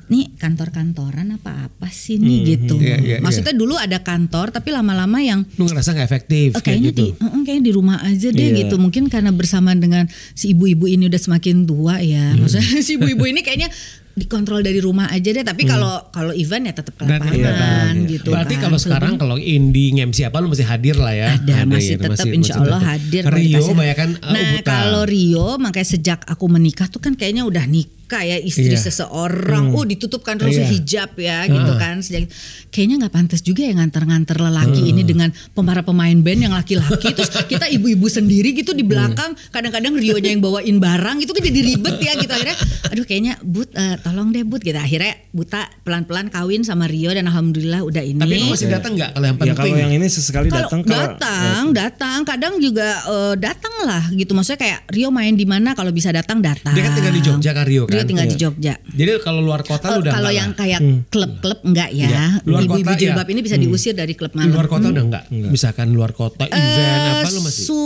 nih 0.06 0.34
kantor-kantoran 0.36 1.34
apa 1.34 1.66
apa 1.66 1.88
sih 1.88 2.16
nih 2.16 2.38
gitu. 2.46 2.76
Iya, 2.76 2.96
iya, 2.98 3.16
Maksudnya 3.18 3.50
dulu 3.52 3.74
ada 3.74 3.98
kantor 3.98 4.50
tapi 4.50 4.70
lama-lama 4.70 5.18
yang 5.18 5.42
lu 5.52 5.64
ngerasa 5.64 5.92
nggak 5.92 6.06
efektif 6.06 6.48
Oh, 6.52 6.60
kayak 6.60 6.78
kayaknya 6.78 6.90
gitu. 6.90 7.02
di 7.02 7.08
mm, 7.16 7.40
kayaknya 7.42 7.64
di 7.64 7.72
rumah 7.72 7.98
aja 8.00 8.28
deh 8.28 8.48
Iya. 8.48 8.58
gitu. 8.62 8.74
Mungkin 8.76 9.06
karena 9.06 9.30
bersamaan 9.30 9.76
dengan 9.76 10.06
si 10.32 10.50
ibu-ibu 10.50 10.86
ini 10.86 11.06
udah 11.06 11.18
semakin 11.18 11.64
tua 11.64 11.98
ya. 11.98 12.32
Hmm. 12.32 12.40
Maksudnya 12.40 12.62
si 12.86 12.94
ibu-ibu 12.94 13.24
ini 13.24 13.40
kayaknya 13.40 13.66
dikontrol 14.12 14.60
dari 14.60 14.78
rumah 14.78 15.10
aja 15.10 15.28
deh. 15.28 15.42
Tapi 15.42 15.62
kalau 15.64 15.92
kalau 16.08 16.32
event 16.32 16.64
ya 16.64 16.74
tetap 16.74 16.94
ke 16.94 17.02
Dan- 17.02 17.20
lapangan 17.20 17.36
iya, 17.36 17.52
iya. 17.98 18.08
gitu. 18.08 18.30
Berarti 18.30 18.54
kan. 18.54 18.62
kalau 18.62 18.78
sekarang 18.78 19.12
kalau 19.16 19.36
Indi 19.36 19.92
MC 19.92 20.24
apa 20.24 20.38
lu 20.38 20.48
masih 20.48 20.64
hadir 20.64 20.96
lah 20.96 21.12
ya? 21.12 21.34
ada 21.34 21.66
masih 21.66 21.98
Hadir, 21.98 22.06
tetap 22.06 22.24
masih- 22.24 22.32
insya 22.32 22.54
Allah 22.56 22.78
tetap. 22.78 22.90
hadir. 22.94 23.22
kalau 23.22 23.36
Rio 23.36 23.64
banyak 23.74 23.96
kan 23.96 24.10
uh, 24.16 24.30
Nah 24.30 24.42
kalau 24.62 25.02
Rio 25.04 25.48
makanya 25.58 25.88
sejak 25.90 26.22
aku 26.24 26.44
menikah 26.46 26.86
tuh 26.86 26.98
kan 26.98 27.12
kayaknya 27.12 27.42
udah 27.42 27.66
nikah 27.66 27.94
ya 28.22 28.38
istri 28.38 28.70
Iya. 28.70 28.78
seseorang. 28.78 29.74
Oh 29.74 29.82
ditutupkan 29.82 30.38
terus 30.38 30.54
Iya. 30.54 30.66
hijab 30.70 31.10
ya 31.18 31.38
gitu 31.44 31.72
kan. 31.74 31.98
Sejak 31.98 32.30
kayaknya 32.70 33.02
nggak 33.02 33.14
pantas 33.14 33.40
juga 33.42 33.66
ya 33.66 33.74
nganter-nganter 33.74 34.38
lelaki 34.38 34.94
ini 34.94 35.02
dengan 35.02 35.34
para 35.56 35.82
pemain 35.82 36.14
band 36.14 36.40
yang 36.40 36.54
laki-laki. 36.54 37.10
terus 37.16 37.32
kita 37.50 37.66
ibu-ibu 37.66 38.06
sendiri 38.06 38.54
gitu 38.54 38.70
di 38.70 38.86
belakang. 38.86 39.34
Kadang-kadang 39.50 39.98
Rionya 39.98 40.30
yang 40.30 40.38
bawain 40.38 40.78
barang 40.78 41.18
itu 41.18 41.34
kan 41.34 41.42
jadi 41.42 41.60
ribet 41.64 41.96
ya 41.98 42.12
gitu 42.14 42.30
akhirnya. 42.30 42.56
Aduh 42.94 43.04
kayaknya 43.04 43.34
But 43.42 43.74
eh, 43.74 43.98
tolong 44.00 44.30
deh 44.30 44.46
But 44.46 44.62
gitu. 44.62 44.78
Akhirnya 44.78 45.18
Buta 45.34 45.68
pelan-pelan 45.84 46.32
kawin 46.32 46.64
sama 46.64 46.88
Rio 46.88 47.12
dan 47.12 47.26
alhamdulillah 47.26 47.84
udah 47.84 48.00
ini. 48.00 48.16
Tapi 48.16 48.34
lu 48.38 48.46
masih 48.48 48.70
datang 48.70 48.96
nggak 48.96 49.10
kalau 49.12 49.26
yang 49.26 49.36
Ya 49.36 49.40
penting? 49.42 49.56
kalau 49.58 49.76
yang 49.76 49.92
ini 49.92 50.06
sesekali 50.06 50.48
Kalau 50.48 50.64
datang 50.64 50.80
kalau 50.80 50.96
datang, 50.96 51.62
datang, 51.72 52.18
kadang 52.24 52.54
juga 52.56 52.88
eh, 53.04 53.34
datang 53.36 53.74
lah 53.84 54.04
gitu. 54.12 54.32
Maksudnya 54.32 54.60
kayak 54.60 54.78
Rio 54.88 55.08
main 55.10 55.34
di 55.34 55.44
mana 55.44 55.74
kalau 55.74 55.90
bisa 55.90 56.08
datang 56.08 56.40
datang. 56.40 56.72
Dia 56.72 56.88
kan 56.88 56.92
tinggal 56.94 57.12
di 57.12 57.22
Jogja 57.22 57.50
kan 57.52 57.64
Rio 57.66 57.84
kan? 57.84 57.95
Rio 57.96 58.04
tinggal 58.04 58.26
di 58.26 58.36
Jogja. 58.36 58.74
Jadi 58.86 59.10
kalau 59.18 59.40
luar 59.40 59.60
kota 59.60 59.86
Oh, 59.86 59.96
lu 59.96 60.00
udah 60.00 60.12
kalau 60.12 60.28
enggak 60.28 60.36
yang 60.36 60.50
lah? 60.50 60.58
kayak 60.58 60.80
klub-klub 61.06 61.58
enggak 61.64 61.90
ya. 61.90 62.06
Iya. 62.06 62.24
Luar 62.44 62.60
Ibu-ibu 62.62 62.86
kota, 62.86 62.98
jilbab 62.98 63.26
iya. 63.26 63.32
ini 63.32 63.40
bisa 63.40 63.56
diusir 63.56 63.92
dari 63.92 64.12
klub 64.12 64.30
Di 64.30 64.38
malam. 64.38 64.52
luar 64.52 64.66
kota 64.66 64.86
udah 64.88 65.04
enggak? 65.04 65.24
Misalkan 65.30 65.86
luar 65.90 66.12
kota 66.12 66.44
event 66.44 66.62
Eh, 66.86 67.12
apa 67.16 67.28
lu 67.30 67.40
masih? 67.42 67.64
Su 67.64 67.80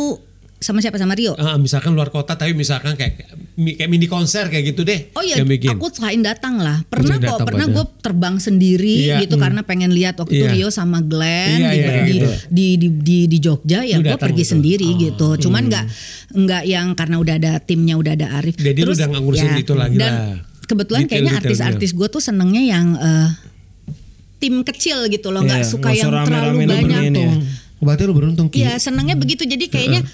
sama 0.60 0.84
siapa 0.84 1.00
sama 1.00 1.16
Rio? 1.16 1.32
Ah, 1.34 1.56
misalkan 1.56 1.96
luar 1.96 2.12
kota 2.12 2.36
tapi 2.36 2.52
misalkan 2.52 2.92
kayak 2.92 3.32
kayak 3.56 3.88
mini 3.88 4.04
konser 4.04 4.44
kayak 4.46 4.76
gitu 4.76 4.84
deh. 4.84 5.08
Oh 5.16 5.24
iya, 5.24 5.40
aku 5.40 5.88
selain 5.88 6.20
datang 6.20 6.60
lah. 6.60 6.84
Pernah 6.84 7.16
kok, 7.16 7.48
pernah 7.48 7.64
gue 7.64 7.84
terbang 8.04 8.36
sendiri 8.36 9.08
Iya, 9.08 9.24
gitu 9.24 9.40
karena 9.40 9.64
pengen 9.64 9.88
lihat 9.88 10.20
waktu 10.20 10.36
itu 10.36 10.44
Iya. 10.44 10.52
Rio 10.52 10.68
sama 10.68 11.00
Glenn 11.00 11.58
Iya, 11.58 11.70
di, 11.72 11.78
iya, 11.80 11.90
di, 12.04 12.12
gitu. 12.12 12.28
di, 12.52 12.66
di, 12.76 12.88
di, 12.92 13.18
di 13.24 13.38
Jogja 13.40 13.80
ya 13.82 13.96
gue 13.98 14.20
pergi 14.20 14.44
gitu. 14.44 14.52
sendiri 14.52 14.88
gitu. 15.00 15.28
Cuman 15.40 15.64
nggak 15.64 15.84
nggak 16.36 16.62
yang 16.68 16.92
karena 16.92 17.16
udah 17.16 17.34
ada 17.40 17.52
timnya 17.58 17.96
udah 17.96 18.12
ada 18.12 18.26
Arif. 18.36 18.60
Jadi 18.60 18.80
lu 18.84 18.92
udah 18.92 19.06
nggak 19.08 19.22
ngurusin 19.24 19.50
itu 19.56 19.72
lagi 19.72 19.96
dan 19.96 20.12
lah. 20.12 20.36
Kebetulan 20.68 21.08
kayaknya 21.08 21.40
Detail-detailnya. 21.40 21.72
artis-artis 21.72 21.90
gue 21.96 22.06
tuh 22.06 22.20
senengnya 22.20 22.62
yang 22.62 22.86
eh, 22.94 23.28
tim 24.36 24.60
kecil 24.60 25.08
gitu 25.08 25.32
loh, 25.32 25.40
nggak 25.40 25.64
Iya, 25.64 25.68
suka 25.68 25.88
yang 25.90 26.12
terlalu 26.12 26.68
banyak. 26.68 26.84
beraniin 26.84 27.14
ya. 27.16 27.32
Berarti 27.80 28.02
lu 28.04 28.12
beruntung. 28.12 28.46
Iya 28.52 28.76
senangnya 28.76 29.16
begitu 29.16 29.42
jadi 29.42 29.64
kayaknya 29.66 30.04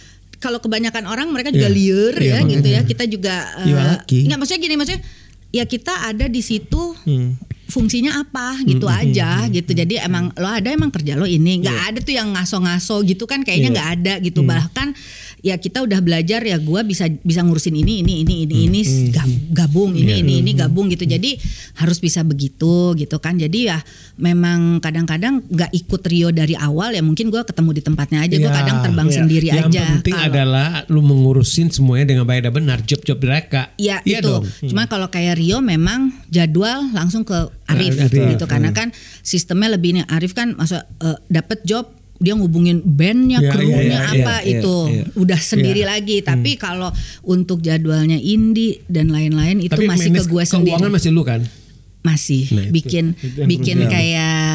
kalau 0.47 0.59
kebanyakan 0.59 1.05
orang 1.05 1.27
mereka 1.29 1.51
juga 1.51 1.67
Iya. 1.67 1.75
liar 1.75 2.15
Iya, 2.15 2.31
ya 2.33 2.39
gitu 2.47 2.67
ya 2.67 2.73
makanya. 2.77 2.87
kita 2.87 3.05
juga 3.07 3.35
Iya, 3.61 3.83
laki. 3.93 4.19
nggak 4.25 4.39
maksudnya 4.39 4.63
gini 4.63 4.75
maksudnya 4.75 5.03
ya 5.51 5.65
kita 5.65 5.93
ada 6.05 6.27
di 6.27 6.41
situ 6.41 6.83
Hmm. 7.03 7.35
fungsinya 7.67 8.15
apa 8.17 8.63
gitu 8.63 8.87
aja 8.87 9.43
gitu 9.49 9.75
jadi 9.75 10.07
emang 10.07 10.31
lo 10.33 10.47
ada 10.47 10.71
emang 10.71 10.89
kerja 10.89 11.13
lo 11.13 11.27
ini 11.27 11.59
nggak 11.61 11.75
Iya. 11.77 11.89
ada 11.89 11.99
tuh 11.99 12.15
yang 12.15 12.31
ngaso-ngaso 12.31 13.03
gitu 13.03 13.27
kan 13.27 13.43
kayaknya 13.43 13.75
nggak 13.75 13.91
ada 13.97 14.15
gitu 14.21 14.41
Hmm. 14.41 14.49
bahkan 14.49 14.95
ya 15.47 15.57
kita 15.57 15.79
udah 15.81 16.01
belajar 16.01 16.43
ya 16.43 16.59
gua 16.59 16.83
bisa 16.83 17.07
bisa 17.23 17.39
ngurusin 17.41 17.71
ini 17.73 18.03
ini 18.03 18.15
ini 18.21 18.35
ini 18.43 18.55
Hmm. 18.57 18.67
ini 18.67 18.81
gab- 19.09 19.43
gabung 19.55 19.95
ini 19.95 20.19
ini 20.19 20.43
ini 20.43 20.51
gabung 20.53 20.89
gitu 20.89 21.07
jadi 21.07 21.39
harus 21.77 21.99
bisa 21.99 22.21
begitu 22.21 22.67
gitu 22.95 23.17
kan 23.17 23.39
jadi 23.39 23.59
ya 23.65 23.79
memang 24.17 24.81
kadang-kadang 24.81 25.47
nggak 25.47 25.71
ikut 25.73 26.03
Rio 26.03 26.29
dari 26.31 26.55
awal 26.55 26.91
ya 26.91 27.01
mungkin 27.01 27.29
gua 27.29 27.45
ketemu 27.45 27.71
di 27.73 27.83
tempatnya 27.83 28.19
aja 28.21 28.35
gua 28.37 28.45
Ya, 28.47 28.57
kadang 28.57 28.77
terbang 28.81 29.07
iya. 29.07 29.17
sendiri 29.17 29.47
yang 29.49 29.69
aja 29.69 29.83
penting 29.95 30.13
Kalau- 30.13 30.27
adalah 30.29 30.69
lu 30.87 31.01
mengurusin 31.01 31.69
semuanya 31.69 32.07
dengan 32.09 32.25
baik 32.25 32.43
dan 32.43 32.53
benar 32.53 32.79
job-job 32.81 33.19
mereka. 33.19 33.71
Ya 33.77 34.01
Iya 34.03 34.19
itu. 34.19 34.27
dong. 34.27 34.43
Cuma 34.65 34.87
kalau 34.87 35.07
kayak 35.07 35.37
Rio 35.37 35.59
memang 35.61 36.11
jadwal 36.27 36.91
langsung 36.91 37.23
ke 37.23 37.37
Arif 37.67 37.95
Arif. 37.97 38.35
gitu 38.35 38.45
karena 38.45 38.71
kan 38.71 38.91
sistemnya 39.21 39.71
lebih 39.71 39.93
ini 39.93 40.03
Arif 40.07 40.33
kan 40.33 40.55
masa 40.55 40.87
eh, 40.99 41.19
dapat 41.29 41.63
job 41.63 41.93
dia 42.19 42.33
ngubungin 42.33 42.81
bandnya, 42.83 43.39
Iya, 43.39 43.51
krunya 43.51 43.79
iya, 43.79 43.89
iya, 43.89 44.01
apa 44.25 44.35
iya, 44.41 44.59
itu 44.59 44.77
iya. 44.89 45.03
udah 45.15 45.41
sendiri 45.41 45.83
Iya. 45.83 45.91
lagi. 45.93 46.17
Tapi 46.21 46.51
kalau 46.55 46.91
untuk 47.23 47.61
jadwalnya 47.61 48.17
Indi 48.17 48.81
dan 48.87 49.09
lain-lain 49.09 49.61
itu 49.61 49.73
Tapi 49.73 49.87
masih 49.87 50.11
ke 50.11 50.23
gue 50.25 50.45
sendiri. 50.45 50.73
Keuangan 50.73 50.91
masih 50.91 51.11
lu 51.11 51.23
kan? 51.23 51.41
Masih 52.01 52.47
Nah, 52.51 52.63
itu- 52.63 52.73
bikin 52.73 53.05
itu 53.19 53.43
bikin 53.43 53.79
kayak 53.85 54.46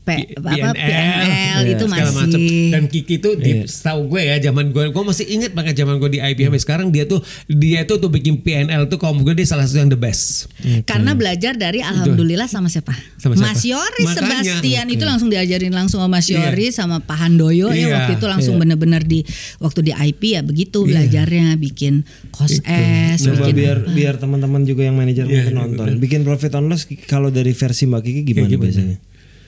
P- 0.00 0.32
apa 0.32 0.72
PNL 0.72 1.60
iya, 1.60 1.76
itu 1.76 1.84
masih 1.84 2.72
Dan 2.72 2.88
Kiki 2.88 3.20
tuh 3.20 3.36
di 3.36 3.62
Iya. 3.62 3.92
gue 4.00 4.20
ya 4.24 4.36
zaman 4.40 4.72
gue 4.72 4.88
gue 4.88 5.04
masih 5.04 5.28
inget 5.28 5.52
banget 5.52 5.76
zaman 5.76 6.00
gue 6.00 6.08
di 6.08 6.20
IP 6.24 6.48
sampai 6.48 6.60
sekarang 6.62 6.86
dia 6.88 7.04
tuh 7.04 7.20
dia 7.46 7.84
tuh 7.84 8.00
tuh 8.00 8.08
bikin 8.08 8.40
PNL 8.40 8.88
tuh 8.88 8.96
kalau 8.96 9.20
gue 9.20 9.34
dia 9.36 9.44
salah 9.44 9.68
satu 9.68 9.84
yang 9.84 9.92
the 9.92 10.00
best. 10.00 10.48
Karena 10.88 11.12
belajar 11.12 11.52
dari 11.54 11.84
alhamdulillah 11.84 12.48
sama 12.48 12.72
siapa? 12.72 12.96
Sama 13.20 13.36
siapa? 13.36 13.52
Mas 13.52 13.62
Yori 13.62 14.04
Makanya. 14.08 14.16
Sebastian 14.16 14.86
itu 14.88 15.04
langsung 15.04 15.28
diajarin 15.28 15.74
langsung 15.74 16.00
sama 16.00 16.16
Mas 16.16 16.26
Yori 16.32 16.72
sama 16.72 17.04
Pak 17.04 17.16
Handoyo 17.20 17.68
Iya, 17.70 17.84
ya 17.84 17.86
waktu 17.92 18.12
itu 18.16 18.26
langsung 18.26 18.54
iya. 18.56 18.60
bener-bener 18.64 19.02
di 19.04 19.20
waktu 19.60 19.80
di 19.84 19.92
IP 19.92 20.22
ya 20.32 20.40
begitu 20.40 20.88
belajarnya 20.88 21.60
bikin 21.60 22.08
kos 22.32 22.64
es, 22.64 23.20
Coba 23.20 23.44
bikin 23.44 23.54
biar 23.58 23.78
biar 23.92 24.14
teman-teman 24.16 24.64
juga 24.64 24.88
yang 24.88 24.96
manajer 24.96 25.28
Iya, 25.28 25.50
mungkin 25.50 25.54
nonton. 25.54 25.86
Bikin 26.00 26.20
profit 26.24 26.56
and 26.56 26.72
loss 26.72 26.88
kalau 27.04 27.28
dari 27.28 27.52
versi 27.52 27.84
Mbak 27.84 28.00
Kiki 28.00 28.20
gimana, 28.24 28.48
gimana? 28.48 28.64
biasanya? 28.64 28.96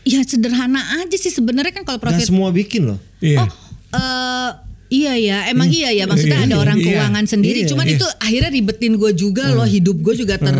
Ya 0.02 0.20
sederhana 0.22 0.80
aja 0.98 1.14
sih 1.14 1.30
sebenarnya 1.30 1.72
kan 1.72 1.82
kalau 1.82 1.96
Gak 1.96 2.04
profit 2.10 2.26
semua 2.26 2.50
bikin 2.50 2.90
loh. 2.90 2.98
Iya. 3.18 3.42
Oh, 3.42 3.50
eh, 3.94 4.50
Iya 4.92 5.16
ya, 5.16 5.38
emang 5.48 5.72
iya 5.72 5.88
ya. 5.88 6.04
Maksudnya 6.04 6.44
ada 6.44 6.60
orang 6.60 6.76
Iya. 6.76 7.00
keuangan 7.00 7.24
sendiri. 7.24 7.64
Iya. 7.64 7.68
Cuman 7.72 7.88
itu 7.88 8.04
akhirnya 8.20 8.52
ribetin 8.52 9.00
gue 9.00 9.16
juga 9.16 9.48
loh. 9.48 9.64
Hidup 9.64 9.96
gue 10.04 10.12
juga 10.12 10.36
ter 10.36 10.52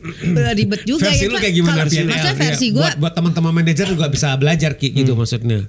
ribet 0.56 0.88
juga. 0.88 1.12
versi 1.12 1.24
ya. 1.24 1.28
lu 1.28 1.36
kayak 1.36 1.54
gimana? 1.54 1.84
Maksudnya 1.84 2.16
Iya, 2.16 2.32
versi 2.32 2.66
gue, 2.72 2.80
buat, 2.80 2.96
buat 2.96 3.12
teman-teman 3.12 3.52
manajer 3.52 3.92
juga 3.92 4.08
bisa 4.08 4.32
belajar 4.40 4.80
Ki 4.80 4.96
gitu 4.96 5.12
Hmm. 5.12 5.20
maksudnya. 5.20 5.68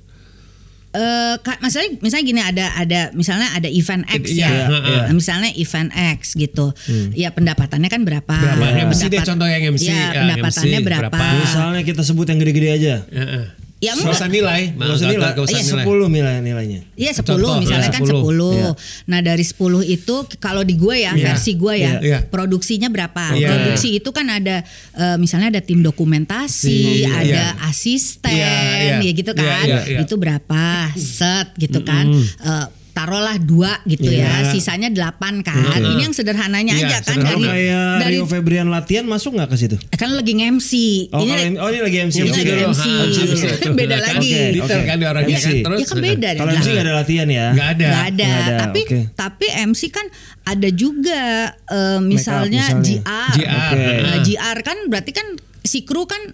Eh, 0.89 1.36
ka- 1.38 1.60
maksudnya 1.60 2.00
misalnya 2.00 2.26
gini 2.26 2.41
ada 2.41 2.65
ada 2.73 3.00
misalnya 3.12 3.47
ada 3.52 3.67
event 3.67 4.04
X 4.08 4.23
Iya, 4.30 4.47
ya. 4.47 4.47
iya. 4.47 4.65
Nah, 5.04 5.13
Misalnya 5.13 5.50
event 5.54 5.89
X 6.15 6.34
gitu. 6.34 6.71
Ya 7.13 7.30
pendapatannya 7.30 7.88
kan 7.88 8.02
berapa? 8.02 8.36
Berapa? 8.36 8.65
Ya, 8.69 8.84
MC 8.86 9.02
deh 9.08 9.21
contoh 9.21 9.45
yang 9.45 9.63
MC. 9.67 9.88
Ya, 9.88 9.93
Ya, 9.93 10.21
pendapatannya 10.21 10.78
MC 10.78 10.86
berapa? 10.86 11.10
berapa? 11.12 11.39
Misalnya 11.39 11.82
kita 11.82 12.02
sebut 12.02 12.26
yang 12.28 12.39
gede-gede 12.39 12.69
aja. 12.71 12.95
Heeh. 13.06 13.45
Ya, 13.78 13.94
Nggak 13.94 14.10
enggak. 14.10 14.18
usah 14.18 14.28
nilai, 14.28 14.62
Gak 14.74 14.90
usah 14.90 15.06
nilai. 15.06 15.30
nggak 15.30 15.46
usah 15.46 15.54
Iya, 15.54 15.66
nilai. 15.70 15.86
10 15.86 16.08
nilai 16.10 16.34
nilainya. 16.42 16.80
Iya 16.98 17.12
10 17.13 17.30
Contoh, 17.30 17.54
misalnya 17.62 17.86
ya, 17.86 17.94
kan 17.94 18.02
10. 18.02 18.26
10. 18.26 18.50
Iya. 18.50 18.72
Nah 19.06 19.20
dari 19.22 19.46
10 19.46 19.54
itu 19.86 20.16
kalau 20.38 20.62
di 20.62 20.74
gue 20.74 20.96
ya 20.98 21.13
Iya. 21.13 21.24
versi 21.30 21.52
gue 21.54 21.74
ya 21.78 21.94
Iya. 22.00 22.20
produksinya 22.26 22.90
berapa? 22.90 23.24
Iya. 23.32 23.48
Produksi 23.48 23.88
itu 23.94 24.10
kan 24.10 24.26
ada 24.28 24.66
eh, 24.98 25.18
misalnya 25.18 25.54
ada 25.54 25.62
tim 25.62 25.86
dokumentasi, 25.86 27.06
Iya. 27.06 27.10
ada 27.13 27.44
Iya. 27.54 27.70
asisten 27.70 28.34
Iya, 28.34 28.50
iya. 28.50 28.98
ya 28.98 29.12
gitu 29.13 29.32
Iya, 29.32 29.44
kan. 29.46 29.66
iya, 29.66 29.80
iya. 29.86 30.00
Itu 30.02 30.13
berapa 30.18 30.63
set 30.98 31.54
gitu 31.56 31.80
kan. 31.82 32.06
Eh, 32.10 32.66
taruhlah 32.98 33.38
dua 33.38 33.78
gitu 33.86 34.10
ya, 34.10 34.42
Iya. 34.42 34.50
sisanya 34.50 34.90
delapan 34.90 35.46
kan. 35.46 35.78
Ini 35.78 36.10
yang 36.10 36.16
sederhananya 36.18 36.74
Iya, 36.74 36.90
aja 36.90 36.98
kan 37.06 37.22
sederhana. 37.22 37.38
Dari 37.38 37.46
kayak 37.46 37.90
dari 38.02 38.16
Rio 38.18 38.26
Febrian 38.26 38.68
latihan 38.74 39.06
masuk 39.06 39.38
nggak 39.38 39.54
ke 39.54 39.58
situ? 39.62 39.78
kan 39.94 40.10
lagi 40.18 40.34
nge-MC. 40.34 40.72
Oh, 41.14 41.22
ini 41.22 41.62
oh 41.62 41.70
ini 41.70 41.80
lagi 41.86 41.98
MC. 42.10 42.16
Ini 42.26 42.30
MC 42.34 42.38
lagi 42.42 42.54
MC. 42.66 42.84
MC. 43.22 43.44
Beda 43.78 43.98
lagi. 44.02 44.30
Detail 44.58 44.82
oke. 44.82 44.90
kan 44.90 44.98
di 44.98 45.06
orangnya 45.06 45.38
MC. 45.38 45.46
kan 45.46 45.56
terus. 45.62 45.78
Ya 45.78 45.86
kan 45.86 45.98
beda. 46.02 46.30
Kalau 46.34 46.52
MC 46.58 46.68
nggak 46.74 46.86
ada 46.90 46.94
latihan 46.98 47.28
ya? 47.30 47.46
Nggak 47.54 47.70
ada. 47.78 47.88
Nggak 47.88 48.06
ada. 48.10 48.32
Tapi 48.66 48.82
tapi 49.14 49.46
MC 49.70 49.82
kan 49.94 50.06
ada 50.42 50.70
juga 50.74 51.22
eh, 51.54 52.00
misalnya, 52.02 52.66
misalnya. 52.74 53.30
GR. 53.38 53.76
GR. 53.78 54.02
Nah, 54.02 54.18
GR 54.26 54.58
kan 54.66 54.78
berarti 54.90 55.12
kan 55.14 55.28
si 55.62 55.86
kru 55.86 56.10
kan 56.10 56.34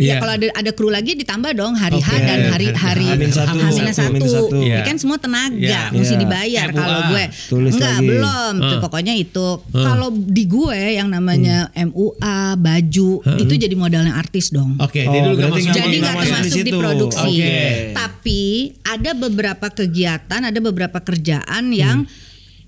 Iya. 0.00 0.10
Ya 0.10 0.14
kalau 0.16 0.32
ada 0.32 0.46
ada 0.50 0.70
kru 0.72 0.88
lagi 0.88 1.12
ditambah 1.12 1.52
dong 1.52 1.76
hari 1.76 2.00
H 2.00 2.08
Oke. 2.08 2.24
dan 2.24 2.38
hari 2.48 2.66
hari 2.72 3.04
Hamin 3.06 3.28
satu. 3.28 3.52
Hamin 3.52 3.92
satu. 3.92 4.00
Hamin 4.08 4.22
satu. 4.24 4.44
Ini 4.56 4.64
Iya. 4.64 4.78
kan 4.80 4.96
semua 4.96 5.18
tenaga 5.20 5.60
Iya. 5.60 5.82
mesti 5.92 6.14
Iya. 6.16 6.22
dibayar 6.24 6.66
MUA. 6.66 6.78
kalau 6.80 7.00
gue. 7.06 7.24
Tulis 7.46 7.72
Enggak, 7.76 7.92
lagi. 7.94 8.08
belum. 8.08 8.54
Tuh, 8.56 8.72
Hmm. 8.72 8.80
pokoknya 8.80 9.14
itu. 9.14 9.48
Kalau 9.70 10.08
di 10.10 10.44
gue 10.46 10.78
yang 10.90 11.08
namanya 11.08 11.56
MUA, 11.76 12.38
baju 12.56 13.10
itu 13.36 13.54
jadi 13.54 13.74
modalnya 13.74 14.16
artis 14.16 14.48
dong. 14.48 14.80
Oke, 14.80 15.04
Oh, 15.04 15.12
berarti 15.36 15.36
masuk. 15.36 15.68
nggak 15.68 15.76
Jadi 15.76 15.96
nggak 16.00 16.00
nggak 16.00 16.16
masuk 16.16 16.24
di 16.24 16.32
termasuk 16.32 16.56
di, 16.56 16.70
situ. 16.72 16.78
produksi. 16.80 17.28
Oke. 17.36 17.60
Tapi 17.92 18.40
ada 18.82 19.10
beberapa 19.12 19.66
kegiatan, 19.68 20.40
ada 20.42 20.58
beberapa 20.58 20.98
kerjaan 20.98 21.64
yang 21.70 22.08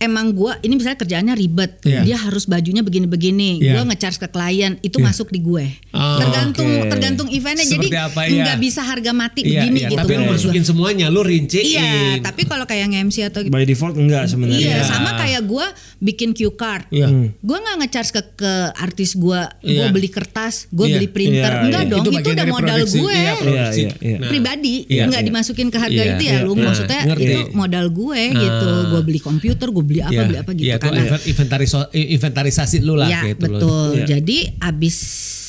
emang 0.03 0.35
gua 0.35 0.59
ini 0.61 0.75
misalnya 0.75 0.99
kerjaannya 0.99 1.35
ribet, 1.35 1.79
Iya. 1.83 2.03
dia 2.03 2.17
harus 2.19 2.45
bajunya 2.45 2.83
begini-begini. 2.83 3.63
Iya. 3.63 3.79
Gua 3.79 3.83
ngecharge 3.89 4.19
ke 4.19 4.29
klien 4.29 4.77
itu 4.81 4.99
Iya. 4.99 5.07
masuk 5.07 5.31
di 5.31 5.39
gue. 5.39 5.65
Oh, 5.93 6.19
tergantung 6.19 6.67
oke. 6.69 6.91
tergantung 6.91 7.29
eventnya. 7.29 7.63
Jadi 7.63 7.87
Seperti 7.87 7.99
apa, 7.99 8.21
iya. 8.27 8.43
nggak 8.45 8.59
bisa 8.59 8.81
harga 8.83 9.11
mati 9.13 9.41
Iya, 9.41 9.49
begini 9.63 9.79
iya. 9.79 9.89
gitu. 9.89 10.01
Tapi 10.03 10.13
lu 10.13 10.25
masukin 10.27 10.63
semuanya, 10.63 11.07
lu 11.07 11.23
rinciin. 11.23 11.65
Iya, 11.65 11.93
tapi 12.21 12.43
kalau 12.45 12.67
kayak 12.67 12.91
nge-MC 12.91 13.17
atau 13.25 13.41
By 13.47 13.63
default 13.63 13.95
enggak 13.95 14.27
sebenarnya. 14.27 14.59
Iya, 14.59 14.75
Iya. 14.75 14.85
sama 14.85 15.11
kayak 15.17 15.43
gua 15.45 15.67
bikin 15.99 16.33
cue 16.33 16.51
card. 16.53 16.91
Iya. 16.91 17.07
Gue 17.39 17.57
nggak 17.57 17.77
ngecharge 17.79 18.11
ke, 18.11 18.23
ke 18.37 18.53
artis 18.75 19.15
gua, 19.15 19.47
gue 19.59 19.71
Iya. 19.79 19.93
beli 19.93 20.09
kertas, 20.09 20.67
gue 20.69 20.83
Iya. 20.83 20.95
beli 20.97 21.09
printer, 21.09 21.53
Iya, 21.53 21.63
enggak 21.63 21.83
iya. 21.85 21.91
dong, 21.93 22.03
itu, 22.03 22.11
bagian 22.13 22.35
udah 22.35 22.47
modal 22.49 22.79
produksi. 22.81 22.99
gue. 22.99 23.13
Iya, 23.15 23.33
produksi. 23.37 23.81
Iya, 23.83 23.93
iya, 24.01 24.17
iya. 24.19 24.29
pribadi 24.29 24.75
Iya, 24.89 25.05
nggak 25.07 25.23
dimasukin 25.23 25.69
ke 25.69 25.79
harga 25.79 26.03
Iya, 26.03 26.13
itu 26.13 26.23
ya 26.25 26.37
lu 26.43 26.53
iya. 26.53 26.63
maksudnya 26.65 27.01
itu 27.13 27.39
modal 27.53 27.87
gue 27.89 28.21
gitu 28.33 28.71
gue 28.89 29.01
beli 29.03 29.21
komputer 29.21 29.69
gue 29.69 29.85
beli 29.93 30.01
apa 30.01 30.11
Iya. 30.11 30.23
beli 30.25 30.39
apa 30.39 30.51
gitu 30.51 30.65
Iya, 30.65 30.75
itu 30.75 30.83
karena 30.83 31.01
invent- 31.03 31.27
inventariso- 31.29 31.89
inventarisasi 31.93 32.77
lu 32.81 32.95
lah 32.95 33.07
ya 33.07 33.21
gitu 33.29 33.45
loh. 33.47 33.61
betul 33.61 33.89
Iya. 33.95 34.07
jadi 34.11 34.39
abis 34.59 34.97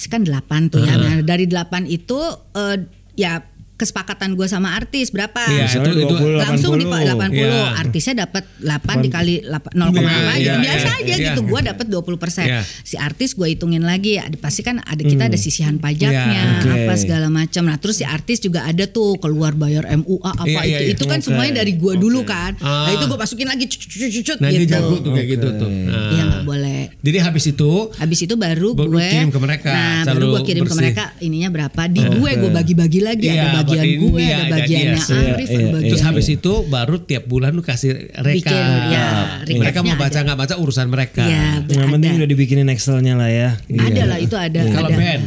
kan 0.06 0.21
delapan 0.21 0.67
tuh 0.67 0.79
ya 0.79 0.93
Nah, 0.93 1.23
dari 1.23 1.45
delapan 1.45 1.84
itu 1.86 2.19
eh, 2.53 2.77
ya 3.15 3.39
kesepakatan 3.83 4.33
gue 4.33 4.47
sama 4.47 4.73
artis 4.73 5.11
berapa 5.11 5.43
Iya, 5.43 5.67
Misalnya 5.67 5.91
itu- 5.91 5.99
itu 6.01 6.15
20, 6.15 6.39
langsung 6.39 6.73
di 6.73 6.85
80. 6.85 7.11
80 7.11 7.35
Iya. 7.35 7.67
artisnya 7.75 8.13
dapat 8.23 8.43
8 8.57 8.95
dikali 9.01 9.35
8, 9.43 9.71
0, 9.75 9.91
Iya, 9.93 10.07
apa 10.07 10.33
gitu 10.33 10.41
iya, 10.41 10.53
biasa 10.57 10.87
iya, 10.87 10.97
aja 10.97 11.13
iya. 11.13 11.25
gitu 11.27 11.41
gue 11.43 11.59
dapat 11.61 11.85
20 11.85 12.17
persen 12.17 12.45
Iya. 12.45 12.61
si 12.81 12.95
artis 12.95 13.29
gue 13.33 13.47
hitungin 13.49 13.83
lagi 13.83 14.17
ada 14.17 14.35
pasti 14.35 14.61
kan 14.61 14.79
ada 14.79 15.01
kita 15.01 15.23
ada 15.25 15.35
sisihan 15.35 15.75
pajaknya 15.75 16.23
Iya, 16.23 16.63
oke. 16.63 16.71
apa 16.79 16.93
segala 16.95 17.27
macam 17.27 17.63
nah 17.63 17.75
terus 17.75 17.99
si 17.99 18.05
artis 18.05 18.39
juga 18.39 18.63
ada 18.63 18.85
tuh 18.85 19.17
keluar 19.17 19.51
bayar 19.53 19.83
MUA 19.91 20.31
apa 20.33 20.47
iya, 20.47 20.63
itu 20.63 20.83
iya. 20.83 20.93
itu 20.93 21.03
kan 21.03 21.19
Oke. 21.19 21.25
semuanya 21.25 21.59
dari 21.59 21.73
gue 21.73 21.93
dulu 21.95 22.23
kan 22.23 22.55
nah 22.55 22.71
Ah. 22.83 22.91
itu 22.91 23.03
gue 23.03 23.15
masukin 23.15 23.45
lagi 23.45 23.65
cut, 23.65 23.81
cut, 23.81 23.91
cut, 23.91 24.23
cut, 24.23 24.37
Nah, 24.39 24.49
gitu 24.49 24.65
jago 24.65 24.95
tuh 24.97 25.11
kayak 25.11 25.27
gitu 25.29 25.47
tuh. 25.55 25.69
Nah. 25.69 26.09
Iya 26.09 26.23
nggak 26.25 26.43
boleh 26.43 26.81
Jadi 26.99 27.17
habis 27.19 27.43
itu 27.45 27.71
Habis 27.93 28.19
itu 28.21 28.33
baru 28.35 28.69
gue 28.73 29.07
kirim 29.09 29.29
ke 29.29 29.39
mereka, 29.39 29.69
Nah, 29.69 30.03
baru 30.05 30.25
gue 30.29 30.41
kirim 30.43 30.63
ke 30.63 30.73
mereka 30.73 31.03
ininya 31.19 31.49
berapa. 31.49 31.81
Di 31.85 32.01
gue 32.01 32.31
gue 32.33 32.51
bagi-bagi 32.51 32.99
lagi 32.99 33.27
Iya, 33.27 33.39
ada 33.39 33.47
bagian 33.75 33.99
gue, 33.99 34.19
iya, 34.19 34.27
ada 34.29 34.43
ada 34.43 34.55
bagiannya. 34.55 34.93
Iya, 34.93 35.01
Arif, 35.03 35.17
iya, 35.17 35.23
ada 35.23 35.33
iya. 35.33 35.71
bagian 35.71 35.89
terus 35.89 36.03
habis 36.03 36.27
itu 36.27 36.51
baru 36.65 36.95
tiap 36.99 37.23
bulan 37.25 37.51
lu 37.51 37.62
kasih 37.62 37.91
rekap. 38.15 38.53
Bikin, 38.53 38.65
ya, 38.89 39.05
mereka 39.43 39.79
recapnya 39.79 39.93
mau 39.93 40.01
baca 40.01 40.19
nggak 40.21 40.39
baca 40.39 40.55
urusan 40.57 40.88
mereka. 40.88 41.23
Iya, 41.23 41.47
Yang 41.63 41.89
penting 41.91 42.09
ada. 42.09 42.19
udah 42.19 42.29
dibikinin 42.29 42.67
Excelnya 42.67 43.13
lah 43.13 43.27
ya. 43.27 43.49
Ada 43.59 43.89
Iya. 43.89 44.03
lah 44.05 44.17
itu 44.17 44.36
ada. 44.36 44.59
Kalau 44.67 44.88
ada. 44.88 44.97
band? 44.97 45.25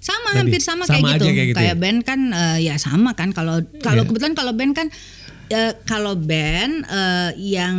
sama 0.00 0.32
hampir 0.32 0.60
sama, 0.60 0.88
Sama 0.88 1.12
kayak, 1.12 1.12
aja 1.12 1.20
gitu. 1.20 1.36
kayak 1.36 1.48
gitu 1.52 1.60
ya? 1.60 1.74
band 1.76 1.98
kan 2.00 2.20
eh, 2.32 2.58
ya 2.64 2.74
sama 2.76 3.12
kan 3.12 3.30
kalau 3.30 3.60
kalau 3.78 4.00
Iya. 4.00 4.08
kebetulan 4.08 4.32
kalau 4.32 4.52
band 4.56 4.72
kan 4.72 4.86
eh, 5.50 5.72
kalau 5.84 6.16
band 6.16 6.72
eh, 6.88 7.30
yang 7.36 7.76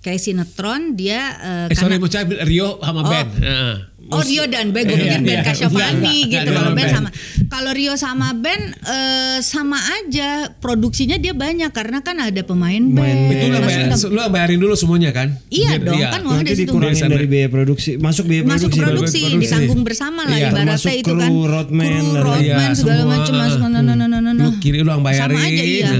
kayak 0.00 0.18
sinetron 0.18 0.92
dia 0.92 1.20
eh, 1.38 1.72
Eh 1.72 1.76
sorry 1.78 1.96
mau 1.96 2.10
cari 2.10 2.34
Rio 2.42 2.76
sama 2.76 3.00
Oh. 3.00 3.06
band. 3.06 3.30
Heeh. 3.38 3.74
Oh 4.06 4.20
Rio 4.20 4.44
dan 4.44 4.68
Ben, 4.68 4.84
gue 4.84 4.92
Iya, 4.92 5.04
pikir 5.06 5.20
Ben 5.22 5.32
iya. 5.32 5.42
Kasyafani 5.42 6.16
gitu. 6.26 6.50
Kalau 6.50 6.70
Ben 6.72 6.86
sama, 6.86 7.08
kalau 7.46 7.70
Rio 7.70 7.94
sama 7.94 8.28
Ben 8.32 8.60
eh, 8.74 9.38
sama 9.40 9.78
aja 9.94 10.28
produksinya 10.54 11.16
dia 11.16 11.32
banyak 11.32 11.70
karena 11.70 11.98
kan 11.98 12.16
ada 12.18 12.40
pemain 12.40 12.80
band. 12.80 13.20
Itu 13.26 13.46
bayar- 13.50 13.88
Maksudnya- 13.88 14.10
lu 14.10 14.30
bayarin 14.30 14.58
dulu 14.58 14.74
semuanya 14.74 15.10
kan? 15.10 15.32
Iya 15.48 15.76
Biar- 15.76 15.84
dong, 15.84 15.98
iya. 15.98 16.08
kan 16.10 16.20
uang 16.22 16.40
dari 16.40 16.52
situ. 16.52 16.68
dikurangin 16.68 17.02
dari 17.06 17.26
biaya 17.26 17.48
produksi, 17.48 17.90
masuk 17.96 18.24
biaya 18.24 18.42
Masuk 18.42 18.68
produksi. 18.68 18.80
produksi, 18.82 19.20
produksi. 19.20 19.40
ditanggung 19.40 19.80
bersama 19.82 20.20
lah 20.24 20.36
Iya, 20.36 20.48
ibaratnya 20.50 20.92
itu 20.94 21.06
kru, 21.06 21.18
kan. 21.18 21.30
roadman, 21.30 21.88
Kru, 21.88 22.12
roadman 22.18 22.42
Iya, 22.42 22.74
segala 22.74 23.02
macam 23.04 23.34
masuk 23.36 23.58
no, 23.60 23.68
no, 23.72 23.80
no, 23.82 24.04
no, 24.04 24.18
no, 24.18 24.30
no. 24.30 24.44
Lu 24.44 24.50
kiri 24.58 24.80
lu 24.80 24.90
yang 24.90 25.00
bayarin. 25.00 25.32
Sama 25.32 25.48
aja 25.48 25.64
iya. 25.64 25.90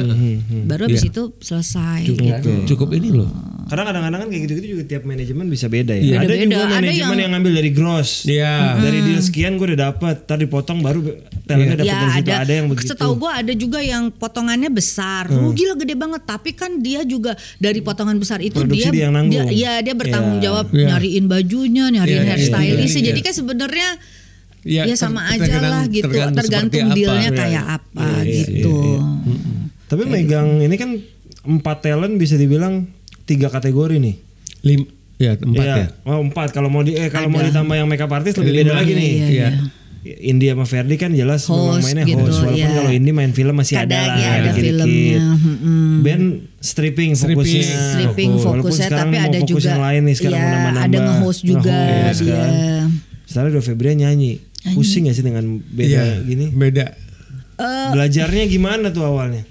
Baru 0.65 0.83
habis 0.87 1.03
Iya. 1.03 1.11
itu 1.11 1.23
selesai 1.39 2.01
Cukup, 2.05 2.25
gitu. 2.25 2.51
cukup 2.75 2.89
ini 2.93 3.11
loh. 3.11 3.31
Karena 3.65 3.83
kadang-kadang 3.83 4.21
kan 4.21 4.29
kayak 4.29 4.43
gitu-gitu 4.45 4.67
juga 4.71 4.85
tiap 4.85 5.03
manajemen 5.03 5.47
bisa 5.47 5.67
beda 5.67 5.93
ya. 5.93 6.01
Iya. 6.01 6.15
Ada 6.15 6.27
Beda-beda. 6.27 6.45
juga 6.45 6.61
Ada 6.61 6.75
manajemen 6.75 6.93
yang- 6.93 7.19
yang, 7.19 7.31
ngambil 7.33 7.53
dari 7.55 7.71
gross. 7.71 8.11
Iya. 8.25 8.53
Dari 8.77 8.99
deal 9.01 9.21
sekian 9.21 9.53
gue 9.55 9.67
udah 9.67 9.81
dapat, 9.89 10.17
tadi 10.23 10.45
potong 10.45 10.79
baru 10.79 11.01
talentnya 11.43 11.77
dapat 11.79 11.87
Ya 11.87 11.97
dari 11.97 12.11
situ. 12.11 12.21
ada, 12.23 12.35
Ada 12.41 12.53
yang 12.55 12.67
begitu. 12.69 12.89
Setahu 12.91 13.13
gue 13.17 13.31
ada 13.31 13.53
juga 13.55 13.79
yang 13.79 14.03
potongannya 14.11 14.69
besar, 14.69 15.25
Hmm. 15.27 15.41
rugi 15.43 15.65
lah 15.65 15.77
gede 15.77 15.95
banget. 15.95 16.23
Tapi 16.23 16.51
kan 16.53 16.71
dia 16.79 17.01
juga 17.03 17.33
dari 17.57 17.81
potongan 17.81 18.17
besar 18.17 18.39
itu 18.39 18.53
Produksi 18.55 18.85
dia, 18.87 18.93
dia 18.93 19.05
yang 19.09 19.29
dia, 19.29 19.43
ya 19.47 19.73
dia 19.81 19.95
bertanggung 19.95 20.39
Ya. 20.39 20.45
jawab 20.45 20.67
Ya. 20.71 20.87
nyariin 20.91 21.25
bajunya, 21.25 21.85
nyariin 21.91 22.21
Ya, 22.21 22.23
ya, 22.23 22.31
hairstylist. 22.31 22.95
ya, 22.95 23.01
ya. 23.01 23.07
Jadi 23.09 23.21
kan 23.21 23.35
sebenarnya 23.35 23.89
Iya, 24.63 24.83
ya 24.83 24.95
ter- 24.95 25.01
sama 25.01 25.21
aja 25.27 25.41
tergantung- 25.41 25.71
lah 25.71 25.83
gitu, 25.87 26.05
tergantung 26.07 26.37
tergantung, 26.39 26.81
seperti 26.85 26.89
apa. 26.91 26.97
dealnya 27.01 27.31
Ya. 27.31 27.37
kayak 27.37 27.65
apa 27.71 28.05
Iya, 28.05 28.21
iya, 28.25 28.45
gitu. 28.45 28.77
Tapi 29.85 30.03
megang 30.05 30.49
ini 30.61 30.75
kan 30.75 30.91
empat 31.45 31.77
talent 31.83 32.17
bisa 32.17 32.35
dibilang 32.35 32.89
tiga 33.25 33.49
kategori 33.49 33.97
nih. 33.97 34.15
Lim, 34.63 34.81
ya 35.17 35.33
empat 35.35 35.61
Iya. 35.63 35.75
ya. 35.77 35.87
Oh 36.05 36.21
empat. 36.21 36.49
Kalau 36.51 36.69
mau 36.69 36.81
di 36.81 36.93
eh 36.93 37.09
kalau 37.09 37.29
mau 37.29 37.39
Ada. 37.39 37.51
ditambah 37.51 37.75
yang 37.75 37.87
makeup 37.87 38.11
artist 38.11 38.37
lebih 38.37 38.63
beda 38.63 38.73
lagi 38.75 38.93
nih. 38.93 39.11
Iya, 39.11 39.29
Iya. 39.29 39.49
India 40.05 40.53
sama 40.53 40.65
Ferdi 40.65 40.97
kan 40.97 41.09
jelas 41.11 41.49
memang 41.49 41.81
Host 41.81 41.85
mainnya 41.87 42.05
gitu, 42.05 42.21
host. 42.21 42.37
Walaupun 42.39 42.61
iya. 42.61 42.69
kalau 42.71 42.93
Indi 42.93 43.11
main 43.11 43.33
film 43.33 43.55
masih 43.55 43.77
ada 43.79 43.89
Kadang 43.89 44.05
lah. 44.05 44.21
ya 44.21 44.29
ada 44.31 44.49
dikit-dikit. 44.51 44.77
filmnya. 44.85 45.21
mm-mm. 45.33 45.93
Band 45.99 46.25
stripping 46.61 47.11
Stripping. 47.15 47.41
fokusnya. 47.41 47.81
stripping 47.91 48.31
Walaupun 48.31 48.53
fokusnya 48.61 48.85
sekarang 48.87 49.01
tapi 49.03 49.17
ada 49.19 49.39
fokus 49.39 49.49
juga 49.51 49.65
yang 49.67 49.81
lain 49.83 50.01
nih 50.03 50.15
sekarang 50.15 50.37
ya, 50.37 50.43
mau 50.43 50.53
nambah-nambah. 50.53 50.85
ada 50.85 50.99
nge-host 51.01 51.41
juga 51.43 51.73
Nge-host 51.81 52.21
dia. 52.21 52.37
kan. 52.37 52.51
Misalnya 53.25 53.51
Dua 53.51 53.65
Febrian 53.65 53.97
nyanyi. 53.99 54.33
Pusing 54.67 55.03
gak 55.05 55.15
sih 55.15 55.25
dengan 55.25 55.45
beda 55.59 55.89
Iya, 55.91 56.05
gini? 56.23 56.47
Beda. 56.51 56.85
Eh, 57.55 57.89
Belajarnya 57.91 58.45
gimana 58.45 58.89
tuh 58.91 59.05
awalnya? 59.05 59.45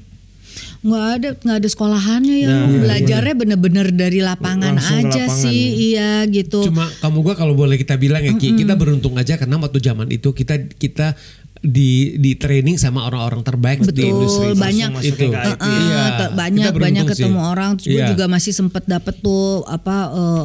Nggak 0.84 1.06
ada 1.10 1.30
nggak 1.38 1.58
ada 1.58 1.70
sekolahannya 1.70 2.38
ya 2.38 2.48
Nah, 2.50 2.60
lu 2.66 2.76
belajarnya 2.82 3.36
bener-bener 3.36 3.88
dari 3.90 4.20
lapangan 4.20 4.76
Langsung 4.76 5.00
aja 5.02 5.24
lapangan 5.24 5.40
sih 5.40 5.64
ya. 5.64 5.72
iya 5.74 6.12
gitu 6.28 6.60
Cuma 6.66 6.92
kamu 6.98 7.18
gua 7.22 7.34
kalau 7.34 7.54
boleh 7.54 7.76
kita 7.76 7.96
bilang 7.96 8.20
ya 8.20 8.34
Ki, 8.34 8.52
kita 8.54 8.76
beruntung 8.76 9.16
aja 9.16 9.36
karena 9.36 9.56
waktu 9.58 9.80
zaman 9.80 10.08
itu 10.10 10.30
kita 10.30 10.60
kita 10.70 11.16
di 11.58 12.20
di 12.20 12.36
training 12.36 12.76
sama 12.76 13.08
orang-orang 13.08 13.40
terbaik 13.40 13.80
di 13.82 13.88
Betul, 13.96 14.12
industri 14.12 14.48
banyak. 14.54 14.90
itu. 15.02 15.32
IP. 15.32 15.32
Eh, 15.32 15.56
Iya, 15.64 16.04
banyak 16.30 16.72
banyak 16.76 17.04
sih. 17.06 17.12
ketemu 17.24 17.40
orang 17.42 17.80
terus 17.80 17.88
gue 17.88 17.98
Iya. 17.98 18.12
juga 18.12 18.26
masih 18.28 18.52
sempet 18.52 18.84
dapet 18.84 19.16
tuh 19.18 19.64
apa 19.64 19.96
eh, 20.12 20.44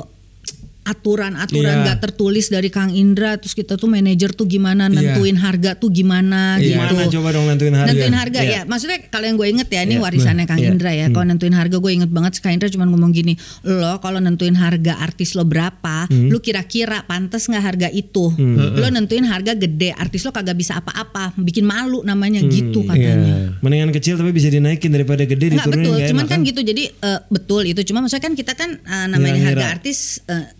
aturan-aturan 0.89 1.75
Iya. 1.75 1.83
nggak 1.85 1.99
tertulis 2.01 2.49
dari 2.49 2.69
Kang 2.69 2.89
Indra 2.91 3.37
terus 3.37 3.53
kita 3.53 3.77
tuh 3.77 3.87
manajer 3.87 4.33
tuh 4.33 4.45
gimana 4.45 4.89
Iya. 4.89 4.97
nentuin 5.15 5.37
harga 5.37 5.77
tuh 5.77 5.93
gimana 5.93 6.57
gitu. 6.57 6.75
Gimana 6.75 7.05
coba 7.07 7.29
dong 7.31 7.45
nentuin 7.47 7.75
harga? 7.75 7.89
Nentuin 7.93 8.17
harga 8.17 8.41
Iya. 8.41 8.51
ya. 8.51 8.61
Maksudnya 8.65 8.99
kalau 9.09 9.25
yang 9.25 9.37
gue 9.37 9.49
inget 9.49 9.69
ya 9.69 9.81
ini 9.83 9.95
Iya. 9.95 10.03
warisannya 10.03 10.45
Kang 10.45 10.59
Iya. 10.59 10.69
Indra 10.73 10.91
ya. 10.91 11.07
Kalau 11.09 11.27
nentuin 11.27 11.53
harga 11.53 11.77
gue 11.77 11.93
inget 11.93 12.11
banget 12.11 12.33
Kang 12.41 12.55
Indra 12.55 12.69
cuma 12.69 12.85
ngomong 12.85 13.13
gini, 13.13 13.37
"Lo 13.63 14.01
kalau 14.01 14.19
nentuin 14.19 14.55
harga 14.55 14.97
artis 14.99 15.35
lo 15.35 15.45
berapa, 15.45 16.09
Hmm. 16.09 16.29
lu 16.29 16.41
kira-kira 16.41 17.05
pantas 17.05 17.45
nggak 17.45 17.63
harga 17.63 17.89
itu? 17.91 18.33
Lo 18.75 18.89
nentuin 18.89 19.25
harga 19.25 19.53
gede, 19.53 19.93
artis 19.93 20.25
lo 20.25 20.31
kagak 20.31 20.55
bisa 20.55 20.79
apa-apa, 20.79 21.37
bikin 21.37 21.63
malu 21.63 22.01
namanya 22.03 22.41
Hmm. 22.41 22.49
gitu 22.49 22.81
katanya." 22.83 23.53
Mendingan 23.61 23.91
kecil 23.91 24.17
tapi 24.17 24.31
bisa 24.31 24.49
dinaikin 24.49 24.89
daripada 24.89 25.23
gede 25.23 25.51
Enggak 25.51 25.67
diturunin 25.67 25.85
betul, 25.85 25.99
cuman 26.09 26.25
enak 26.25 26.31
kan 26.31 26.41
gitu. 26.43 26.61
Jadi 26.63 26.83
eh, 26.89 27.21
betul 27.29 27.63
itu. 27.65 27.81
Cuma 27.85 28.01
maksudnya 28.01 28.23
kan 28.23 28.33
kita 28.33 28.53
kan 28.55 28.71
eh, 28.75 29.07
namanya 29.07 29.35
Ngira-ngira. 29.35 29.49
harga 29.51 29.67
artis 29.75 29.99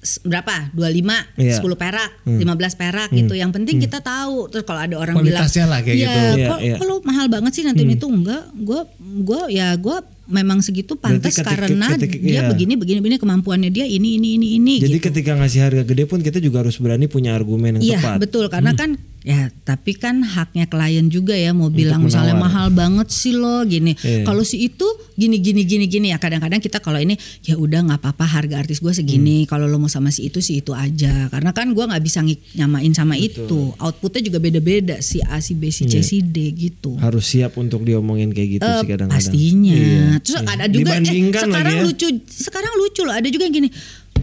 s- 0.03 0.18
berapa? 0.21 0.71
25, 0.71 1.15
Iya. 1.37 1.57
10 1.57 1.75
perak, 1.75 2.11
15 2.25 2.75
perak 2.75 3.09
gitu. 3.11 3.33
Yang 3.33 3.51
penting 3.53 3.77
kita 3.79 3.99
tahu. 3.99 4.49
Terus 4.49 4.63
kalau 4.63 4.81
ada 4.81 4.95
orang 4.95 5.15
bilang, 5.17 5.43
Kualitasnya 5.43 5.65
lah 5.65 5.81
kayak 5.81 5.95
"Ya, 5.95 6.03
gitu." 6.03 6.19
Iya, 6.35 6.47
kok, 6.47 6.59
iya. 6.61 6.77
kok 6.77 6.85
lo 6.85 6.97
mahal 7.03 7.27
banget 7.27 7.53
sih 7.53 7.63
nanti 7.63 7.83
itu 7.83 8.07
enggak? 8.07 8.43
Gue 8.55 8.81
gue 8.99 9.41
ya 9.51 9.75
gue 9.75 9.97
memang 10.29 10.61
segitu 10.61 10.93
pantas 10.95 11.33
ketika- 11.33 11.57
karena 11.57 11.89
ketika- 11.91 12.21
dia 12.21 12.45
iya. 12.45 12.47
begini 12.47 12.77
begini 12.77 13.01
begini 13.01 13.17
kemampuannya 13.17 13.71
dia 13.71 13.83
ini 13.83 14.21
ini 14.21 14.37
ini 14.37 14.61
ini 14.61 14.75
Jadi 14.77 14.93
gitu. 14.95 15.09
ketika 15.09 15.33
ngasih 15.35 15.61
harga 15.63 15.83
gede 15.85 16.05
pun 16.05 16.21
kita 16.21 16.37
juga 16.37 16.61
harus 16.61 16.77
berani 16.77 17.09
punya 17.09 17.33
argumen 17.33 17.81
yang 17.81 17.83
Iya 17.83 17.99
tepat. 17.99 18.17
betul 18.21 18.45
karena 18.47 18.77
kan 18.77 19.01
ya 19.21 19.51
tapi 19.63 19.93
kan 19.93 20.23
haknya 20.23 20.65
klien 20.65 21.07
juga 21.07 21.35
ya 21.35 21.51
mau 21.51 21.69
bilang 21.69 22.01
misalnya 22.01 22.33
mahal 22.35 22.71
banget 22.71 23.09
sih 23.09 23.33
lo 23.33 23.61
gini. 23.63 23.93
Iya. 23.95 24.23
Kalau 24.23 24.41
si 24.41 24.63
itu 24.63 24.87
gini 25.13 25.37
gini 25.37 25.63
gini 25.63 25.85
gini 25.85 26.07
ya 26.09 26.17
kadang-kadang 26.17 26.59
kita 26.59 26.79
kalau 26.79 26.97
ini 26.97 27.15
ya 27.43 27.55
udah 27.55 27.83
nggak 27.85 27.99
apa-apa 27.99 28.25
harga 28.25 28.57
artis 28.59 28.79
gue 28.79 28.91
segini. 28.91 29.45
Kalau 29.45 29.65
lo 29.65 29.77
mau 29.77 29.87
sama 29.87 30.09
si 30.09 30.25
itu 30.25 30.39
si 30.39 30.59
itu 30.59 30.71
aja 30.71 31.27
karena 31.29 31.51
kan 31.51 31.71
gua 31.71 31.89
nggak 31.89 32.01
bisa 32.01 32.23
nyamain 32.55 32.93
sama 32.93 33.15
itu. 33.15 33.75
Outputnya 33.77 34.23
juga 34.23 34.39
beda-beda 34.39 34.99
si 34.99 35.19
A 35.21 35.39
si 35.39 35.53
B 35.53 35.69
si 35.69 35.85
C 35.85 36.01
si 36.01 36.21
D 36.21 36.51
gitu. 36.51 36.95
Harus 36.97 37.27
siap 37.27 37.55
untuk 37.55 37.83
diomongin 37.83 38.31
kayak 38.31 38.49
gitu 38.55 38.65
Eh, 38.65 38.81
sih 38.81 38.89
kadang-kadang. 38.89 39.19
pastinya. 39.19 39.75
Iya, 39.75 40.09
Terus 40.21 40.37
iya. 40.37 40.49
ada 40.49 40.65
juga 40.67 40.91
eh 40.95 41.03
sekarang 41.35 41.75
ya. 41.75 41.83
lucu 41.83 42.07
sekarang 42.25 42.73
lucu 42.77 43.01
loh 43.03 43.13
ada 43.13 43.27
juga 43.27 43.45
yang 43.45 43.57
gini 43.57 43.71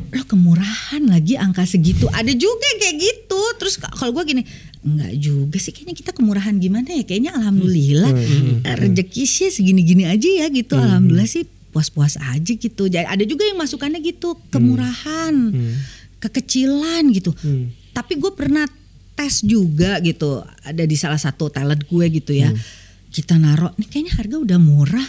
lo 0.07 0.23
kemurahan 0.23 1.01
lagi 1.05 1.35
angka 1.35 1.63
segitu 1.63 2.07
ada 2.09 2.29
juga 2.29 2.63
yang 2.65 2.79
kayak 2.79 2.97
gitu 2.97 3.41
terus 3.57 3.75
ka- 3.75 3.91
kalau 3.91 4.11
gue 4.11 4.23
gini 4.25 4.43
enggak 4.85 5.13
juga 5.17 5.57
sih 5.57 5.73
kayaknya 5.73 5.95
kita 5.97 6.11
kemurahan 6.13 6.53
gimana 6.61 6.93
ya? 6.93 7.03
Kayaknya 7.03 7.31
alhamdulillah 7.33 8.11
Hmm, 8.13 8.61
eh, 8.61 8.75
rezeki 8.77 9.23
sih 9.25 9.49
segini-gini 9.49 10.05
aja 10.05 10.45
ya 10.45 10.47
gitu. 10.53 10.77
Alhamdulillah 10.77 11.25
sih 11.25 11.43
puas-puas 11.73 12.15
aja 12.21 12.53
gitu. 12.55 12.87
Jadi 12.87 13.03
ada 13.03 13.23
juga 13.25 13.43
yang 13.43 13.57
masukannya 13.59 13.99
gitu 13.99 14.37
kemurahan 14.53 15.33
kekecilan 16.21 17.03
gitu. 17.11 17.33
Tapi 17.91 18.13
gue 18.15 18.31
pernah 18.31 18.65
tes 19.15 19.41
juga 19.41 19.99
gitu 20.03 20.43
ada 20.63 20.83
di 20.83 20.95
salah 20.95 21.19
satu 21.19 21.47
talent 21.49 21.83
gue 21.83 22.05
gitu 22.13 22.31
ya. 22.31 22.53
Kita 23.09 23.39
naruh 23.39 23.71
nih 23.79 23.87
kayaknya 23.87 24.13
harga 24.19 24.37
udah 24.39 24.59
murah 24.59 25.07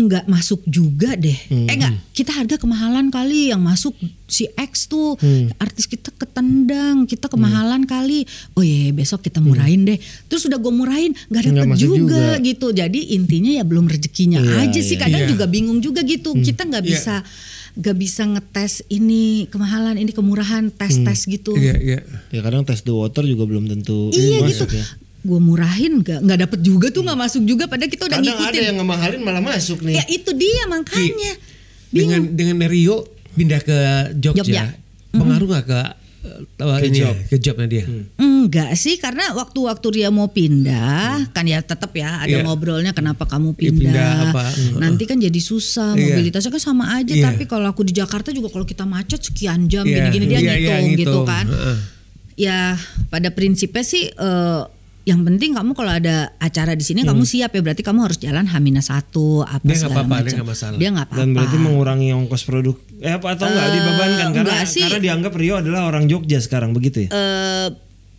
nggak 0.00 0.24
masuk 0.26 0.64
juga 0.64 1.12
deh 1.14 1.36
eh 1.50 1.76
nggak 1.76 2.14
kita 2.16 2.32
harga 2.32 2.56
kemahalan 2.56 3.08
kali 3.08 3.50
yang 3.50 3.60
masuk 3.60 3.92
si 4.24 4.48
X 4.54 4.86
tuh 4.86 5.18
artis 5.56 5.84
kita 5.84 6.08
ketendang 6.14 7.04
kita 7.04 7.26
kemahalan 7.26 7.84
kali 7.84 8.24
oh 8.54 8.62
iya 8.62 8.90
besok 8.90 9.20
kita 9.22 9.38
murahin 9.38 9.84
deh 9.84 9.98
terus 10.26 10.46
udah 10.46 10.56
gue 10.56 10.72
murahin 10.72 11.12
nggak 11.28 11.42
dapet 11.50 11.76
juga, 11.76 11.98
juga. 11.98 12.24
gitu 12.40 12.66
jadi 12.70 13.00
intinya 13.12 13.52
ya 13.52 13.64
belum 13.66 13.86
rezekinya 13.86 14.38
Iya, 14.40 14.70
aja 14.70 14.80
sih 14.80 14.96
iya. 14.96 15.02
kadang 15.02 15.22
Iya. 15.26 15.30
juga 15.30 15.44
bingung 15.44 15.80
juga 15.80 16.00
gitu 16.00 16.32
kita 16.36 16.64
nggak 16.64 16.84
Iya. 16.84 16.90
bisa 16.94 17.14
nggak 17.70 17.96
bisa 17.96 18.22
ngetes 18.26 18.72
ini 18.88 19.46
kemahalan 19.46 19.94
ini 19.94 20.10
kemurahan 20.10 20.70
tes 20.70 20.98
tes 21.00 21.20
gitu 21.24 21.54
Iya, 21.54 21.74
iya. 21.78 21.98
Ya 22.30 22.40
kadang 22.42 22.66
tes 22.66 22.82
the 22.82 22.90
water 22.90 23.22
juga 23.22 23.46
belum 23.46 23.66
tentu 23.66 24.10
Iya 24.10 24.42
gitu. 24.46 24.66
ya. 24.70 24.86
Gue 25.20 25.36
murahin 25.36 26.00
nggak 26.00 26.20
nggak 26.22 26.38
dapet 26.40 26.60
juga 26.60 26.86
tuh 26.88 27.02
nggak 27.02 27.18
masuk 27.18 27.42
juga 27.44 27.64
padahal 27.64 27.88
kita 27.88 28.04
udah 28.04 28.16
Kadang 28.16 28.32
ada 28.32 28.40
ngikutin. 28.40 28.62
yang 28.64 28.76
ngemahalin 28.78 29.20
malah 29.20 29.42
masuk 29.42 29.78
nih. 29.82 29.94
Ya 29.96 30.04
itu 30.08 30.30
dia 30.32 30.62
makanya. 30.64 31.32
Dengan 31.90 32.20
dengan 32.30 32.56
dari 32.58 32.80
Rio 32.80 33.04
pindah 33.30 33.60
ke 33.60 33.78
Jogja, 34.16 34.40
Jogja. 34.40 34.64
pengaruh 35.10 35.46
nggak 35.46 35.66
ke 35.66 35.80
uh, 36.58 36.78
Ke 36.78 36.86
ini 36.86 36.98
job. 36.98 37.14
ke 37.26 37.36
jobnya 37.36 37.66
dia? 37.68 37.84
Enggak 38.16 38.72
sih 38.74 38.96
karena 38.96 39.34
waktu-waktu 39.34 39.86
dia 39.92 40.08
mau 40.08 40.26
pindah 40.26 41.28
kan 41.30 41.44
ya 41.44 41.60
tetap 41.60 41.92
ya 41.92 42.18
ada 42.18 42.30
Iya. 42.30 42.40
ngobrolnya 42.40 42.90
kenapa 42.90 43.26
kamu 43.26 43.52
pindah. 43.52 43.76
pindah 43.76 44.12
apa. 44.30 44.44
Nanti 44.78 45.04
kan 45.04 45.18
jadi 45.18 45.36
susah 45.36 45.92
Iya. 45.92 46.16
mobilitasnya 46.16 46.48
kan 46.50 46.62
sama 46.64 46.96
aja 46.96 47.12
Iya. 47.12 47.28
tapi 47.28 47.44
kalau 47.44 47.68
aku 47.68 47.84
di 47.84 47.92
Jakarta 47.92 48.30
juga 48.30 48.48
kalau 48.48 48.64
kita 48.64 48.82
macet 48.82 49.20
sekian 49.20 49.66
jam 49.66 49.84
Iya, 49.84 50.08
gini-gini 50.08 50.24
dia 50.26 50.38
iya, 50.38 50.54
iya, 50.56 50.56
ngitung 50.56 50.86
gitu 50.96 51.10
ngitung. 51.12 51.24
kan. 51.26 51.44
Heeh. 51.46 51.76
Ya 52.40 52.58
pada 53.06 53.28
prinsipnya 53.28 53.82
sih 53.82 54.08
eh, 54.08 54.62
yang 55.02 55.20
penting 55.22 55.52
kamu 55.52 55.72
kalau 55.72 55.90
ada 55.90 56.16
acara 56.36 56.72
di 56.72 56.82
sini 56.82 57.02
kamu 57.02 57.24
siap 57.24 57.50
ya 57.50 57.60
berarti 57.60 57.80
kamu 57.80 58.00
harus 58.02 58.16
jalan 58.16 58.44
Hamina 58.44 58.78
satu 58.78 59.42
apa 59.42 59.60
Dia 59.60 59.72
nggak 59.72 59.80
segala 59.82 59.94
apa-apa, 59.96 60.12
dia 60.12 60.20
macam. 60.20 60.36
nggak 60.36 60.48
masalah. 60.48 60.76
Dia 60.76 60.88
nggak 60.90 61.06
apa-apa. 61.06 61.18
Dan 61.18 61.28
berarti 61.32 61.56
mengurangi 61.58 62.08
ongkos 62.12 62.42
produk 62.42 62.76
eh 62.98 63.12
apa 63.12 63.26
atau 63.30 63.46
enggak 63.46 63.64
Eh, 63.64 63.72
dibebankan 63.72 64.26
karena 64.30 64.50
enggak 64.52 64.64
sih. 64.66 64.82
karena 64.82 65.00
dianggap 65.00 65.32
Rio 65.34 65.54
adalah 65.56 65.82
orang 65.86 66.04
Jogja 66.04 66.38
sekarang 66.38 66.70
begitu 66.70 67.04
ya. 67.04 67.10
eh 67.10 67.68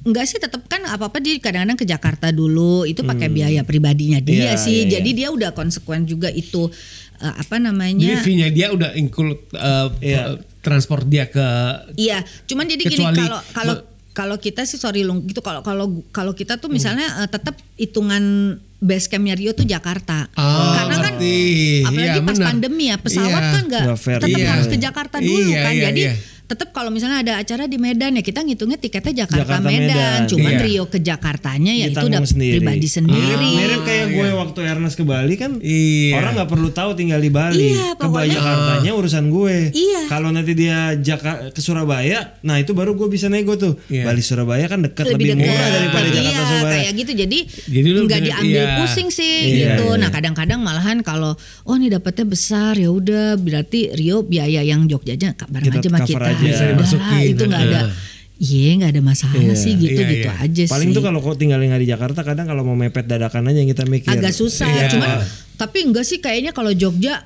enggak 0.02 0.26
sih 0.26 0.38
tetap 0.38 0.66
kan 0.66 0.82
apa 0.84 1.06
apa 1.06 1.18
dia 1.18 1.38
kadang-kadang 1.38 1.78
ke 1.78 1.86
Jakarta 1.86 2.28
dulu 2.30 2.84
itu 2.84 3.02
pakai 3.02 3.30
biaya 3.30 3.62
pribadinya 3.62 4.18
dia 4.18 4.50
Iya, 4.50 4.54
sih 4.56 4.74
iya, 4.82 4.98
jadi 4.98 5.10
dia 5.12 5.28
udah 5.30 5.54
konsekuen 5.54 6.04
juga 6.04 6.28
itu 6.28 6.66
eh, 7.16 7.30
apa 7.32 7.56
Jadi 7.56 7.64
namanya 7.64 8.18
fee-nya 8.20 8.50
dia 8.50 8.68
udah 8.68 8.96
include 8.96 9.38
uh, 9.54 9.94
Iya. 9.96 10.42
transport 10.58 11.06
dia 11.06 11.26
ke 11.26 11.46
iya 11.96 12.20
cuman 12.44 12.66
jadi 12.66 12.82
gini 12.84 12.98
Kecuali- 13.00 13.18
kalau 13.20 13.40
kalau 13.54 13.76
kalau 14.12 14.36
kita 14.36 14.64
sih 14.64 14.76
sorry 14.76 15.02
long 15.02 15.24
gitu 15.24 15.40
kalau 15.40 15.62
kalau 15.62 15.86
kalau 16.10 16.32
kita 16.32 16.56
tuh 16.56 16.68
misalnya 16.68 17.08
eh, 17.18 17.28
tetap 17.28 17.56
hitungan 17.76 18.24
base 18.78 19.08
campnya 19.08 19.34
Rio 19.34 19.52
tuh 19.52 19.64
Jakarta 19.64 20.26
Ah, 20.34 20.74
karena 20.76 20.96
kan 20.98 21.14
ngerti. 21.16 21.40
apalagi 21.84 22.10
Iya, 22.12 22.22
pas 22.22 22.34
benar. 22.34 22.48
pandemi 22.48 22.86
ya 22.88 22.98
pesawat 22.98 23.30
Iya. 23.40 23.52
kan 23.52 23.64
nggak 23.64 23.84
tetap 24.18 24.30
Iya. 24.34 24.48
harus 24.50 24.68
ke 24.68 24.78
Jakarta 24.78 25.16
dulu 25.18 25.38
Iya, 25.46 25.62
kan 25.62 25.72
iya, 25.72 25.84
jadi 25.86 26.02
iya. 26.04 26.14
Tetap 26.52 26.76
kalau 26.76 26.92
misalnya 26.92 27.24
ada 27.24 27.34
acara 27.40 27.64
di 27.64 27.80
Medan 27.80 28.12
ya 28.12 28.20
kita 28.20 28.44
ngitungnya 28.44 28.76
tiketnya 28.76 29.24
Jakarta, 29.24 29.56
Jakarta 29.56 29.64
Medan. 29.64 29.88
Medan. 29.88 30.20
cuman 30.28 30.52
Iya. 30.52 30.60
Rio 30.62 30.84
ke 30.86 31.00
Jakartanya 31.00 31.72
ya 31.72 31.86
itu 31.88 32.04
udah 32.04 32.20
sendiri. 32.22 32.60
pribadi 32.60 32.84
Ah, 32.84 32.92
sendiri 32.92 33.48
mirip 33.56 33.82
kayak 33.82 34.08
gue 34.12 34.28
waktu 34.36 34.60
Ernest 34.62 34.96
ke 34.96 35.04
Bali 35.04 35.36
kan. 35.36 35.52
Iya. 35.58 36.14
Orang 36.18 36.32
nggak 36.36 36.50
perlu 36.50 36.70
tahu 36.70 36.92
tinggal 36.94 37.18
di 37.18 37.32
Bali. 37.32 37.72
Iya, 37.72 37.96
ke 37.96 38.04
pokoknya- 38.04 38.36
Jakartanya 38.36 38.92
urusan 38.92 39.26
gue. 39.28 39.56
Iya. 39.72 40.02
Kalau 40.06 40.30
nanti 40.30 40.52
dia 40.52 40.78
Jaka 40.94 41.32
ke 41.50 41.62
Surabaya, 41.62 42.36
nah 42.42 42.60
itu 42.60 42.76
baru 42.76 42.94
gue 42.94 43.08
bisa 43.08 43.32
nego 43.32 43.56
tuh. 43.56 43.80
Iya. 43.88 44.04
Bali 44.04 44.20
Surabaya 44.20 44.68
kan 44.68 44.84
dekat 44.84 45.08
lebih, 45.08 45.32
lebih, 45.34 45.48
murah 45.48 45.70
daripada 45.72 46.08
Iya, 46.10 46.16
Jakarta 46.18 46.44
Surabaya. 46.44 46.74
kayak 46.76 46.92
gitu 46.98 47.12
jadi, 47.16 47.40
nggak 48.02 48.22
diambil 48.22 48.60
iya. 48.60 48.78
pusing 48.78 49.08
sih 49.08 49.38
Iya, 49.48 49.78
gitu 49.78 49.88
iya. 49.88 50.02
nah 50.02 50.10
kadang-kadang 50.10 50.60
malahan 50.60 51.00
kalau 51.00 51.32
oh 51.64 51.76
ini 51.76 51.88
dapetnya 51.88 52.26
besar 52.26 52.76
ya 52.76 52.90
udah 52.90 53.38
berarti 53.38 53.94
Rio 53.94 54.22
biaya 54.22 54.60
yang 54.62 54.84
Jogjanya 54.84 55.38
bareng 55.38 55.68
Kita 55.68 55.80
aja 55.80 55.90
sama 55.90 56.00
kita 56.02 56.28
aja. 56.28 56.41
Ya 56.42 56.48
Bisa 56.48 56.64
udah, 56.64 56.74
dimasukin. 56.74 57.22
itu 57.30 57.44
nggak 57.46 57.64
ada 57.64 57.82
iya 58.42 58.70
nggak 58.74 58.92
ada 58.92 59.02
masalah 59.02 59.38
Iya, 59.38 59.54
sih 59.54 59.74
gitu 59.76 59.96
iya, 59.96 60.10
gitu 60.10 60.28
iya. 60.28 60.42
aja 60.42 60.64
Paling 60.66 60.90
sih 60.90 60.96
tuh 60.96 61.04
kalau 61.04 61.20
kau 61.20 61.34
tinggal 61.34 61.58
nggak 61.58 61.78
di 61.78 61.88
Jakarta, 61.88 62.20
kadang 62.22 62.46
kalau 62.46 62.64
mau 62.64 62.74
mepet 62.74 63.06
dadakan 63.06 63.46
aja 63.46 63.58
yang 63.58 63.70
kita 63.70 63.86
mikir. 63.86 64.10
agak 64.10 64.32
susah 64.32 64.66
Iya. 64.66 64.90
cuman 64.90 65.10
tapi 65.56 65.78
enggak 65.84 66.02
sih 66.02 66.18
kayaknya 66.18 66.50
kalau 66.50 66.74
Jogja 66.74 67.22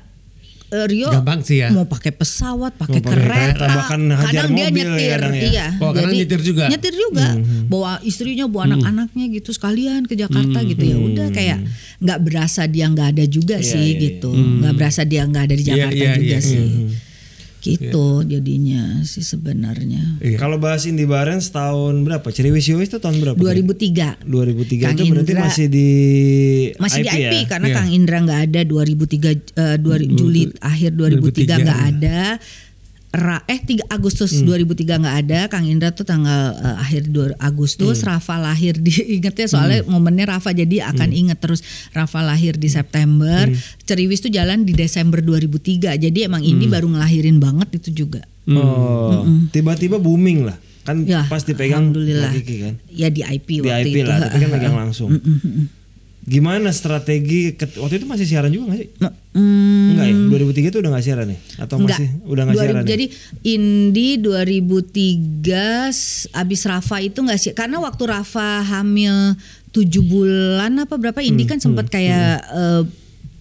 eh, 0.68 0.86
Rio 0.86 1.08
Gampang 1.08 1.40
sih 1.40 1.62
ya. 1.62 1.70
mau 1.70 1.86
pakai 1.86 2.12
pesawat, 2.12 2.76
pakai 2.76 3.00
kereta, 3.00 3.32
kereta, 3.54 3.66
bahkan 3.70 4.02
hajar 4.10 4.44
kadang 4.44 4.52
dia 4.52 4.66
mobil 4.66 4.82
ya 4.82 4.90
nyetir, 4.90 5.14
kadang 5.14 5.34
ya. 5.34 5.44
iya. 5.46 5.68
Oh, 5.78 5.92
kadang 5.94 6.12
Jadi, 6.12 6.20
nyetir 6.20 6.42
juga? 6.42 6.66
Nyetir 6.68 6.94
juga, 6.98 7.28
bawa 7.66 7.92
istrinya, 8.02 8.46
bawa 8.46 8.64
anak-anaknya 8.68 9.26
gitu 9.32 9.50
sekalian 9.52 10.04
ke 10.04 10.18
Jakarta 10.18 10.58
gitu 10.66 10.84
ya. 10.84 10.98
Udah 10.98 11.28
kayak 11.30 11.64
nggak 12.02 12.20
berasa 12.20 12.66
dia 12.66 12.86
nggak 12.88 13.08
ada 13.14 13.26
juga 13.26 13.56
Iya, 13.56 13.70
sih 13.72 13.88
iya, 13.88 14.02
gitu, 14.04 14.32
nggak 14.34 14.74
berasa 14.74 15.02
dia 15.06 15.24
nggak 15.24 15.44
ada 15.44 15.56
di 15.56 15.64
Iya, 15.64 15.70
Jakarta 15.72 15.96
iya, 16.02 16.12
juga 16.14 16.28
iya. 16.34 16.40
sih. 16.42 16.66
Gitu 17.66 18.06
jadinya 18.24 19.02
sih 19.02 19.26
sebenarnya. 19.26 20.22
Iya. 20.22 20.38
Kalau 20.38 20.62
bahas 20.62 20.86
Indie 20.86 21.10
Barens 21.10 21.50
tahun 21.50 22.06
berapa? 22.06 22.30
Ceriwis 22.30 22.70
Yowis 22.70 22.88
itu 22.88 23.02
tahun 23.02 23.18
berapa? 23.18 23.36
2003 23.36 24.22
2003 24.22 24.86
Kang 24.86 24.94
itu 24.94 25.04
berarti 25.10 25.32
Indra- 25.34 25.46
masih 25.50 25.66
di 25.68 25.90
masih 26.78 27.02
di 27.02 27.10
IP 27.10 27.34
ya? 27.34 27.46
karena 27.48 27.68
Iya. 27.68 27.76
Kang 27.76 27.90
Indra 27.90 28.18
nggak 28.22 28.42
ada 28.46 28.62
2003 28.62 29.30
eh, 29.34 29.78
dua, 29.78 29.96
Juli 29.98 30.44
akhir 30.60 30.92
2003 30.94 31.64
nggak 31.66 31.80
2003, 31.82 31.92
ada 31.92 32.20
Ra, 33.16 33.40
eh 33.48 33.58
3 33.58 33.88
Agustus 33.88 34.44
2003 34.44 35.02
nggak 35.02 35.18
ada. 35.24 35.40
Kang 35.48 35.64
Indra 35.64 35.96
tuh 35.96 36.04
tanggal 36.04 36.52
eh, 36.54 36.76
akhir 36.84 37.08
2 37.10 37.40
Agustus. 37.40 38.04
Rafa 38.04 38.36
lahir 38.36 38.76
di 38.76 38.92
ingetnya 39.18 39.48
soalnya 39.48 39.82
momennya 39.88 40.36
Rafa 40.36 40.52
jadi 40.52 40.92
akan 40.92 41.10
inget 41.16 41.40
terus 41.40 41.64
Rafa 41.92 42.20
lahir 42.22 42.60
di 42.60 42.68
September. 42.68 43.48
Ceriwis 43.88 44.20
tuh 44.20 44.30
jalan 44.30 44.68
di 44.68 44.76
Desember 44.76 45.24
2003 45.24 45.96
jadi 45.98 46.20
emang 46.28 46.44
ini 46.44 46.68
baru 46.68 46.92
ngelahirin 46.92 47.40
banget 47.40 47.80
itu 47.80 48.06
juga. 48.06 48.22
Oh, 48.46 49.26
tiba-tiba 49.50 49.98
booming 49.98 50.46
lah. 50.46 50.58
Kan 50.86 51.02
ya 51.02 51.26
pas 51.26 51.42
dipegang 51.42 51.90
Alhamdulillah. 51.90 52.30
Kiki 52.30 52.56
kan. 52.62 52.74
ya 52.94 53.10
di 53.10 53.26
IP 53.26 53.58
Di 53.58 53.66
waktu 53.66 53.90
IP 53.90 53.98
itu. 53.98 54.06
lah, 54.06 54.30
tapi 54.30 54.38
kan 54.38 54.50
megang 54.54 54.78
langsung. 54.78 55.10
Gimana 56.26 56.70
strategi 56.70 57.54
ket- 57.54 57.78
waktu 57.78 57.96
itu 57.96 58.06
masih 58.06 58.26
siaran 58.26 58.50
juga 58.50 58.74
gak 58.74 58.80
sih? 58.80 58.90
Hmm, 59.32 59.94
Enggak 59.94 60.06
ya? 60.08 60.16
2003 60.50 60.68
itu 60.68 60.78
udah 60.80 60.92
gak 60.92 61.06
siaran 61.06 61.28
ya? 61.28 61.38
Atau 61.60 61.76
Enggak. 61.78 61.98
masih 61.98 62.08
udah 62.26 62.44
gak 62.44 62.56
2000 62.56 62.64
siaran? 62.64 62.76
ya? 62.76 62.88
Jadi 62.88 63.06
Indi 63.46 64.08
2003 64.18 65.54
s- 65.88 66.26
abis 66.32 66.62
Rafa 66.64 66.98
itu 67.00 67.20
nggak 67.20 67.38
sih 67.38 67.52
karena 67.52 67.78
waktu 67.78 68.04
Rafa 68.06 68.50
hamil 68.64 69.38
7 69.70 69.86
bulan 70.02 70.72
apa 70.80 70.96
berapa 70.96 71.20
Indi 71.20 71.44
Hmm, 71.44 71.52
kan 71.52 71.60
sempat 71.60 71.88
kayak 71.88 72.42
eh, 72.44 72.84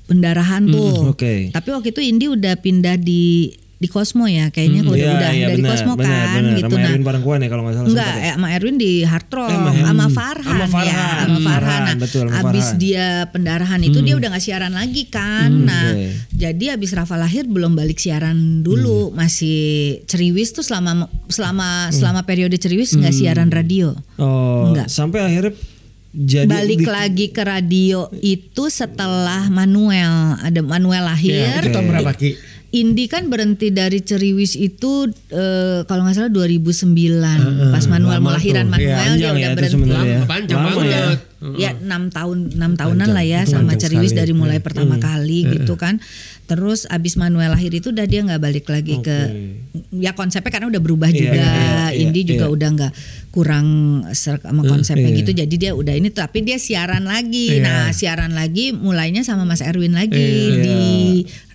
pendarahan 0.05 0.66
tuh. 0.66 1.09
oke. 1.09 1.49
Tapi 1.51 1.68
waktu 1.70 1.88
itu 1.88 2.01
Indi 2.03 2.27
udah 2.29 2.55
pindah 2.55 2.97
di 2.97 3.49
di 3.74 3.88
Cosmo 3.88 4.24
ya 4.24 4.48
kayaknya 4.48 4.80
kalau 4.80 4.94
udah, 4.94 5.02
Iya, 5.02 5.12
udah 5.12 5.30
iya, 5.30 5.46
dari 5.46 5.60
benar, 5.60 5.70
Cosmo 5.74 5.92
benar, 5.94 6.08
kan 6.08 6.30
benar. 6.32 6.54
gitu 6.54 6.64
Sama 6.64 6.78
nah. 6.78 6.88
Erwin 6.88 7.04
Parangkuan 7.04 7.38
ya 7.38 7.48
kalau 7.48 7.62
nggak 7.62 7.74
salah 7.74 7.88
Enggak, 7.90 8.14
ya? 8.16 8.32
sama 8.32 8.48
Erwin 8.50 8.76
di 8.76 8.92
Hard 9.02 9.28
Rock, 9.28 9.50
Eh, 9.50 9.54
sama- 9.54 9.70
hmm, 10.06 10.14
Farhan, 10.14 10.44
sama 10.46 10.66
Farhan, 10.66 10.87
ya, 10.87 10.94
sama 10.94 11.10
hmm, 11.28 11.44
Farhan. 11.44 11.44
Farhan, 11.44 11.82
Nah, 11.84 11.96
betul, 11.98 12.24
sama 12.24 12.38
abis 12.40 12.44
Farhan. 12.60 12.70
Hmm, 12.70 12.80
dia 12.80 13.06
pendarahan 13.28 13.80
itu 13.82 13.98
dia 14.00 14.14
udah 14.14 14.28
nggak 14.30 14.44
siaran 14.44 14.72
lagi 14.72 15.02
kan. 15.06 15.50
nah, 15.64 15.90
oke. 15.90 16.06
jadi 16.32 16.64
abis 16.72 16.90
Rafa 16.92 17.16
lahir 17.16 17.44
belum 17.44 17.72
balik 17.72 17.98
siaran 17.98 18.37
dulu, 18.60 19.10
Hmm. 19.10 19.14
masih 19.16 19.60
ceriwis 20.04 20.50
tuh 20.50 20.62
selama 20.62 20.92
selama 21.26 21.68
selama 21.90 22.20
periode 22.22 22.54
ceriwis 22.54 22.92
nggak 22.92 23.12
siaran 23.12 23.48
radio. 23.48 23.92
Oh, 24.16 24.70
Enggak. 24.70 24.87
sampai 24.88 25.20
akhirnya 25.20 25.52
jadi 26.10 26.46
balik 26.46 26.78
di- 26.78 26.87
lagi 26.88 27.26
ke 27.28 27.42
radio 27.42 28.06
itu 28.16 28.70
setelah 28.70 29.50
Manuel 29.50 30.38
ada 30.38 30.60
Manuel 30.62 31.04
lahir. 31.04 31.58
Itu 31.58 31.68
tahun 31.70 31.90
berapa 31.90 32.14
Ki? 32.14 32.54
Indi 32.74 33.06
kan 33.06 33.30
berhenti 33.30 33.70
dari 33.70 34.02
Ceriwis 34.02 34.58
itu 34.58 35.06
eh, 35.30 35.87
kalau 35.87 36.02
nggak 36.02 36.16
salah 36.16 36.32
2009 36.32 36.90
pas 37.70 37.84
Manuel 37.87 38.18
lama 38.18 38.34
melahiran 38.34 38.66
tuh. 38.66 38.72
Manuel 38.74 38.82
Iya, 38.82 38.90
dia 38.90 38.98
panjang 38.98 39.14
ya 39.14 39.30
udah 39.30 39.38
itu 39.46 39.54
berhenti. 39.54 39.87
ya. 39.87 39.94
Lama, 39.94 40.26
panjang 40.26 40.58
Lama 40.58 40.70
banget. 40.74 40.90
ya. 40.90 41.04
Ya 41.44 41.70
enam 41.76 42.02
tahun 42.08 42.56
enam 42.56 42.72
tahunan 42.72 43.08
lah 43.10 43.20
ya 43.22 43.40
sama 43.44 43.70
panjang 43.70 43.80
Ceriwis 43.87 44.10
sekali. 44.10 44.20
dari 44.20 44.32
mulai 44.34 44.58
pertama 44.58 44.96
kali 44.98 45.38
gitu 45.54 45.76
kan. 45.76 46.00
Terus 46.44 46.85
abis 46.92 47.16
Manuel 47.16 47.57
lahir 47.57 47.72
itu 47.72 47.88
udah 47.88 48.04
dia 48.04 48.20
nggak 48.20 48.42
balik 48.42 48.66
lagi 48.68 49.00
ke 49.00 49.16
ya 49.96 50.12
konsepnya 50.12 50.52
karena 50.52 50.68
udah 50.68 50.83
berubah 50.83 51.09
Iya, 51.09 51.16
juga. 51.16 51.40
iya, 51.40 51.85
iya, 51.88 52.02
Indi 52.04 52.20
juga 52.28 52.46
iya. 52.46 52.52
udah 52.52 52.68
nggak 52.76 52.92
kurang 53.33 53.66
sama 54.12 54.62
konsepnya 54.62 55.11
iya. 55.11 55.18
gitu. 55.24 55.30
Jadi 55.33 55.54
dia 55.57 55.72
udah 55.72 55.94
ini 55.96 56.12
tapi 56.12 56.44
dia 56.44 56.61
siaran 56.61 57.09
lagi. 57.09 57.59
Iya. 57.59 57.64
Nah 57.64 57.85
siaran 57.90 58.37
lagi 58.37 58.76
mulainya 58.76 59.24
sama 59.24 59.48
Mas 59.48 59.64
Erwin 59.64 59.96
lagi 59.96 60.20
Iya. 60.20 60.61
di 60.61 60.78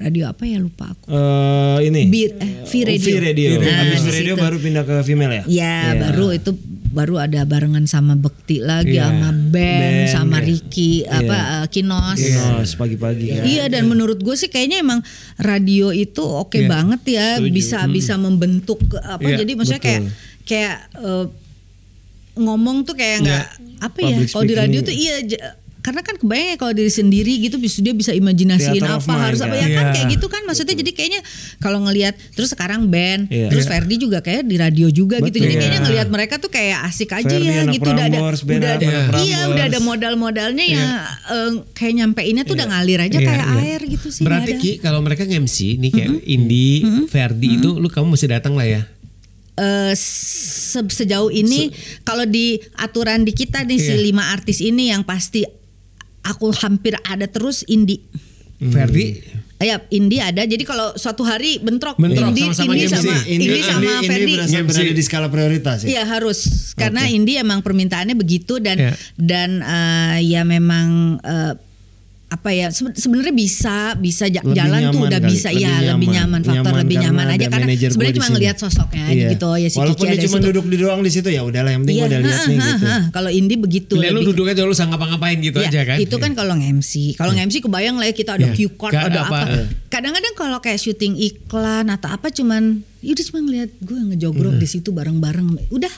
radio 0.02 0.24
apa 0.34 0.44
ya 0.50 0.58
lupa 0.58 0.90
aku. 0.92 1.08
Eh, 1.14 1.78
ini 1.88 2.02
Bir, 2.10 2.30
eh, 2.42 2.52
V 2.66 2.72
Radio. 2.82 3.06
V 3.06 3.18
Radio. 3.22 3.50
Nah, 3.62 3.78
Habis 3.86 4.02
V 4.02 4.08
di 4.10 4.14
Radio 4.18 4.34
baru 4.36 4.58
pindah 4.58 4.84
ke 4.84 4.96
female 5.06 5.34
ya? 5.38 5.44
Ya 5.48 5.78
baru 5.96 6.34
itu 6.34 6.52
baru 6.90 7.22
ada 7.22 7.46
barengan 7.46 7.86
sama 7.86 8.18
Bekti 8.18 8.66
lagi 8.66 8.98
Iya. 8.98 9.14
sama 9.14 9.30
Ben, 9.30 9.54
Ben, 9.54 10.10
sama 10.10 10.38
iya. 10.42 10.48
Ricky 10.50 10.92
apa 11.06 11.38
eh, 11.62 11.66
Kinos. 11.70 12.18
Kinos 12.18 12.70
pagi-pagi 12.76 13.26
kan. 13.30 13.44
Iya 13.46 13.64
dan 13.70 13.86
menurut 13.86 14.18
gue 14.20 14.34
sih 14.34 14.50
kayaknya 14.50 14.79
emang 14.80 15.00
radio 15.38 15.90
itu 15.90 16.20
oke 16.20 16.56
Iya. 16.56 16.68
banget 16.68 17.02
ya 17.10 17.28
bisa 17.42 17.84
bisa 17.88 18.14
membentuk 18.16 18.80
apa 18.98 19.22
Iya, 19.22 19.44
jadi 19.44 19.52
maksudnya 19.54 19.82
kayak 19.82 20.02
kayak 20.44 20.76
eh, 20.96 21.26
ngomong 22.36 22.84
tuh 22.84 22.96
kayak 22.96 23.18
nggak 23.22 23.46
apa 23.80 23.98
ya 24.00 24.16
Public 24.18 24.30
kalau 24.32 24.46
di 24.46 24.56
radio 24.56 24.80
tuh 24.82 24.96
iya 24.96 25.16
j- 25.22 25.44
karena 25.90 26.06
kan 26.06 26.16
kebayang 26.16 26.48
ya 26.48 26.58
kalau 26.58 26.70
diri 26.72 26.94
sendiri 26.94 27.34
gitu 27.42 27.58
bisa 27.58 27.82
dia 27.82 27.92
bisa 27.92 28.14
imajinasiin 28.14 28.78
Theater 28.78 28.94
apa 28.96 29.10
mind 29.10 29.24
harus 29.26 29.40
apa 29.42 29.56
ya 29.56 29.68
kan 29.68 29.74
Iya. 29.82 29.92
kayak 29.92 30.08
gitu 30.14 30.26
kan 30.30 30.42
maksudnya 30.44 30.76
jadi 30.78 30.92
kayaknya 30.94 31.22
kalau 31.58 31.82
ngelihat 31.82 32.14
terus 32.32 32.54
sekarang 32.54 32.86
band 32.88 33.26
Iya. 33.28 33.50
terus 33.50 33.66
Iya. 33.66 33.72
Ferdi 33.74 33.96
juga 33.98 34.22
kayak 34.22 34.46
di 34.46 34.56
radio 34.56 34.88
juga 34.88 35.18
gitu 35.18 35.34
jadi 35.36 35.50
Betul. 35.50 35.58
kayaknya 35.58 35.74
Iya. 35.74 35.86
ngelihat 35.90 36.08
mereka 36.08 36.34
tuh 36.38 36.48
kayak 36.48 36.86
asik 36.86 37.10
aja 37.12 37.26
Ferdi 37.26 37.50
ya 37.50 37.62
gitu 37.66 37.90
udah 37.90 38.06
ada 38.06 38.20
udah 38.22 38.72
ada 38.72 38.88
iya 39.20 39.40
udah 39.48 39.66
ada 39.66 39.80
modal-modalnya 39.80 40.62
ya 40.64 40.86
eh, 41.28 41.52
kayak 41.74 41.94
nyampein 41.96 42.38
itu 42.38 42.54
udah 42.54 42.68
ngalir 42.70 43.00
aja 43.02 43.18
Iya, 43.18 43.26
kayak 43.26 43.46
iya. 43.50 43.58
air 43.66 43.82
gitu 43.90 44.08
sih 44.08 44.22
Berarti. 44.22 44.52
Ki 44.56 44.72
kalau 44.78 45.02
mereka 45.02 45.26
nge-MC 45.26 45.58
nih 45.76 45.90
kayak 45.90 46.12
Indi, 46.22 46.70
Ferdi 47.08 47.58
itu 47.58 47.74
lu 47.74 47.90
kamu 47.90 48.14
mesti 48.14 48.30
datang 48.30 48.54
lah 48.54 48.70
ya. 48.70 48.82
Se- 49.92 50.86
sejauh 50.86 51.28
ini 51.30 51.68
kalau 52.02 52.24
di 52.24 52.60
aturan 52.76 53.26
di 53.26 53.34
kita 53.34 53.66
nih 53.66 53.76
si 53.76 53.92
Iya. 53.92 54.06
lima 54.06 54.30
artis 54.30 54.62
ini 54.62 54.88
yang 54.88 55.04
pasti 55.04 55.44
aku 56.30 56.54
hampir 56.56 56.94
ada 57.02 57.26
terus 57.26 57.66
Indi. 57.66 57.98
Ferdi 58.62 59.18
Ya, 59.60 59.76
Indi 59.92 60.24
ada. 60.24 60.48
Jadi 60.48 60.64
kalau 60.64 60.96
suatu 60.96 61.20
hari 61.22 61.60
bentrok, 61.60 62.00
Bentrok, 62.00 62.32
Indi, 62.32 62.48
sama-sama 62.48 62.72
Indi 62.72 62.88
sama 62.88 63.12
Indi, 63.28 63.44
Ini 63.46 63.60
sama 63.60 63.92
ini 63.92 64.08
Ferdi. 64.08 64.32
berasa 64.32 64.56
MC. 64.56 64.68
berada 64.72 64.94
di 64.96 65.04
skala 65.04 65.28
prioritas 65.28 65.78
ya. 65.84 65.88
Iya 65.92 66.04
harus 66.08 66.40
karena 66.74 67.12
Indi 67.12 67.36
emang 67.36 67.60
permintaannya 67.60 68.16
begitu 68.16 68.64
dan 68.64 68.80
Iya. 68.80 68.94
dan 69.20 69.60
eh, 69.60 70.18
ya 70.24 70.48
memang 70.48 71.20
eh, 71.20 71.54
apa 72.30 72.50
ya 72.52 72.70
sebe- 72.70 72.94
sebenarnya 72.94 73.34
bisa 73.34 73.98
bisa 73.98 74.30
Lebih 74.30 74.54
jalan 74.54 74.80
tuh 74.80 74.86
nyaman 74.94 75.02
udah 75.04 75.20
kali, 75.20 75.32
bisa 75.32 75.50
lebih 75.50 75.60
ya 75.60 75.70
lebih 75.74 75.82
nyaman. 75.82 76.10
nyaman 76.14 76.40
faktor 76.40 76.54
Nyaman 76.62 76.78
lebih 76.80 76.98
nyaman 77.00 77.26
aja 77.28 77.46
karena 77.48 77.68
sebenarnya 77.74 78.16
cuma 78.16 78.28
ngelihat 78.30 78.56
sosoknya 78.56 79.04
aja 79.04 79.26
gitu 79.34 79.48
ya 79.52 79.68
si 79.68 79.76
Walaupun 79.76 80.06
dia 80.06 80.20
cuma 80.24 80.38
duduk 80.40 80.66
di 80.66 80.78
doang 80.78 81.02
di 81.02 81.10
situ 81.10 81.26
ya 81.28 81.42
udahlah 81.42 81.72
yang 81.72 81.82
penting 81.82 81.98
Iya, 81.98 82.00
gua 82.00 82.08
udah 82.08 82.20
lihat 82.22 82.38
ha, 82.38 82.46
nih 82.46 82.58
ha, 82.58 82.68
gitu. 82.70 82.86
Kalau 83.10 83.30
Indi 83.34 83.56
begitu 83.58 83.94
Lihat 83.98 84.14
lu 84.14 84.22
duduk 84.24 84.46
aja 84.46 84.62
lu 84.62 84.70
usah 84.70 84.86
ngapa-ngapain 84.86 85.38
gitu 85.40 85.58
Ya, 85.58 85.68
aja 85.68 85.82
kan. 85.84 85.98
Itu 85.98 86.16
kan 86.16 86.32
kalau 86.32 86.54
nge-MC. 86.54 87.18
Kalau 87.18 87.34
nge-MC 87.34 87.56
kebayang 87.60 87.98
lah 87.98 88.06
ya 88.06 88.14
kita 88.14 88.32
ada 88.32 88.46
Iya. 88.46 88.54
cue 88.56 88.72
card, 88.72 88.94
ada 88.94 89.20
apa. 89.24 89.40
apa. 89.42 89.66
Kadang-kadang 89.90 90.34
kalau 90.36 90.58
kayak 90.60 90.78
syuting 90.78 91.18
iklan 91.18 91.90
atau 91.90 92.10
apa 92.10 92.30
cuman 92.30 92.64
udah 93.02 93.26
cuma 93.26 93.40
ngeliat 93.42 93.74
gue 93.76 93.98
ngejogrok 94.08 94.56
di 94.56 94.68
situ 94.68 94.90
bareng-bareng. 94.92 95.66
Udah. 95.68 95.92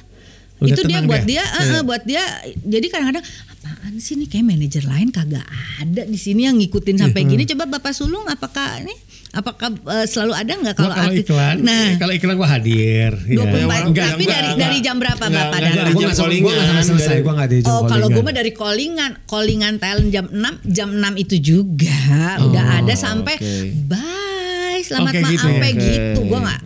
Udah 0.62 0.72
itu 0.72 0.82
dia 0.84 1.00
buat 1.02 1.24
dia. 1.24 1.42
dia, 1.42 1.60
eh, 1.60 1.66
eh, 1.72 1.82
buat 1.82 2.04
dia. 2.04 2.24
Jadi 2.56 2.88
kadang-kadang 2.88 3.26
apaan 3.52 3.94
sih 3.98 4.14
nih 4.16 4.28
kayak 4.28 4.46
manajer 4.48 4.84
lain 4.84 5.10
kagak 5.10 5.46
ada 5.78 6.02
di 6.04 6.16
sini 6.16 6.46
yang 6.46 6.56
ngikutin 6.56 6.98
sampai 7.00 7.26
gini. 7.26 7.44
Coba 7.46 7.66
Bapak 7.68 7.92
Sulung 7.92 8.24
apakah 8.26 8.78
ini 8.80 8.94
apakah 9.32 9.72
eh, 9.72 10.06
selalu 10.06 10.34
ada 10.36 10.54
nggak 10.54 10.76
kalau 10.76 10.92
kalau 10.92 11.08
artis- 11.08 11.24
iklan, 11.24 11.56
Nah, 11.62 11.96
kalau 11.96 12.12
iklan 12.12 12.36
gua 12.36 12.50
hadir. 12.52 13.12
24 13.16 13.88
Enggak, 13.88 14.06
tapi 14.12 14.22
enggak, 14.22 14.28
dari 14.30 14.48
enggak. 14.50 14.60
dari 14.60 14.78
jam 14.82 14.96
berapa 14.98 15.24
Enggak, 15.24 15.40
Bapak 15.42 15.58
enggak 15.58 15.72
datang? 15.72 15.80
dari 15.80 15.92
Gua 15.92 16.02
jam 16.02 16.10
nggak 16.12 16.68
nggak 16.68 16.86
selesai, 16.86 17.16
nggak 17.18 17.38
ada 17.42 17.56
jam 17.58 17.72
Oh 17.72 17.82
kalau 17.88 18.08
gue 18.08 18.22
mah 18.22 18.36
dari 18.36 18.52
callingan 18.52 19.12
Callingan 19.24 19.74
talent 19.78 20.10
jam 20.10 20.26
6 20.28 20.38
Jam 20.68 20.90
6 20.92 21.16
itu 21.18 21.36
juga 21.40 22.02
Udah 22.44 22.66
ada 22.78 22.94
sampai 22.94 23.36
oke. 23.36 23.56
Bye 23.88 24.84
Selamat 24.84 25.12
Oke, 25.12 25.20
maaf 25.20 25.32
gitu 25.32 25.38
ya. 25.38 25.48
Sampai 25.48 25.70
Oke. 25.70 25.82
gitu 25.82 26.20
Gue 26.24 26.40
gak 26.42 26.62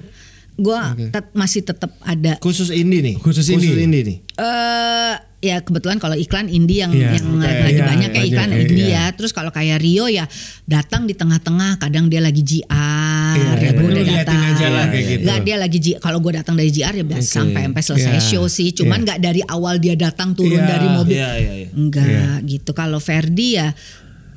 Gue 0.56 0.78
masih 1.34 1.62
tetap 1.62 1.92
ada 2.00 2.40
Khusus 2.40 2.72
indie 2.72 3.04
nih. 3.04 3.16
Khusus 3.20 3.44
indie. 3.48 3.76
indie 3.76 4.04
nih. 4.04 4.18
eh 4.36 5.16
ya 5.40 5.62
kebetulan 5.62 5.96
kalau 5.96 6.16
iklan 6.16 6.48
indie 6.48 6.82
yang 6.82 6.90
Iya, 6.90 7.16
yang 7.16 7.28
oke, 7.30 7.44
lagi 7.44 7.54
iya, 7.54 7.62
banyak 7.62 7.78
ya 7.78 7.86
banyak, 7.86 8.30
iklan 8.34 8.50
iya, 8.50 8.60
indie 8.64 8.86
iya. 8.88 9.04
ya. 9.08 9.16
Terus 9.16 9.32
kalau 9.32 9.52
kayak 9.52 9.78
Rio 9.78 10.08
ya 10.08 10.26
datang 10.66 11.06
di 11.06 11.14
tengah-tengah, 11.14 11.78
kadang 11.78 12.08
dia 12.08 12.20
lagi 12.20 12.42
GR, 12.42 12.66
Iya, 13.36 13.52
ya 13.52 13.56
iya, 13.56 13.70
gue 13.72 13.84
lu 13.84 13.92
udah 13.92 14.04
liatin 14.04 14.26
datang. 14.26 14.42
aja 14.50 14.68
lah 14.72 14.86
kayak 14.90 15.06
gitu. 15.06 15.22
Nggak, 15.24 15.40
dia 15.44 15.56
lagi. 15.56 15.78
Kalau 15.98 16.20
gue 16.20 16.32
datang 16.34 16.56
dari 16.56 16.72
GR 16.72 16.94
ya 16.94 17.06
biasa 17.06 17.22
Oke. 17.22 17.36
sampai 17.36 17.62
sampai 17.68 17.84
selesai 17.84 18.12
Iya, 18.16 18.24
show 18.26 18.46
sih. 18.48 18.70
Cuman 18.72 18.98
iya. 18.98 19.04
nggak 19.06 19.20
dari 19.22 19.42
awal 19.46 19.76
dia 19.78 19.96
datang 19.96 20.34
turun 20.34 20.56
Iya, 20.58 20.68
dari 20.68 20.88
mobil. 20.90 21.16
Iya, 21.16 21.30
iya, 21.38 21.54
iya. 21.62 21.70
Enggak 21.72 22.36
gitu. 22.44 22.72
Kalau 22.72 22.98
Ferdi 22.98 23.48
ya 23.56 23.70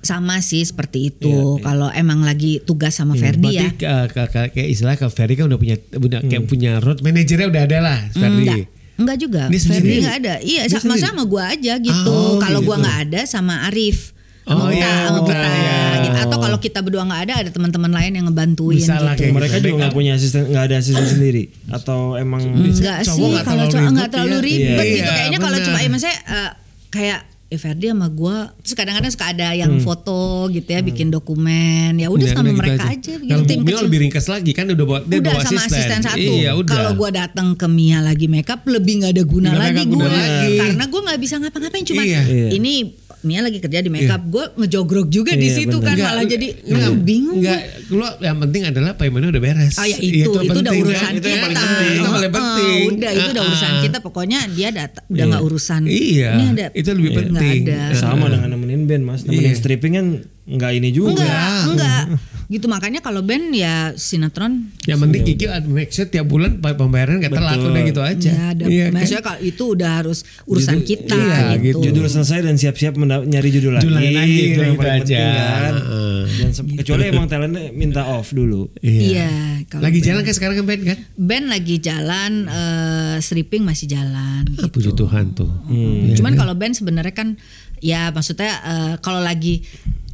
sama 0.00 0.38
sih 0.38 0.60
seperti 0.60 1.10
itu. 1.10 1.58
Kalau 1.58 1.90
emang 1.90 2.20
lagi 2.20 2.60
tugas 2.60 2.92
sama 2.92 3.12
Ferdi 3.12 3.50
ya. 3.52 3.66
Berarti 3.66 3.84
uh, 3.84 4.06
ke- 4.06 4.28
ke- 4.28 4.50
kayak 4.52 4.68
istilah 4.68 4.94
ke 4.94 5.06
Ferdi 5.06 5.34
kan 5.34 5.46
udah 5.46 5.56
punya 5.56 5.76
udah 5.92 6.20
kayak 6.22 6.44
punya 6.44 6.72
road 6.78 7.00
manajernya 7.00 7.46
udah 7.46 7.62
ada 7.64 7.78
lah 7.78 7.98
Ferdi. 8.10 8.42
Enggak. 8.42 8.58
Enggak 8.96 9.16
juga. 9.16 9.42
Dia 9.46 9.60
Ferdi 9.60 9.92
enggak 9.98 10.16
ada. 10.18 10.34
Iya, 10.40 10.62
Dia 10.64 10.76
sama 10.76 10.94
sama 10.96 11.22
gua 11.22 11.50
aja 11.50 11.74
gitu. 11.76 12.10
Oh, 12.10 12.36
kalau 12.36 12.60
gua 12.60 12.74
gitu. 12.74 12.82
nggak 12.82 12.98
ada 13.04 13.20
sama 13.24 13.66
Arif. 13.66 14.14
Sama 14.42 14.64
Oh, 14.64 14.66
Uta, 14.66 14.74
iya, 14.74 15.12
Uta, 15.12 15.36
iya. 15.36 15.78
gitu. 16.02 16.16
Atau 16.18 16.38
kalau 16.40 16.56
kita 16.56 16.80
berdua 16.80 17.04
nggak 17.04 17.22
ada, 17.22 17.34
ada 17.38 17.50
teman-teman 17.52 17.92
lain 17.92 18.16
yang 18.16 18.26
ngebantuin 18.26 18.80
Bisa 18.80 18.96
lah 18.96 19.12
gitu. 19.12 19.28
kayak 19.28 19.34
Mereka 19.36 19.56
juga 19.60 19.74
nggak 19.76 19.92
punya 19.92 20.12
asisten, 20.16 20.42
nggak 20.48 20.64
ada 20.64 20.76
asisten 20.80 21.04
sendiri 21.14 21.44
atau 21.68 22.16
emang 22.16 22.40
Enggak 22.48 23.04
Cowok 23.04 23.12
sih, 23.12 23.28
nggak 23.28 23.44
kalau 23.44 23.60
terlalu 23.60 23.68
cowok 23.68 23.76
ribet 23.76 23.92
nggak 23.92 24.08
terlalu 24.08 24.32
ya. 24.32 24.40
ribet 24.40 24.64
Iya, 24.80 24.96
gitu. 24.96 25.10
Kayaknya 25.12 25.38
kalau 25.38 25.58
cuma 25.60 25.78
ya 25.78 25.88
maksudnya 25.92 26.16
eh, 26.24 26.50
kayak 26.88 27.20
eh 27.48 27.56
Ferdi 27.56 27.88
sama 27.88 28.12
gua 28.12 28.52
terus 28.60 28.76
kadang-kadang 28.76 29.08
suka 29.08 29.32
ada 29.32 29.56
yang 29.56 29.80
foto 29.80 30.52
gitu 30.52 30.68
ya 30.68 30.84
bikin 30.84 31.08
dokumen 31.08 31.96
ya 31.96 32.12
udah 32.12 32.20
Udah, 32.20 32.36
sama 32.36 32.52
gitu 32.52 32.60
mereka 32.60 32.84
aja. 32.84 32.92
aja, 32.92 33.12
gitu 33.16 33.30
Kalau 33.32 33.44
tim 33.48 33.58
Mio 33.64 33.68
kecil 33.72 33.86
lebih 33.88 33.98
ringkas 34.04 34.26
lagi 34.28 34.52
kan 34.52 34.64
udah 34.68 34.84
bawa 34.84 34.98
dia 35.00 35.16
udah 35.16 35.32
bawa 35.32 35.42
sama 35.42 35.62
asisten 35.64 36.00
satu. 36.04 36.20
Iya. 36.20 36.50
Kalau 36.60 36.92
gue 36.92 37.10
datang 37.10 37.48
ke 37.56 37.66
Mia 37.66 37.98
lagi 38.04 38.28
makeup 38.28 38.60
lebih 38.68 39.00
nggak 39.00 39.12
ada 39.16 39.24
guna 39.24 39.48
ada 39.56 39.60
lagi 39.64 39.82
gue 39.82 39.96
lagi. 40.04 40.54
karena 40.60 40.84
gue 40.84 41.00
nggak 41.08 41.20
bisa 41.24 41.34
ngapa-ngapain 41.40 41.84
cuma 41.88 42.02
Iya. 42.04 42.20
Iya. 42.28 42.48
ini 42.52 42.74
Mia 43.20 43.40
lagi 43.40 43.58
kerja 43.58 43.78
di 43.78 43.88
makeup 43.88 44.22
gue 44.24 44.44
ngejogrok 44.56 45.06
juga 45.06 45.32
di 45.32 45.46
Iya, 45.46 45.56
situ 45.56 45.74
benar. 45.74 45.82
kan 45.82 45.94
Enggak, 45.94 46.08
malah 46.08 46.24
jadi 46.24 46.46
enggak, 46.60 46.92
bingung 47.00 47.38
Enggak, 47.38 47.60
lu 47.88 48.06
yang 48.20 48.38
penting 48.38 48.62
adalah 48.64 48.92
paymentnya 48.94 49.28
udah 49.28 49.42
beres. 49.42 49.74
Oh 49.74 49.82
ya 49.82 49.96
Iya, 49.96 49.98
itu, 49.98 50.06
itu, 50.06 50.30
udah 50.30 50.42
penting, 50.54 50.80
urusan 50.80 51.08
kita. 51.08 51.18
Itu 51.18 51.26
yang 51.28 51.42
paling 51.42 51.58
penting. 51.58 51.90
Itu 51.92 52.08
paling 52.08 52.32
penting. 52.32 52.82
udah 52.88 53.10
itu 53.12 53.28
udah 53.28 53.42
Ah, 53.42 53.48
urusan 53.48 53.68
ah. 53.68 53.82
kita. 53.82 53.96
Pokoknya 54.00 54.38
dia 54.48 54.68
data 54.70 55.00
udah 55.04 55.24
nggak 55.26 55.42
urusan. 55.44 55.80
Iya, 55.84 56.30
Ini 56.32 56.44
ada, 56.48 56.64
itu 56.72 56.88
lebih 56.88 57.10
penting. 57.12 57.60
ada. 57.64 57.80
sama 57.92 58.24
dengan 58.26 58.48
nemenin 58.50 58.82
band 58.84 59.02
mas, 59.04 59.20
nemenin 59.22 59.50
Iya. 59.50 59.58
stripping 59.58 59.92
kan 59.92 60.06
nggak 60.46 60.70
ini 60.74 60.88
juga. 60.90 61.18
Enggak, 61.18 61.58
enggak. 61.68 62.02
Gitu 62.48 62.64
makanya 62.64 62.98
kalau 62.98 63.20
band 63.20 63.52
ya 63.52 63.92
sinetron 63.92 64.72
Yang 64.82 64.98
penting 64.98 65.20
Kiki 65.22 65.44
make 65.68 65.90
sure 65.90 66.04
tiap 66.04 66.24
bulan 66.24 66.56
pembayaran 66.58 67.20
gak 67.20 67.28
telat 67.30 67.54
Betul. 67.54 67.70
udah 67.70 67.82
gitu 67.84 68.00
aja. 68.02 68.30
ya 68.30 68.44
ada 68.48 68.64
Iya 68.64 68.84
kan? 68.84 68.92
maksudnya 68.96 69.22
kalau 69.22 69.40
itu 69.42 69.64
udah 69.68 69.90
harus 69.94 70.18
urusan 70.42 70.80
kita 70.80 71.12
iya, 71.14 71.60
gitu. 71.60 71.84
Judul 71.84 72.08
selesai 72.08 72.40
dan 72.40 72.56
siap-siap 72.56 72.96
nyari 72.96 73.48
judul 73.50 73.72
lagi. 73.74 73.84
Judul 73.84 74.00
lagi, 74.00 74.16
itu 74.32 74.48
gitu 74.48 74.60
yang 74.62 74.76
paling 74.76 74.96
aja. 74.96 75.04
penting 75.04 75.28
kan. 75.28 75.74
Heeh. 75.74 76.18
Dan 76.30 76.50
se- 76.50 76.64
kecuali 76.74 77.02
emang 77.06 77.26
talentnya 77.26 77.68
minta 77.70 78.02
off 78.08 78.32
dulu. 78.32 78.72
Iya, 78.80 79.28
kalau 79.66 79.84
Lagi 79.84 79.98
band- 79.98 80.08
jalan 80.08 80.20
kayak 80.24 80.36
sekarang 80.36 80.56
kan 80.56 80.66
band 80.66 80.82
kan? 80.86 80.98
band 81.14 81.46
lagi 81.46 81.76
jalan 81.78 82.32
eh, 82.46 83.16
stripping 83.18 83.62
masih 83.62 83.86
jalan 83.86 84.48
Ah, 84.48 84.56
gitu. 84.58 84.72
puji 84.72 84.90
Tuhan 84.94 85.24
tuh. 85.32 85.52
Hmm. 85.64 86.16
Cuman 86.16 86.32
kalau 86.32 86.56
band 86.56 86.72
sebenarnya 86.72 87.12
kan 87.12 87.36
ya 87.78 88.08
maksudnya 88.08 88.56
eh, 88.56 88.94
kalau 88.98 89.20
lagi 89.20 89.60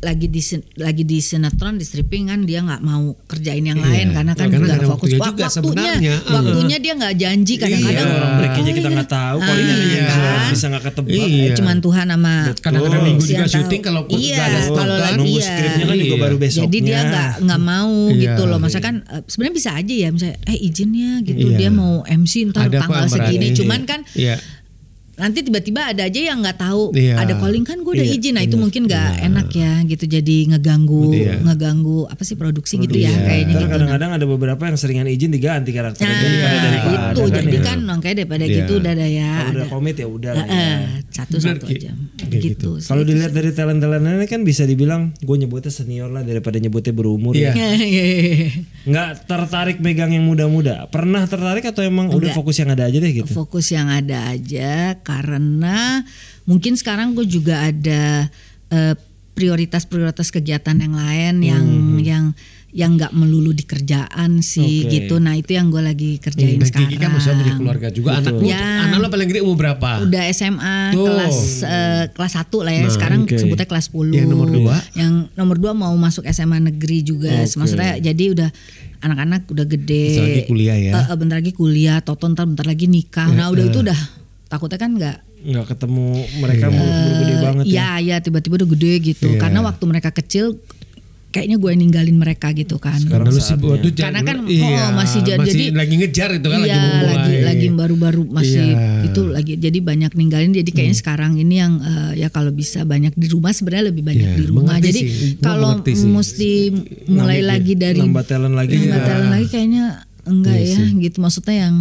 lagi 0.04 0.26
di 0.26 0.40
lagi 0.76 1.02
di 1.02 1.18
sinetron 1.18 1.74
di 1.74 1.82
stripping 1.82 2.28
kan 2.28 2.40
dia 2.42 2.60
nggak 2.60 2.78
mau 2.78 3.16
kerjain 3.24 3.64
yang 3.64 3.80
lain 3.80 4.12
karena 4.12 4.32
kan 4.32 4.46
Karena 4.46 4.54
nggak 4.54 4.68
nggak 4.68 4.78
ada 4.78 4.86
fokus 4.86 5.08
waktunya 5.08 5.18
Wak- 5.18 5.30
juga 5.30 5.44
waktunya 5.44 5.54
sebenarnya. 5.96 6.14
waktunya 6.28 6.76
dia 6.78 6.92
nggak 6.94 7.14
janji 7.16 7.54
kadang-kadang 7.56 8.04
Iya, 8.04 8.14
orang 8.14 8.32
breaknya 8.36 8.72
kita 8.74 8.88
nggak 8.90 9.10
tahu. 9.10 9.38
Kalau 9.40 9.54
Ah, 9.56 9.76
iya 9.80 10.02
kan? 10.04 10.48
bisa 10.50 10.64
nggak 10.68 10.82
ketebak. 10.84 11.12
Iya. 11.16 11.52
cuman 11.54 11.76
Tuhan 11.80 12.06
sama 12.06 12.34
Kadang-kadang 12.54 13.02
minggu 13.02 13.22
juga 13.24 13.42
tahu. 13.42 13.54
syuting 13.54 13.82
kalau 13.82 14.02
pun 14.04 14.18
iya, 14.18 14.36
ada 14.38 14.58
kalau 14.66 14.94
kan. 14.94 15.00
lagi 15.00 15.16
Nunggu 15.16 15.32
iya. 15.34 15.46
skripnya 15.46 15.84
kan 15.84 15.96
juga 15.96 16.04
Iya. 16.10 16.22
baru 16.22 16.36
besoknya. 16.36 16.64
Jadi 16.64 16.78
dia 16.80 16.98
nggak 17.02 17.30
nggak 17.40 17.60
mau 17.62 17.94
Iya. 18.06 18.20
gitu 18.20 18.42
loh. 18.44 18.58
Masa 18.58 18.78
kan 18.78 18.94
eh, 19.02 19.22
sebenarnya 19.24 19.54
bisa 19.54 19.70
aja 19.72 19.94
ya 19.94 20.08
misalnya 20.10 20.36
eh 20.44 20.58
izinnya 20.60 21.10
gitu 21.22 21.46
Iya. 21.46 21.56
dia 21.56 21.70
mau 21.70 21.94
MC 22.04 22.32
ntar 22.46 22.68
tanggal 22.68 23.06
segini. 23.06 23.48
Cuman 23.52 23.80
kan 23.82 24.00
Iya. 24.12 24.36
Nanti 25.14 25.38
tiba-tiba 25.40 25.80
ada 25.86 26.02
aja 26.02 26.20
yang 26.24 26.40
nggak 26.40 26.58
tahu 26.58 26.90
Iya. 26.90 27.14
ada 27.16 27.32
calling 27.36 27.62
kan 27.62 27.78
gue 27.78 27.92
udah 27.92 28.02
Iya, 28.02 28.14
izin. 28.14 28.32
Nah 28.32 28.42
itu 28.42 28.56
mungkin 28.56 28.84
nggak 28.84 29.10
enak 29.22 29.48
ya 29.48 29.72
gitu 29.84 30.04
jadi 30.04 30.36
ngeganggu 30.50 31.06
Iya. 31.08 31.34
ngeganggu 31.40 32.06
apa 32.06 32.22
sih 32.22 32.34
produksi 32.34 32.76
gitu 32.76 32.96
ya 32.96 33.08
Iya. 33.08 33.20
kayaknya 33.20 33.54
gitu. 33.54 33.66
kadang-kadang 33.70 34.10
ada 34.12 34.24
beberapa 34.24 34.62
yang 34.64 34.74
seringan 34.74 35.06
izin 35.06 35.30
diganti 35.30 35.70
karakternya 35.70 36.10
Nah, 36.10 36.20
daripada 36.20 36.56
daripada 36.60 37.12
itu 37.14 37.20
kan 37.24 37.30
jadi 37.40 37.54
ya. 37.54 37.62
kan 37.62 37.78
makanya 37.84 38.14
daripada 38.16 38.44
Iya. 38.44 38.54
gitu 38.56 38.72
udah 38.76 38.92
ada 38.92 39.06
ya. 39.06 39.30
Kalau 39.30 39.50
udah 39.50 39.62
ada. 39.62 39.72
komit 39.72 39.94
ya 39.94 40.06
udah 40.06 40.32
lah 40.32 40.44
ya. 40.44 40.52
Eh, 40.52 40.80
satu 41.08 41.34
Bener, 41.36 41.54
satu 41.54 41.64
aja 41.68 41.90
Kayak 42.40 42.58
gitu. 42.58 42.70
sih. 42.82 42.88
Kalau 42.90 43.02
dilihat 43.06 43.32
dari 43.32 43.50
talent-talentnya 43.54 44.26
kan 44.26 44.42
bisa 44.42 44.66
dibilang 44.66 45.14
gue 45.22 45.36
nyebutnya 45.38 45.70
senior 45.70 46.10
lah 46.10 46.26
daripada 46.26 46.58
nyebutnya 46.58 46.90
berumur. 46.90 47.38
Iya. 47.38 47.54
ya. 47.54 47.70
Nggak 48.90 49.08
tertarik 49.30 49.78
megang 49.78 50.10
yang 50.10 50.26
muda-muda. 50.26 50.90
Pernah 50.90 51.24
tertarik 51.30 51.62
atau 51.64 51.86
emang 51.86 52.10
udah 52.10 52.34
fokus 52.34 52.58
yang 52.58 52.72
ada 52.74 52.90
aja 52.90 52.98
deh 52.98 53.12
gitu? 53.14 53.30
fokus 53.30 53.70
yang 53.74 53.90
ada 53.90 54.30
aja 54.30 54.98
karena 55.02 56.02
mungkin 56.46 56.74
sekarang 56.78 57.12
gue 57.12 57.26
juga 57.26 57.66
ada 57.66 58.30
eh, 58.70 58.94
prioritas-prioritas 59.34 60.30
kegiatan 60.30 60.78
yang 60.78 60.94
lain 60.94 61.34
yang 61.42 61.64
yang 62.00 62.24
yang 62.74 62.98
nggak 62.98 63.14
melulu 63.14 63.54
di 63.54 63.62
kerjaan 63.62 64.42
sih 64.42 64.82
Oke. 64.82 64.90
gitu. 64.90 65.22
Nah 65.22 65.38
itu 65.38 65.54
yang 65.54 65.70
gue 65.70 65.78
lagi 65.78 66.18
kerjain 66.18 66.58
Dan 66.58 66.66
sekarang. 66.66 66.90
Kiki 66.90 66.96
kan 66.98 67.10
masih 67.14 67.30
punya 67.38 67.54
keluarga 67.54 67.88
juga. 67.94 68.10
Anak 68.18 68.34
lu, 68.34 68.50
Ya. 68.50 68.90
anak 68.90 68.98
lu 68.98 69.06
paling 69.14 69.28
gede 69.30 69.40
umur 69.46 69.56
berapa? 69.62 70.02
Udah 70.02 70.22
SMA 70.34 70.90
Tuh. 70.90 71.06
kelas 71.06 71.38
eh, 71.62 72.04
kelas 72.10 72.32
1 72.34 72.66
lah 72.66 72.74
ya. 72.74 72.86
Sekarang 72.90 73.20
oke. 73.30 73.38
sebutnya 73.38 73.66
kelas 73.70 73.94
10. 73.94 74.10
Yang 74.10 74.26
nomor 74.26 74.48
dua? 74.50 74.76
Yang 74.98 75.12
nomor 75.38 75.56
2 75.62 75.70
mau 75.70 75.94
masuk 75.94 76.26
SMA 76.26 76.58
negeri 76.58 77.06
juga. 77.06 77.30
Maksudnya 77.46 78.02
jadi 78.02 78.24
udah 78.34 78.48
anak-anak 79.06 79.46
udah 79.46 79.66
gede. 79.70 80.04
Bentar 80.10 80.26
lagi 80.26 80.42
kuliah 80.50 80.76
ya. 80.76 80.92
Eh, 80.98 81.14
bentar 81.14 81.36
lagi 81.38 81.52
kuliah, 81.54 81.96
Toto 82.02 82.26
ntar 82.26 82.50
bentar 82.50 82.66
lagi 82.66 82.90
nikah. 82.90 83.30
Nah, 83.30 83.54
udah 83.54 83.64
itu 83.70 83.86
udah 83.86 83.98
takutnya 84.50 84.82
kan 84.82 84.92
nggak 84.98 85.18
Nggak 85.44 85.76
ketemu 85.76 86.24
mereka 86.40 86.72
buru-buru 86.72 87.12
gede 87.20 87.34
banget 87.44 87.64
ya. 87.68 87.72
Iya, 87.76 87.88
ya 88.00 88.16
tiba-tiba 88.24 88.54
udah 88.64 88.68
gede 88.72 88.92
gitu. 89.04 89.28
Iya. 89.28 89.40
Karena 89.44 89.60
waktu 89.60 89.84
mereka 89.84 90.08
kecil 90.08 90.56
kayaknya 91.34 91.58
gue 91.58 91.72
ninggalin 91.74 92.14
mereka 92.14 92.54
gitu 92.54 92.78
kan. 92.78 92.94
Karena 93.02 93.26
lu 93.26 93.34
sih 93.36 93.58
waktu 93.58 93.90
Karena 93.90 94.22
jadi- 94.22 94.28
kan, 94.30 94.36
iya, 94.46 94.70
oh, 94.86 94.90
masih 94.94 95.20
jadi- 95.20 95.42
jadi- 95.44 95.74
lagi 95.74 95.94
ngejar 95.98 96.30
itu 96.32 96.46
kan 96.46 96.58
lagi 96.60 96.70
Iya, 96.70 96.78
lagi 96.78 97.00
mulai. 97.02 97.42
lagi 97.42 97.66
baru-baru 97.74 98.22
masih 98.30 98.66
Iya. 98.70 98.78
Hmm. 98.78 99.06
itu 99.10 99.20
lagi 99.26 99.52
jadi 99.58 99.78
banyak 99.80 100.12
ninggalin 100.12 100.54
jadi 100.54 100.70
kayaknya 100.70 100.96
sekarang 100.96 101.32
ini 101.34 101.54
yang 101.58 101.72
eh, 101.76 102.12
ya 102.16 102.28
kalau 102.28 102.48
bisa 102.48 102.86
banyak 102.86 103.10
di 103.12 103.26
rumah 103.26 103.50
sebenarnya 103.50 103.90
lebih 103.90 104.06
banyak 104.06 104.28
Iya, 104.28 104.36
di 104.36 104.44
rumah. 104.46 104.62
mengerti 104.70 104.86
Jadi 104.86 105.00
sih. 105.02 105.30
Kalau 105.40 105.70
sih. 105.82 106.06
mesti 106.06 106.50
mulai 107.06 107.40
lagi 107.42 107.74
dari 107.74 107.98
Nambah 107.98 108.24
talent 108.24 108.54
lagi. 108.54 108.78
nambah 108.78 108.94
Iya. 108.94 109.04
talent 109.04 109.30
lagi 109.32 109.46
kayaknya 109.48 109.84
enggak 110.24 110.56
Iya 110.56 110.72
ya 110.72 110.80
gitu 111.02 111.16
maksudnya 111.18 111.56
yang 111.58 111.74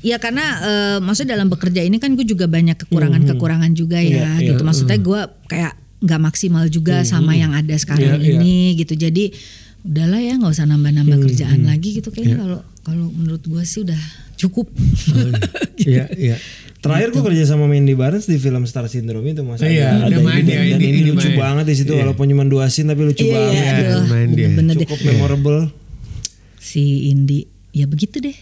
ya 0.00 0.16
karena 0.16 0.44
eh, 0.60 0.98
maksudnya 0.98 1.36
dalam 1.36 1.46
bekerja 1.46 1.78
ini 1.80 1.96
kan 1.96 2.10
gue 2.12 2.24
juga 2.24 2.46
banyak 2.46 2.74
kekurangan-kekurangan 2.78 3.70
juga 3.72 4.00
ya 4.00 4.34
Iya, 4.34 4.48
gitu 4.48 4.62
maksudnya 4.62 4.96
gue 4.96 5.20
kayak 5.46 5.76
nggak 5.98 6.20
maksimal 6.20 6.64
juga 6.66 7.02
sama 7.02 7.34
yang 7.34 7.50
ada 7.50 7.74
sekarang 7.74 8.16
Iya, 8.16 8.30
iya. 8.30 8.38
ini 8.38 8.56
gitu 8.76 8.94
jadi 8.94 9.34
udahlah 9.80 10.18
ya 10.18 10.34
nggak 10.34 10.52
usah 10.52 10.66
nambah-nambah 10.66 11.18
kerjaan 11.24 11.62
lagi 11.64 11.96
gitu 11.96 12.08
kayaknya 12.08 12.38
kalau 12.38 12.58
kalau 12.80 13.06
menurut 13.08 13.42
gue 13.42 13.62
sih 13.62 13.82
udah 13.82 13.98
cukup 14.36 14.70
Iya, 15.76 16.06
iya. 16.30 16.36
Terakhir 16.78 17.10
gue 17.10 17.22
kerja 17.24 17.42
sama 17.44 17.66
Mandy 17.66 17.92
Barnes 17.92 18.24
di 18.24 18.36
film 18.36 18.62
Star 18.62 18.86
Syndrome 18.86 19.26
itu 19.28 19.42
mas. 19.42 19.58
Iya, 19.58 19.98
ada, 19.98 20.14
dia 20.14 20.22
main 20.22 20.42
dan, 20.42 20.62
dan 20.68 20.78
ini- 20.80 21.10
lucu 21.10 21.26
main. 21.26 21.34
banget 21.36 21.64
di 21.66 21.74
situ 21.74 21.90
walaupun 21.92 22.24
cuma 22.24 22.44
dua 22.44 22.66
scene 22.68 22.86
tapi 22.86 23.02
lucu 23.04 23.22
Iya, 23.24 23.34
banget. 23.34 23.54
iya, 23.56 23.70
aduh, 23.74 24.04
main 24.06 24.28
dia. 24.30 24.48
deh. 24.48 24.76
Cukup 24.78 24.98
memorable. 25.04 25.60
si 26.56 27.08
Indi 27.08 27.42
ya 27.70 27.84
begitu 27.84 28.20
deh 28.20 28.36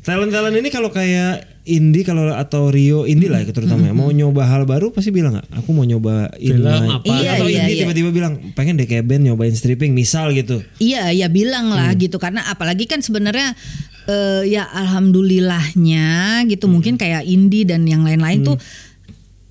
Talent-talent 0.00 0.56
ini 0.56 0.68
kalau 0.72 0.88
kayak 0.88 1.60
Indi 1.68 2.00
kalau 2.08 2.32
atau 2.32 2.72
Rio 2.72 3.04
Indi 3.04 3.28
lah 3.28 3.44
ya 3.44 3.52
terutama 3.52 3.84
ya, 3.84 3.92
mau 3.92 4.08
nyoba 4.08 4.48
hal 4.48 4.64
baru 4.64 4.90
pasti 4.90 5.12
bilang 5.12 5.36
nggak? 5.36 5.60
Aku 5.60 5.76
mau 5.76 5.84
nyoba 5.84 6.32
Film 6.40 6.64
apa? 6.66 7.04
Iya, 7.04 7.30
atau 7.36 7.46
iya, 7.52 7.68
Indi 7.68 7.72
iya. 7.76 7.80
tiba-tiba 7.84 8.10
bilang 8.10 8.40
pengen 8.56 8.80
deh 8.80 8.88
kayak 8.88 9.04
band 9.04 9.28
nyobain 9.28 9.52
stripping 9.52 9.92
misal 9.92 10.32
gitu. 10.32 10.64
Iya, 10.80 11.12
ya 11.12 11.28
bilang 11.28 11.68
lah 11.68 11.92
gitu. 12.00 12.16
Karena 12.16 12.48
apalagi 12.48 12.88
kan 12.88 13.04
sebenarnya 13.04 13.52
eh, 14.08 14.42
ya 14.48 14.66
alhamdulillahnya 14.72 16.42
gitu 16.48 16.66
mungkin 16.66 16.96
kayak 16.96 17.28
Indi 17.28 17.68
dan 17.68 17.84
yang 17.84 18.02
lain-lain 18.02 18.40
tuh 18.40 18.56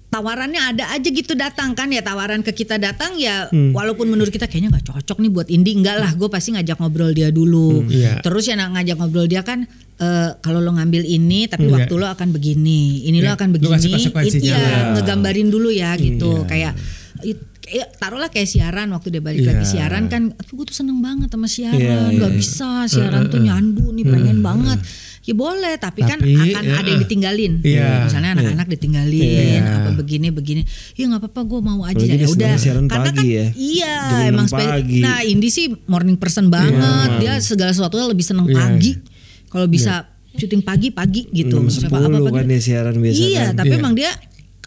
tawarannya 0.09 0.73
ada 0.73 0.89
aja 0.89 1.05
gitu 1.05 1.37
datang 1.37 1.77
kan 1.77 1.85
ya 1.87 2.01
tawaran 2.01 2.41
ke 2.41 2.49
kita 2.51 2.75
datang 2.75 3.13
ya 3.15 3.45
walaupun 3.51 4.09
menurut 4.09 4.29
kita 4.29 4.49
kayaknya 4.49 4.73
nggak 4.73 4.89
cocok 4.89 5.17
nih 5.21 5.29
buat 5.29 5.47
Indi 5.47 5.77
enggak 5.77 5.97
lah 5.97 6.11
gue 6.13 6.25
pasti 6.27 6.57
ngajak 6.57 6.77
ngobrol 6.77 7.13
dia 7.13 7.29
dulu 7.29 7.85
iya. 7.85 8.17
terus 8.19 8.49
ya 8.49 8.57
ngajak 8.57 8.97
ngobrol 8.97 9.29
dia 9.29 9.45
kan 9.45 9.69
eh, 9.95 10.29
kalau 10.41 10.59
lo 10.59 10.73
ngambil 10.73 11.05
ini 11.05 11.45
tapi 11.45 11.69
Iya. 11.69 11.85
waktu 11.85 11.93
lo 11.93 12.09
akan 12.09 12.33
begini 12.33 13.05
ini 13.05 13.21
lo 13.21 13.29
Iya, 13.29 13.37
akan 13.37 13.47
lo 13.47 13.55
begini 13.55 13.85
konsekuensinya 13.93 14.49
iya 14.49 14.57
lah. 14.57 14.83
ngegambarin 14.97 15.47
dulu 15.47 15.69
ya 15.69 15.93
gitu 15.93 16.41
kayak 16.43 16.73
it- 17.21 17.45
ya, 17.69 17.85
taruhlah 18.01 18.33
kayak 18.33 18.49
siaran 18.49 18.89
waktu 18.89 19.13
dia 19.13 19.21
balik 19.21 19.45
lagi 19.45 19.61
Iya. 19.61 19.71
siaran 19.77 20.09
kan 20.09 20.33
aku 20.33 20.57
gue 20.57 20.73
tuh 20.73 20.77
seneng 20.81 21.05
banget 21.05 21.29
sama 21.29 21.45
siaran 21.45 21.77
Iya, 21.77 22.17
nggak 22.17 22.31
iya. 22.33 22.39
bisa 22.39 22.69
siaran 22.89 23.29
tuh 23.29 23.37
nyandu 23.39 23.93
nih 23.93 24.09
pengen 24.09 24.41
banget 24.41 24.81
ya 25.29 25.35
boleh 25.35 25.73
tapi, 25.77 26.01
kan 26.01 26.17
Tapi, 26.17 26.33
akan 26.49 26.63
ya. 26.63 26.73
ada 26.75 26.87
yang 26.87 27.01
ditinggalin 27.01 27.53
Iya. 27.61 27.89
misalnya 28.03 28.29
anak-anak 28.33 28.67
ditinggalin 28.69 29.61
Iya. 29.61 29.75
apa 29.79 29.89
begini 29.93 30.27
begini 30.29 30.61
ya 30.93 31.03
nggak 31.05 31.21
apa-apa 31.21 31.41
gue 31.45 31.59
mau 31.61 31.81
aja 31.83 32.01
ya 32.01 32.25
udah 32.25 32.53
karena 32.85 32.89
pagi 33.05 33.15
kan 33.15 33.25
ya. 33.25 33.45
iya 33.53 33.95
Jam 34.07 34.19
emang 34.27 34.47
6 34.47 34.51
spe- 34.51 34.65
pagi. 34.67 34.99
nah 34.99 35.19
Indi 35.21 35.49
sih 35.49 35.65
morning 35.85 36.15
person 36.15 36.47
banget 36.47 37.09
dia 37.19 37.33
segala 37.39 37.69
sesuatunya 37.69 38.05
lebih 38.05 38.23
seneng 38.23 38.45
Iya. 38.45 38.57
pagi 38.57 38.91
kalau 39.47 39.65
bisa 39.65 39.93
syuting 40.31 40.61
pagi 40.61 40.89
pagi 40.89 41.25
gitu 41.27 41.57
Jam 41.59 41.69
Siapa 41.69 41.95
10 41.95 42.09
apa-apa 42.11 42.29
kan 42.33 42.45
dia 42.45 42.59
siaran 42.59 42.95
biasa 42.95 43.17
iya 43.19 43.43
kan. 43.45 43.55
tapi 43.57 43.69
Iya. 43.69 43.79
emang 43.79 43.93
dia 43.93 44.11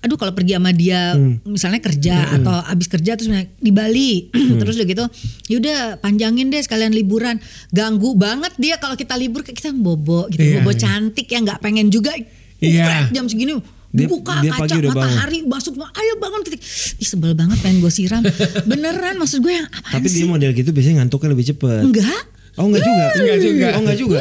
aduh 0.03 0.16
kalau 0.16 0.32
pergi 0.32 0.53
sama 0.53 0.70
dia 0.70 1.14
misalnya 1.44 1.78
kerja 1.78 2.14
atau 2.34 2.50
abis 2.66 2.86
kerja 2.88 3.14
terus 3.14 3.30
di 3.57 3.70
Bali 3.70 4.26
terus 4.61 4.74
udah 4.74 4.84
gitu 4.84 5.05
yaudah 5.48 5.78
panjangin 5.96 6.48
deh 6.48 6.59
sekalian 6.59 6.90
liburan 6.90 7.38
ganggu 7.70 8.12
banget 8.12 8.50
dia 8.57 8.76
kalau 8.76 8.94
kita 8.94 9.14
libur 9.14 9.40
kita 9.40 9.70
bobo 9.70 10.26
gitu 10.26 10.42
Iya, 10.42 10.59
bobo 10.59 10.70
iya. 10.70 10.80
cantik 10.80 11.26
yang 11.26 11.42
nggak 11.42 11.61
pengen 11.61 11.86
juga 11.86 12.11
Iya. 12.59 12.82
Ukrek, 12.82 13.05
jam 13.12 13.24
segini 13.26 13.55
Dia- 13.92 14.09
buka 14.09 14.40
dia 14.40 14.50
kaca 14.50 14.62
pagi 14.64 14.78
udah 14.80 14.90
bangun. 14.90 15.05
matahari 15.07 15.38
masuk 15.44 15.72
ayo 15.76 16.12
bangun 16.16 16.40
titik 16.42 16.61
Ih, 16.96 17.05
sebel 17.05 17.32
banget 17.32 17.59
pengen 17.59 17.78
gue 17.78 17.92
siram 17.92 18.22
beneran 18.70 19.14
maksud 19.16 19.38
gue 19.38 19.53
yang 19.53 19.68
apaan 19.68 19.92
Tapi 19.94 20.07
sih 20.09 20.18
dia 20.18 20.26
model 20.26 20.50
gitu 20.50 20.70
biasanya 20.70 20.96
ngantuknya 20.98 21.28
lebih 21.30 21.46
cepet. 21.46 21.82
enggak 21.84 22.22
Oh 22.53 22.68
enggak 22.68 22.84
juga. 22.84 23.05
Enggak 23.16 23.38
juga. 23.40 23.66
Oh 23.72 23.80
enggak 23.80 23.96
juga. 23.96 24.18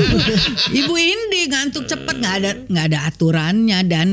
Ibu 0.78 0.94
Indi 0.94 1.40
ngantuk 1.46 1.84
cepet 1.84 2.14
nggak 2.14 2.34
ada 2.36 2.50
nggak 2.62 2.84
ada 2.86 2.98
aturannya 3.06 3.78
dan 3.82 4.08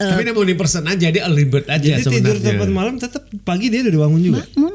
eh, 0.00 0.08
Tapi 0.08 0.22
dia 0.22 0.32
mau 0.32 0.42
di 0.42 0.54
person 0.54 0.82
aja 0.84 1.06
dia 1.06 1.22
early 1.22 1.44
bird 1.44 1.66
aja 1.66 1.78
Jadi 1.94 2.08
tidur 2.10 2.34
sebenarnya. 2.34 2.46
tempat 2.50 2.68
malam 2.68 2.94
tetap 2.96 3.22
pagi 3.42 3.68
dia 3.68 3.84
udah 3.84 4.00
bangun 4.00 4.20
juga. 4.22 4.42
bangun. 4.48 4.74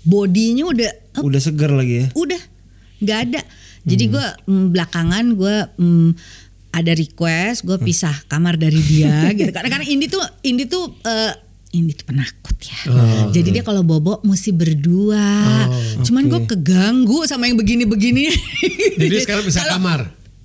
Bodinya 0.00 0.64
udah 0.64 0.90
eh, 0.90 1.20
Udah 1.20 1.40
segar 1.40 1.70
lagi 1.70 1.94
ya. 1.98 2.06
udah. 2.14 2.40
Nggak 2.98 3.18
ada. 3.26 3.40
Jadi 3.80 4.04
gue 4.08 4.26
belakangan 4.46 5.24
gue 5.30 5.56
mm, 5.74 6.10
ada 6.70 6.92
request 6.92 7.64
gue 7.64 7.76
pisah 7.78 8.14
kamar 8.26 8.54
dari 8.54 8.78
dia 8.78 9.26
gitu. 9.34 9.50
Karena 9.50 9.68
karena 9.68 9.84
Indi 9.84 10.06
tuh 10.06 10.20
Indi 10.42 10.64
tuh 10.64 10.84
eh, 11.02 11.32
Indi 11.70 11.92
tuh 11.92 12.02
penakut 12.04 12.56
ya. 12.56 12.78
Jadi 13.30 13.48
dia 13.52 13.62
kalau 13.62 13.80
bobo 13.80 14.18
mesti 14.20 14.50
berdua. 14.50 15.66
Cuman 16.00 16.26
gue 16.26 16.40
keganggu 16.46 17.24
sama 17.24 17.46
yang 17.46 17.54
begini-begini. 17.54 18.26
Jadi 18.96 19.16
sekarang 19.18 19.44
bisa 19.44 19.60
Kalau- 19.62 19.76
kamar. 19.76 20.00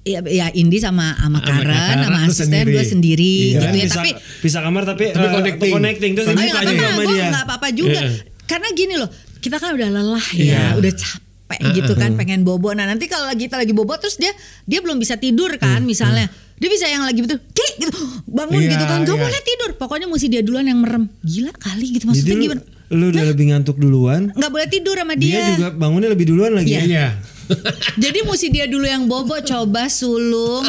Ya, 0.05 0.21
ya 0.21 0.53
Indi 0.53 0.77
sama 0.77 1.17
sama 1.17 1.41
Sama 1.41 1.65
Karen, 1.65 1.97
sama 1.99 2.19
asisten 2.23 2.45
sendiri. 2.47 2.71
gue 2.71 2.83
sendiri 2.85 3.33
Iya. 3.51 3.57
gitu 3.59 3.75
ya. 3.75 3.83
bisa, 3.83 3.97
Tapi 3.97 4.11
bisa 4.39 4.57
kamar 4.61 4.83
tapi, 4.85 5.03
Tapi 5.09 5.17
eh, 5.19 5.31
connecting. 5.33 5.71
connecting 5.73 6.11
terus 6.13 6.27
Ayo 6.29 6.37
nggak 6.37 6.61
apa-apa, 6.61 7.01
gue 7.01 7.05
dia. 7.11 7.25
nggak 7.27 7.43
apa-apa 7.43 7.67
juga. 7.73 7.99
Iya. 7.99 8.09
Karena 8.45 8.67
gini 8.71 8.93
loh, 8.95 9.09
kita 9.35 9.57
kan 9.57 9.73
udah 9.73 9.89
lelah 9.91 10.25
ya, 10.31 10.45
Iya. 10.45 10.63
udah 10.77 10.91
capek 10.93 11.59
gitu 11.73 11.93
kan, 11.95 12.13
pengen 12.13 12.41
bobo. 12.41 12.69
Nah 12.71 12.85
nanti 12.85 13.05
kalau 13.05 13.25
lagi 13.25 13.45
kita 13.45 13.57
lagi 13.57 13.73
bobo 13.73 13.93
terus 13.95 14.15
dia 14.15 14.29
dia 14.63 14.77
belum 14.79 14.95
bisa 14.95 15.17
tidur 15.17 15.49
kan, 15.57 15.81
misalnya 15.83 16.29
dia 16.55 16.69
bisa 16.69 16.85
yang 16.85 17.01
lagi 17.01 17.19
betul, 17.19 17.41
ki 17.43 17.67
gitu 17.81 17.97
bangun 18.27 18.61
Iya, 18.61 18.71
gitu 18.71 18.85
kan, 18.85 18.99
gak 19.01 19.09
iya. 19.11 19.23
boleh 19.23 19.41
tidur. 19.43 19.69
Pokoknya 19.75 20.05
mesti 20.05 20.27
dia 20.27 20.39
duluan 20.39 20.63
yang 20.63 20.79
merem. 20.79 21.09
Gila 21.19 21.49
kali 21.51 21.85
gitu 21.91 22.05
maksudnya 22.05 22.29
Jadi 22.31 22.45
gimana? 22.45 22.61
lu 22.87 23.09
udah 23.09 23.23
lebih 23.25 23.45
ngantuk 23.47 23.75
duluan, 23.75 24.29
Nggak 24.31 24.51
boleh 24.51 24.67
tidur 24.67 24.93
sama 24.95 25.17
dia, 25.17 25.41
dia. 25.41 25.45
juga 25.51 25.67
bangunnya 25.71 26.07
lebih 26.07 26.25
duluan 26.27 26.53
lagi. 26.53 26.69
Iya. 26.71 26.81
Iya. 26.85 27.07
Jadi 28.03 28.19
mesti 28.21 28.47
dia 28.49 28.65
dulu 28.65 28.83
yang 28.83 29.05
bobo 29.05 29.37
coba 29.37 29.85
sulung. 29.87 30.65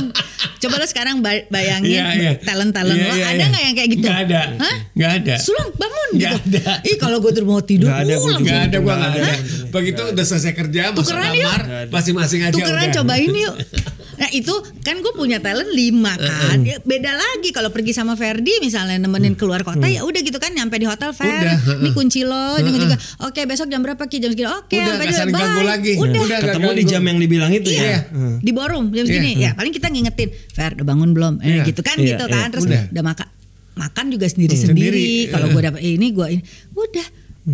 Coba 0.57 0.75
lo 0.77 0.85
sekarang 0.85 1.21
bay- 1.21 1.45
bayangin 1.47 1.93
Iya, 1.95 2.07
iya. 2.13 2.33
talent-talent 2.39 2.95
Iya, 2.95 3.05
lo 3.05 3.15
iya, 3.15 3.25
ada 3.27 3.37
iya. 3.37 3.47
nggak 3.47 3.63
yang 3.63 3.75
kayak 3.75 3.91
gitu? 3.91 4.03
Nggak 4.03 4.19
ada. 4.23 4.41
Hah? 4.57 4.77
Nggak 4.93 5.13
ada. 5.15 5.35
Sulung 5.39 5.69
bangun 5.75 6.09
Nggak 6.15 6.33
gitu. 6.35 6.57
ada. 6.57 6.73
Ih 6.83 6.97
kalau 6.97 7.19
gue 7.19 7.33
tuh 7.33 7.45
mau 7.45 7.61
tidur, 7.61 7.89
Nggak 7.89 8.01
ada, 8.01 8.15
Gak 8.17 8.61
ada 8.63 8.79
gak 8.79 8.99
ada. 8.99 9.21
ada. 9.21 9.33
Begitu 9.69 10.01
udah 10.09 10.25
selesai 10.25 10.53
kerja 10.53 10.81
masuk 10.91 11.13
kamar 11.13 11.61
masing-masing 11.89 12.41
aja 12.43 12.53
tukeran 12.53 12.85
udah. 12.85 12.95
cobain 12.95 13.33
yuk. 13.33 13.55
Nah 14.17 14.29
itu 14.33 14.53
kan 14.81 14.97
gue 14.99 15.13
punya 15.13 15.39
talent 15.39 15.69
lima 15.69 16.17
kan. 16.17 16.59
Ya, 16.65 16.81
beda 16.81 17.13
lagi 17.13 17.53
kalau 17.53 17.69
pergi 17.69 17.93
sama 17.93 18.17
Ferdi 18.17 18.59
misalnya 18.59 18.97
nemenin 18.97 19.37
keluar 19.37 19.61
kota 19.61 19.85
ya 19.85 20.03
udah 20.03 20.21
gitu 20.21 20.37
kan 20.37 20.53
nyampe 20.53 20.77
di 20.77 20.89
hotel 20.89 21.13
Fer. 21.13 21.29
Udah, 21.29 21.57
Ini 21.85 21.91
kunci 21.93 22.25
lo, 22.25 22.57
ini 22.57 22.69
kunci 22.71 22.87
gue. 22.89 23.01
Oke 23.23 23.45
besok 23.45 23.69
jam 23.69 23.85
berapa 23.85 24.01
Ki? 24.09 24.17
Jam 24.19 24.33
segini. 24.33 24.49
Oke 24.49 24.77
Udah 24.81 24.93
sampai 24.97 25.13
saling 25.13 25.35
ganggu 25.35 25.63
lagi. 25.63 25.93
Udah. 25.97 26.21
Udah 26.25 26.39
Ketemu 26.43 26.71
di 26.73 26.85
jam 26.85 27.03
yang 27.05 27.19
dibilang 27.21 27.53
itu 27.53 27.69
Iya, 27.71 27.85
ya. 27.85 27.99
di 28.41 28.51
ballroom 28.51 28.89
jam 28.91 29.05
segini. 29.05 29.37
Iya. 29.37 29.53
Ya 29.53 29.59
paling 29.59 29.73
kita 29.73 29.89
ngingetin, 29.93 30.29
Fer 30.53 30.73
udah 30.75 30.87
bangun 30.87 31.11
belum? 31.13 31.35
Eh, 31.45 31.61
Iya. 31.61 31.63
gitu 31.69 31.81
kan 31.85 31.97
Iya, 32.01 32.17
gitu 32.17 32.25
iya. 32.27 32.35
kan. 32.35 32.47
Terus 32.53 32.65
Udah. 32.67 32.83
udah, 32.91 33.05
makan 33.05 33.27
makan 33.77 34.05
juga 34.09 34.27
sendiri-sendiri. 34.27 34.97
Sendiri. 34.97 35.09
Kalau 35.29 35.47
gue 35.53 35.63
dapet 35.63 35.83
ini 35.85 36.07
gue 36.11 36.27
ini 36.33 36.43
udah. 36.73 37.07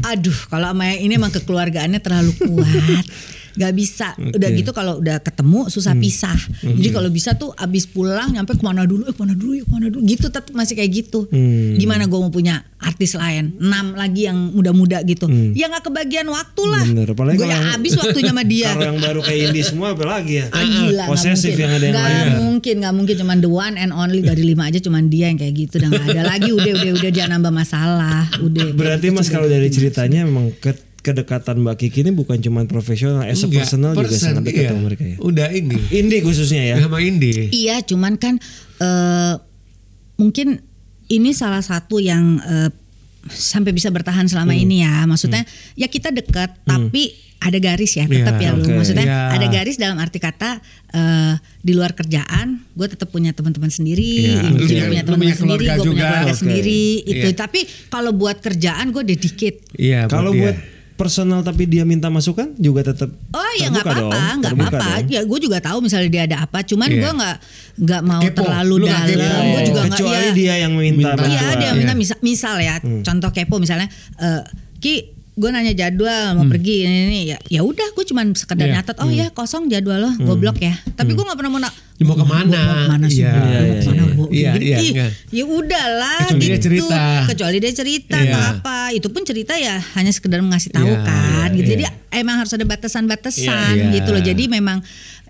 Aduh, 0.08 0.38
kalau 0.48 0.72
sama 0.72 0.88
ini 0.94 1.12
emang 1.12 1.28
kekeluargaannya 1.28 2.00
terlalu 2.00 2.32
kuat. 2.38 3.04
Gak 3.55 3.72
bisa. 3.72 4.12
Udah 4.16 4.48
Oke. 4.48 4.59
gitu 4.59 4.70
kalau 4.70 4.98
udah 4.98 5.18
ketemu 5.18 5.66
susah 5.66 5.92
pisah. 5.94 6.38
Jadi 6.61 6.88
kalau 6.88 7.09
bisa 7.09 7.34
tuh 7.34 7.53
abis 7.53 7.84
pulang 7.84 8.30
nyampe 8.30 8.53
ke 8.53 8.62
mana 8.62 8.82
dulu, 8.82 9.05
eh 9.05 9.12
ke 9.12 9.20
mana 9.20 9.32
dulu, 9.32 9.53
ya 9.53 9.62
ke 9.62 9.70
mana 9.70 9.86
dulu. 9.86 10.03
Gitu 10.03 10.26
tetap 10.26 10.48
masih 10.50 10.74
kayak 10.74 10.90
gitu. 10.94 11.26
Hmm. 11.26 11.76
Gimana 11.76 12.05
gue 12.05 12.16
mau 12.16 12.28
punya 12.28 12.64
artis 12.78 13.12
lain, 13.12 13.55
enam 13.57 13.92
lagi 13.92 14.24
yang 14.24 14.50
muda-muda 14.50 15.00
gitu. 15.03 15.26
Ya 15.53 15.68
nggak 15.68 15.84
kebagian 15.84 16.26
waktu 16.26 16.62
lah. 16.64 16.82
Gue 16.82 17.44
ya 17.44 17.55
yang- 17.55 17.70
habis 17.72 17.92
waktunya 17.94 18.30
sama 18.30 18.42
dia. 18.53 18.68
Kalau 18.68 18.86
yang 18.88 18.98
baru 18.98 19.20
kayak 19.20 19.40
Indi 19.48 19.62
semua 19.62 19.92
apalagi 19.92 20.34
ya. 20.34 20.46
Ah, 20.48 20.61
gila, 20.61 20.90
nggak 20.96 21.09
Posesif 21.09 21.53
mungkin. 21.53 21.61
yang 21.61 21.70
ada 21.70 21.84
yang 21.84 21.94
Nggak 21.94 22.09
lain. 22.09 22.32
mungkin, 22.42 22.74
nggak 22.80 22.94
mungkin 22.94 23.14
cuman 23.16 23.36
the 23.38 23.50
one 23.50 23.74
and 23.76 23.92
only 23.92 24.20
dari 24.20 24.42
lima 24.42 24.66
aja 24.66 24.78
cuman 24.78 25.07
dia 25.07 25.28
yang 25.28 25.36
kayak 25.36 25.55
gitu. 25.57 25.76
Udah 25.76 25.88
nggak 25.90 26.07
ada 26.11 26.22
lagi, 26.26 26.50
udah 26.50 26.72
udah 26.74 26.92
udah 26.96 27.11
dia 27.11 27.24
nambah 27.26 27.53
masalah. 27.53 28.26
Udah. 28.38 28.72
Berarti 28.72 29.07
Mas 29.09 29.28
kalau 29.28 29.46
dari 29.46 29.68
ceritanya 29.68 30.24
memang 30.24 30.50
ke- 30.55 30.91
kedekatan 31.03 31.59
Mbak 31.59 31.76
Kiki 31.76 32.00
ini 32.00 32.11
bukan 32.11 32.38
cuma 32.38 32.62
profesional, 32.64 33.22
as 33.22 33.38
a 33.38 33.44
Enggak, 33.44 33.66
personal 33.66 33.92
juga 33.92 34.14
sangat 34.14 34.42
dekat 34.42 34.62
iya. 34.62 34.70
sama 34.70 34.82
mereka 34.86 35.05
ya. 35.05 35.16
Udah 35.18 35.48
ini. 35.50 35.76
Indi 35.90 36.16
khususnya 36.20 36.62
ya. 36.64 36.76
Sama 36.78 36.98
Indi. 36.98 37.50
Iya, 37.50 37.82
cuman 37.82 38.14
kan 38.14 38.38
eh, 38.78 39.34
mungkin 40.14 40.62
ini 41.09 41.30
salah 41.32 41.61
satu 41.61 41.98
yang 41.98 42.38
eh, 42.40 42.70
sampai 43.24 43.70
bisa 43.70 43.86
bertahan 43.88 44.26
selama 44.26 44.50
Hmm. 44.50 44.62
ini 44.62 44.76
ya. 44.80 45.03
Maksudnya 45.05 45.42
ya 45.74 45.86
kita 45.86 46.09
dekat, 46.09 46.55
tapi 46.62 47.12
ada 47.38 47.59
garis 47.59 47.90
ya, 47.92 48.07
tetap 48.07 48.38
Iya, 48.38 48.50
ya 48.50 48.50
lu. 48.55 48.62
Maksudnya 48.72 49.03
Iya. 49.03 49.20
ada 49.34 49.46
garis 49.48 49.74
dalam 49.74 49.98
arti 49.98 50.18
kata 50.18 50.62
eh, 50.92 51.34
di 51.59 51.72
luar 51.72 51.90
kerjaan, 51.92 52.62
gue 52.70 52.86
tetap 52.86 53.11
punya 53.11 53.32
teman-teman 53.32 53.66
sendiri, 53.68 54.07
Iya. 54.28 54.46
Indi 54.46 54.55
Lu 54.55 54.66
juga 54.68 54.82
punya- 54.86 55.03
teman-teman 55.03 55.34
sendiri, 55.34 55.42
keluarga 55.59 55.72
gue 55.72 55.82
punya 55.82 55.90
juga. 55.90 56.03
keluarga 56.05 56.30
Oke. 56.30 56.38
sendiri. 56.38 56.82
Itu. 57.03 57.26
Iya. 57.26 57.34
Tapi 57.34 57.61
kalau 57.88 58.11
buat 58.12 58.36
kerjaan 58.38 58.86
gue 58.90 59.03
dedicate. 59.05 59.59
Iya. 59.74 60.07
Kalau 60.07 60.30
dia. 60.30 60.42
buat 60.44 60.57
personal 61.03 61.42
tapi 61.42 61.66
dia 61.66 61.82
minta 61.82 62.07
masukan 62.07 62.55
juga 62.57 62.86
tetap 62.86 63.11
Oh 63.28 63.53
ya 63.59 63.66
nggak 63.68 63.82
apa-apa, 63.82 64.22
nggak 64.38 64.53
apa-apa. 64.55 64.86
Ya 65.11 65.26
gue 65.26 65.38
juga 65.38 65.59
tahu 65.59 65.82
misalnya 65.82 66.09
dia 66.09 66.22
ada 66.24 66.36
apa. 66.40 66.62
Cuman 66.62 66.86
Iya. 66.86 66.98
gue 66.98 67.11
nggak 67.12 67.36
nggak 67.82 68.03
mau 68.03 68.22
Kepo. 68.22 68.38
terlalu 68.38 68.74
Lu 68.78 68.86
dalam. 68.86 69.42
Gue 69.50 69.62
juga 69.66 69.80
nggak. 69.82 69.98
Kecuali 69.98 70.22
ya, 70.22 70.32
dia 70.32 70.55
yang 70.62 70.72
minta. 70.72 71.11
Iya 71.18 71.46
dia 71.59 71.70
minta 71.74 71.92
misal, 71.92 72.18
misal 72.22 72.57
ya. 72.57 72.78
Contoh 72.78 73.28
kepo 73.28 73.59
misalnya. 73.59 73.90
eh, 74.16 74.42
Ki 74.78 74.94
gue 75.33 75.49
nanya 75.49 75.72
jadwal 75.72 76.37
mau 76.37 76.45
pergi 76.45 76.85
ini, 76.85 76.99
ini 77.09 77.20
ya 77.24 77.39
ya 77.49 77.61
udah 77.64 77.89
gue 77.91 78.05
cuman 78.05 78.37
sekedar 78.37 78.68
Iya. 78.68 78.74
nyatet 78.78 78.97
oh 79.01 79.09
ya 79.09 79.33
kosong 79.33 79.64
jadwal 79.66 79.97
lo 79.99 80.11
goblok 80.20 80.61
ya 80.61 80.76
tapi 80.93 81.16
gue 81.16 81.24
nggak 81.24 81.39
pernah 81.41 81.53
mau 81.53 81.61
nak 81.61 81.74
Mau 82.03 82.18
ke 82.18 82.26
mana? 82.26 82.51
Mau 82.51 82.74
ke 82.74 82.91
mana 82.91 83.07
sih 83.07 83.22
Gua 83.22 83.30
mau 83.30 83.47
iya, 83.47 83.78
ke 83.78 83.87
mana, 83.87 84.03
Jadi, 84.59 84.66
iya, 84.66 84.78
ih, 84.83 84.91
iya. 84.91 85.07
ya 85.30 85.45
udahlah 85.47 86.18
Kecuali 86.26 86.43
dia 86.43 86.51
gitu 86.51 86.64
cerita. 86.66 87.03
kecuali 87.30 87.57
dia 87.62 87.72
cerita 87.72 88.16
Iya. 88.18 88.26
nggak 88.26 88.47
apa 88.59 88.78
itu 88.91 89.07
pun 89.07 89.22
cerita 89.22 89.55
ya 89.55 89.78
hanya 89.95 90.11
sekedar 90.11 90.43
mengasih 90.43 90.74
tahu 90.74 90.91
Iya, 90.91 90.99
kan 91.01 91.49
iya, 91.49 91.57
gitu 91.57 91.70
iya. 91.70 91.74
jadi 91.78 91.85
emang 92.18 92.37
harus 92.37 92.51
ada 92.51 92.66
batasan-batasan 92.66 93.47
Iya, 93.72 93.85
iya. 93.87 93.95
gitu 93.95 94.09
loh 94.11 94.18
jadi 94.20 94.45
memang 94.45 94.83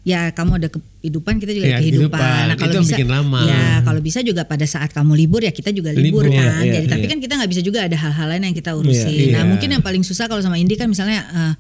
ya 0.03 0.31
kamu 0.31 0.59
ada 0.59 0.69
kehidupan 0.69 1.39
kita 1.39 1.53
juga 1.53 1.63
Iya, 1.65 1.73
ada 1.73 1.81
kehidupan. 1.81 2.19
kehidupan. 2.19 2.43
Nah 2.45 2.57
kalau 2.57 2.75
bisa 2.77 2.97
lama. 3.05 3.41
ya 3.45 3.65
kalau 3.81 4.01
bisa 4.01 4.19
juga 4.21 4.43
pada 4.43 4.67
saat 4.67 4.91
kamu 4.91 5.13
libur 5.17 5.41
ya 5.41 5.51
kita 5.51 5.71
juga 5.71 5.91
libur, 5.91 6.27
Libur, 6.27 6.35
kan. 6.35 6.59
iya, 6.61 6.75
Jadi 6.77 6.87
tapi 6.89 7.05
iya. 7.05 7.11
kan 7.11 7.19
kita 7.21 7.33
nggak 7.39 7.51
bisa 7.51 7.63
juga 7.63 7.79
ada 7.83 7.95
hal-hal 7.95 8.27
lain 8.29 8.43
yang 8.45 8.57
kita 8.57 8.71
urusin. 8.73 9.07
Iya, 9.09 9.31
Nah 9.31 9.43
iya. 9.43 9.49
mungkin 9.49 9.69
yang 9.71 9.81
paling 9.81 10.03
susah 10.03 10.27
kalau 10.27 10.39
sama 10.39 10.57
Indi 10.57 10.75
kan 10.75 10.87
misalnya 10.87 11.23
eh, 11.23 11.55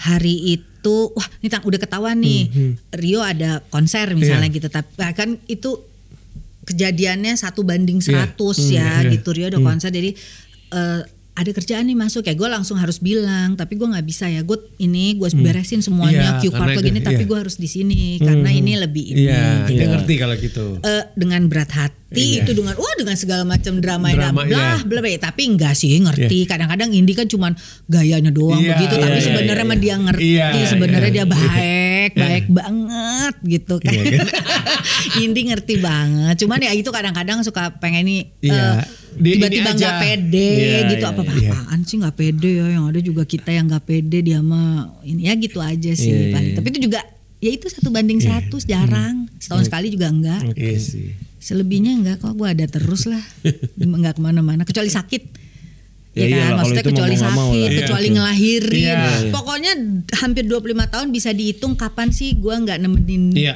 hari 0.00 0.54
itu 0.54 0.96
wah 1.10 1.28
ini 1.38 1.48
tang- 1.48 1.62
udah 1.62 1.76
ketahuan 1.76 2.16
nih 2.16 2.42
Hmm, 2.46 2.72
Rio 2.94 3.20
ada 3.20 3.60
konser 3.66 4.14
misalnya 4.14 4.46
Iya. 4.46 4.56
gitu 4.56 4.68
tapi 4.68 4.88
kan 5.12 5.36
itu 5.44 5.70
kejadiannya 6.64 7.32
satu 7.34 7.60
banding 7.62 7.98
Iya. 7.98 8.32
100 8.32 8.36
Hmm, 8.58 8.70
ya 8.70 8.88
iya. 9.02 9.10
gitu 9.10 9.28
Rio 9.30 9.48
ada 9.48 9.58
konser 9.58 9.88
jadi 9.90 10.12
eh, 10.70 11.00
ada 11.38 11.50
kerjaan 11.54 11.86
nih 11.86 11.94
masuk. 11.94 12.26
Ya 12.26 12.34
gue 12.34 12.48
langsung 12.50 12.74
harus 12.74 12.98
bilang 12.98 13.54
tapi 13.54 13.78
gue 13.78 13.86
nggak 13.86 14.02
bisa 14.02 14.26
ya. 14.26 14.42
Gue 14.42 14.58
ini 14.82 15.14
gue 15.14 15.30
beresin 15.38 15.78
semuanya 15.78 16.34
Iya, 16.34 16.42
cue 16.42 16.50
card 16.50 16.74
karena 16.74 16.78
begini 16.82 16.98
itu, 16.98 17.06
tapi 17.06 17.22
iya. 17.22 17.30
gue 17.30 17.38
harus 17.38 17.56
di 17.62 17.68
sini 17.70 18.02
karena 18.18 18.50
ini 18.50 18.72
lebih 18.74 19.04
ini. 19.14 19.30
Iya, 19.30 19.70
gitu. 19.70 19.78
dia 19.78 19.86
ngerti 19.94 20.14
kalau 20.18 20.34
gitu. 20.34 20.66
Eh, 20.82 21.04
dengan 21.14 21.46
berat 21.46 21.70
hati 21.70 21.96
Iya. 22.08 22.42
itu 22.42 22.56
dengan 22.56 22.74
wah 22.80 22.94
dengan 22.96 23.14
segala 23.20 23.44
macam 23.44 23.84
drama, 23.84 24.08
yang 24.08 24.32
Drama, 24.32 24.40
blah 24.48 24.80
iya. 24.80 24.88
blah 24.88 25.00
blah 25.04 25.20
tapi 25.20 25.42
enggak 25.46 25.76
sih 25.78 25.92
ngerti. 26.00 26.48
Kadang-kadang 26.48 26.90
Indi 26.90 27.12
kan 27.14 27.28
cuman 27.30 27.52
gayanya 27.86 28.32
doang 28.34 28.58
Iya, 28.58 28.74
begitu 28.74 28.94
tapi 28.98 29.18
iya, 29.20 29.26
sebenarnya 29.28 29.62
iya, 29.62 29.70
mah 29.70 29.78
dia 29.78 29.94
ngerti 30.00 30.24
Iya, 30.24 30.66
sebenarnya 30.66 31.10
iya, 31.12 31.16
dia 31.22 31.26
baik 31.28 32.12
baik 32.18 32.44
banget 32.50 33.34
gitu 33.44 33.74
kan. 33.78 33.92
Iya, 33.94 34.24
Indi 35.22 35.40
ngerti 35.52 35.74
banget 35.78 36.34
cuman 36.42 36.58
ya 36.64 36.72
itu 36.74 36.90
kadang-kadang 36.90 37.44
suka 37.46 37.76
pengen 37.78 38.08
nih 38.08 38.22
Iya. 38.40 38.82
ini 38.82 39.07
tiba-tiba 39.14 39.70
nggak 39.72 39.94
pede 39.98 40.50
Iya, 40.52 40.78
gitu 40.88 41.04
iya, 41.04 41.10
apa 41.10 41.22
iya. 41.34 41.50
apaan 41.50 41.80
sih 41.82 41.96
nggak 41.96 42.14
pede 42.14 42.50
ya 42.52 42.66
yang 42.68 42.84
ada 42.86 43.00
juga 43.00 43.22
kita 43.22 43.50
yang 43.50 43.66
nggak 43.66 43.84
pede 43.84 44.18
dia 44.20 44.40
mah 44.40 44.68
ini 45.02 45.24
ya 45.24 45.34
gitu 45.34 45.58
aja 45.58 45.92
sih 45.92 46.08
Iya, 46.08 46.26
paling 46.30 46.50
iya. 46.52 46.56
tapi 46.56 46.66
itu 46.68 46.80
juga 46.82 47.00
ya 47.38 47.50
itu 47.50 47.66
satu 47.66 47.88
banding 47.88 48.18
satu 48.18 48.58
jarang 48.60 49.30
setahun 49.38 49.66
sekali 49.66 49.88
juga 49.88 50.08
enggak 50.08 50.42
Iya 50.52 50.76
sih. 50.76 51.14
Selebihnya 51.38 51.94
enggak 51.94 52.16
kok 52.18 52.34
gue 52.34 52.44
ada 52.44 52.66
terus 52.66 53.06
lah 53.06 53.22
Enggak 53.78 54.18
ke 54.18 54.20
mana-mana 54.20 54.66
Kecuali 54.66 54.90
sakit 54.90 55.22
Ya 56.10 56.26
Ya, 56.26 56.26
iyalah, 56.26 56.34
kan 56.34 56.50
kalau 56.50 56.58
Maksudnya 56.58 56.74
itu 56.74 56.82
mau 56.82 56.90
kecuali 56.90 57.14
nggak 57.14 57.30
mau 57.30 57.46
sakit 57.46 57.62
lah. 57.62 57.78
Kecuali 57.78 58.02
Iya. 58.02 58.14
ngelahirin 58.18 58.74
Iya. 58.74 59.30
Pokoknya 59.30 59.72
hampir 60.18 60.44
25 60.44 60.58
tahun 60.90 61.06
bisa 61.08 61.30
dihitung 61.30 61.72
Kapan 61.72 62.08
sih 62.10 62.34
gue 62.34 62.54
nggak 62.58 62.78
nemenin 62.80 63.24
Iya. 63.30 63.54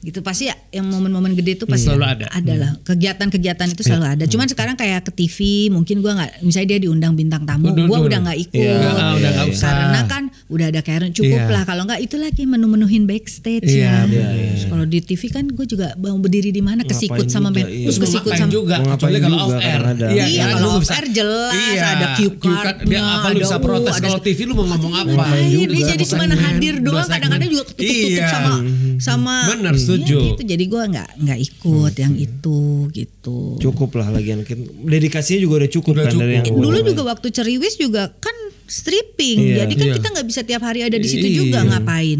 Gitu. 0.00 0.18
Pasti 0.20 0.46
ya 0.46 0.56
yang 0.70 0.86
momen-momen 0.86 1.34
gede 1.34 1.54
itu 1.54 1.64
pasti 1.64 1.86
Selalu 1.86 2.04
ada. 2.06 2.26
ada 2.30 2.52
lah 2.54 2.70
kegiatan-kegiatan 2.82 3.66
itu 3.68 3.82
selalu 3.82 4.06
ada. 4.08 4.24
Cuman 4.24 4.46
sekarang 4.46 4.74
kayak 4.74 5.04
ke 5.04 5.12
TV 5.12 5.36
mungkin 5.68 5.98
gua 5.98 6.14
nggak 6.14 6.30
misalnya 6.42 6.68
dia 6.68 6.80
diundang 6.80 7.12
bintang 7.12 7.42
tamu 7.42 7.70
gua 7.86 7.98
udah, 8.00 8.18
nggak 8.22 8.38
ikut. 8.40 8.58
Iya, 8.58 8.78
ah, 8.78 9.12
udah 9.14 9.30
nggak 9.32 9.46
usah. 9.48 9.70
karena 9.70 10.00
kan 10.04 10.22
udah 10.48 10.66
ada 10.68 10.80
Karen 10.80 11.10
cukup 11.10 11.40
Iya. 11.40 11.50
lah. 11.50 11.62
Kalau 11.62 11.82
nggak 11.84 12.00
itu 12.00 12.16
lagi 12.16 12.42
menu-menuhin 12.44 13.04
backstage 13.04 13.64
Iya, 13.64 13.84
ya 13.84 13.94
bener. 14.04 14.34
Terus 14.48 14.64
kalau 14.66 14.84
di 14.84 14.98
TV 15.00 15.22
kan 15.28 15.44
gue 15.46 15.66
juga 15.66 15.92
mau 15.96 16.16
berdiri 16.16 16.50
di 16.50 16.60
mana 16.60 16.82
kesikut 16.82 17.16
Ngapain 17.20 17.30
sama 17.30 17.48
ben- 17.50 17.66
iya. 17.66 17.86
terus 17.86 17.98
kesikut 17.98 18.32
sama 18.32 18.50
juga, 18.50 18.76
kecuali 18.80 19.18
kalau 19.18 19.38
juga, 19.38 19.56
off 19.56 19.60
air. 19.60 19.80
Iya, 20.08 20.24
kan, 20.24 20.48
kalau 20.48 20.58
lu 20.58 20.68
off 20.70 20.82
bisa- 20.82 20.94
air 20.94 21.06
jelas, 21.08 21.54
Iya, 21.54 21.84
ada 21.88 22.06
cue 22.14 22.32
card, 22.34 22.76
Dia 22.84 23.00
apa 23.00 23.28
lu 23.28 23.38
bisa 23.40 23.56
ada 23.56 23.64
protes 23.64 23.94
kalau 23.98 24.18
TV 24.18 24.38
lu 24.44 24.54
mau 24.54 24.66
ngomong 24.66 24.94
apa? 24.94 25.24
Iya, 25.38 25.64
dia 25.66 25.82
jadi 25.92 26.04
cuma 26.06 26.24
hadir 26.28 26.74
doang 26.78 27.08
kadang-kadang 27.08 27.48
juga 27.48 27.64
ketutup 27.66 28.08
Iya. 28.08 28.26
sama 28.28 28.52
sama 28.98 29.34
Bener, 29.48 29.74
setuju. 29.88 30.16
Ya 30.20 30.26
gitu. 30.36 30.42
Jadi 30.44 30.64
gue 30.68 30.82
nggak 30.92 31.08
nggak 31.24 31.38
ikut 31.40 31.94
yang 31.96 32.14
itu 32.14 32.58
gitu. 32.92 33.38
Cukup 33.56 33.90
lah 33.96 34.12
lagian 34.12 34.44
Kan 34.44 34.60
dedikasinya 34.84 35.40
juga 35.42 35.54
udah 35.64 35.70
cukup 35.72 35.92
Udah 35.96 36.04
kan 36.06 36.12
dari 36.20 36.34
cukup. 36.38 36.46
yang 36.52 36.64
Dulu 36.68 36.78
juga 36.84 37.02
waktu 37.08 37.28
ceriwis 37.32 37.74
juga 37.80 38.02
kan 38.20 38.36
stripping. 38.68 39.38
Iya. 39.42 39.64
Jadi 39.64 39.72
kan 39.74 39.86
Iya. 39.88 39.94
kita 39.96 40.08
nggak 40.12 40.26
bisa 40.26 40.40
tiap 40.44 40.62
hari 40.62 40.80
ada 40.80 40.94
di 40.94 41.08
situ 41.08 41.24
Iya. 41.24 41.36
juga 41.40 41.58
ngapain. 41.66 42.18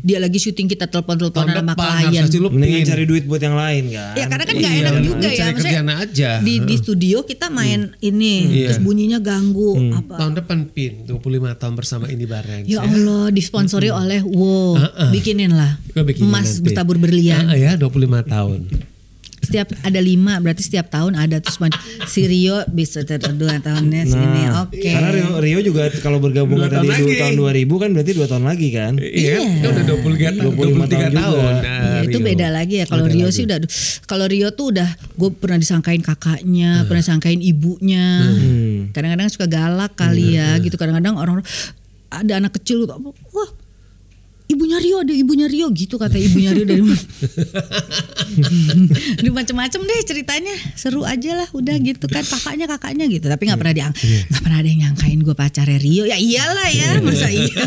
Dia 0.00 0.20
lagi 0.20 0.36
syuting 0.36 0.68
kita 0.68 0.86
telepon-teleponan 0.86 1.56
sama 1.56 1.72
klien. 1.72 2.22
mendingan 2.52 2.84
cari 2.84 3.04
duit 3.04 3.24
buat 3.24 3.40
yang 3.40 3.56
lain 3.56 3.90
kan. 3.90 4.12
Ya 4.14 4.24
karena 4.26 4.44
kan 4.44 4.54
nggak 4.54 4.72
Iya, 4.72 4.82
enak 4.84 4.94
juga 5.00 5.28
ya. 5.28 5.44
Maksudnya 5.50 5.82
aja. 5.98 6.30
Di, 6.38 6.54
di 6.60 6.74
studio 6.76 7.24
kita 7.24 7.48
main 7.48 7.96
ini, 7.98 8.34
Iya. 8.60 8.66
terus 8.70 8.80
bunyinya 8.80 9.18
ganggu 9.18 9.72
apa. 9.90 10.14
Tahun 10.16 10.34
depan 10.36 10.58
pin 10.68 10.92
25 11.02 11.56
tahun 11.56 11.74
bersama 11.74 12.04
ini 12.06 12.24
Barens 12.24 12.68
Ya 12.68 12.84
Allah, 12.84 13.32
disponsori 13.32 13.88
oleh 13.88 14.20
Wow, 14.20 14.76
Heeh. 14.76 15.10
bikinin 15.10 15.50
lah. 15.50 15.80
Bikinin 15.88 16.28
Emas 16.28 16.54
nanti. 16.54 16.62
bertabur 16.62 17.00
berlian. 17.00 17.48
Ah, 17.48 17.56
ya 17.56 17.72
25 17.74 18.20
tahun. 18.22 18.68
Setiap 19.46 19.70
ada 19.80 20.00
lima 20.02 20.42
berarti 20.42 20.66
setiap 20.66 20.90
tahun 20.90 21.14
ada 21.14 21.38
terus 21.38 21.56
si 22.10 22.26
Rio 22.26 22.66
bisa 22.68 23.06
dua 23.32 23.62
tahunnya 23.62 24.02
sini 24.04 24.42
oke 24.50 24.74
Nah, 24.76 24.92
Karena 24.98 25.08
Rio, 25.12 25.30
Rio 25.38 25.58
juga 25.62 25.88
kalau 26.02 26.18
bergabung 26.18 26.58
Dua 26.58 26.68
tadi 26.68 26.88
tahun 26.88 26.98
dua 26.98 27.06
lagi. 27.06 27.20
tahun 27.20 27.34
2000 27.68 27.82
kan 27.82 27.88
berarti 27.94 28.12
dua 28.12 28.26
tahun 28.26 28.44
lagi 28.44 28.68
kan. 28.72 28.92
Iya, 28.96 29.36
kan 29.38 29.68
udah 29.72 29.84
23 29.84 30.36
tahun, 30.36 30.52
25 30.56 30.56
23 30.56 30.88
tahun 30.88 31.12
tahun. 31.12 31.36
juga. 31.36 31.52
Nah, 31.62 31.84
Iya, 31.86 32.00
itu 32.06 32.18
beda 32.20 32.46
lagi 32.52 32.74
ya. 32.80 32.86
Kalau 32.86 33.04
Rio 33.06 33.28
sih 33.30 33.44
udah, 33.44 33.58
kalau 34.04 34.26
Rio 34.26 34.48
tuh 34.52 34.66
udah, 34.72 34.88
gue 34.94 35.30
pernah 35.36 35.58
disangkain 35.58 36.02
kakaknya, 36.02 36.84
pernah 36.84 37.02
disangkain 37.02 37.40
ibunya. 37.40 38.06
Kadang-kadang 38.92 39.28
suka 39.32 39.46
galak 39.46 39.92
kali 39.96 40.36
ya, 40.36 40.56
gitu. 40.60 40.76
Kadang-kadang 40.76 41.16
orang 41.16 41.40
ada 42.08 42.32
anak 42.38 42.56
kecil, 42.56 42.86
wah 42.86 43.50
ibunya 44.46 44.78
Rio 44.78 45.02
ada 45.02 45.10
ibunya 45.10 45.50
Rio 45.50 45.66
gitu 45.74 45.98
kata 45.98 46.14
ibunya 46.14 46.54
Rio 46.54 46.66
dari 46.66 46.82
mana. 46.82 46.98
Di 49.24 49.30
macam-macam 49.30 49.80
deh 49.82 50.00
ceritanya. 50.06 50.54
Seru 50.78 51.02
aja 51.02 51.34
lah 51.34 51.48
udah 51.50 51.74
gitu 51.82 52.06
kan 52.06 52.22
kakaknya 52.22 52.70
kakaknya 52.70 53.04
gitu. 53.10 53.26
Tapi 53.26 53.50
nggak 53.50 53.58
pernah 53.58 53.74
diang 53.74 53.92
nggak 54.30 54.42
pernah 54.42 54.58
ada 54.62 54.68
yang 54.68 54.80
nyangkain 54.86 55.18
gue 55.18 55.34
pacarnya 55.34 55.78
Rio. 55.82 56.04
Ya 56.06 56.18
iyalah 56.18 56.68
ya 56.70 56.88
masa 57.02 57.28
iya. 57.30 57.58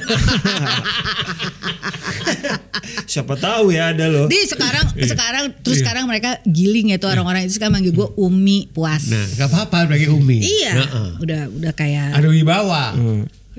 Siapa 3.09 3.33
tahu 3.35 3.73
ya 3.73 3.91
ada 3.91 4.05
loh. 4.07 4.29
di 4.29 4.37
sekarang 4.45 4.85
sekarang 4.95 5.45
terus 5.65 5.81
sekarang 5.81 6.05
mereka 6.05 6.37
giling 6.45 6.93
ya 6.93 7.01
tuh 7.01 7.09
orang-orang 7.11 7.49
itu 7.49 7.57
sekarang 7.57 7.81
manggil 7.81 7.91
gue 7.91 8.07
Umi 8.15 8.69
puas. 8.71 9.09
Nah, 9.09 9.25
gak 9.35 9.49
apa-apa 9.51 9.89
bagi 9.89 10.07
Umi. 10.07 10.39
iya 10.39 10.71
Nah, 10.77 11.17
udah 11.19 11.41
udah 11.51 11.73
kayak 11.75 12.15
Ada 12.15 12.27
wibawa. 12.31 12.95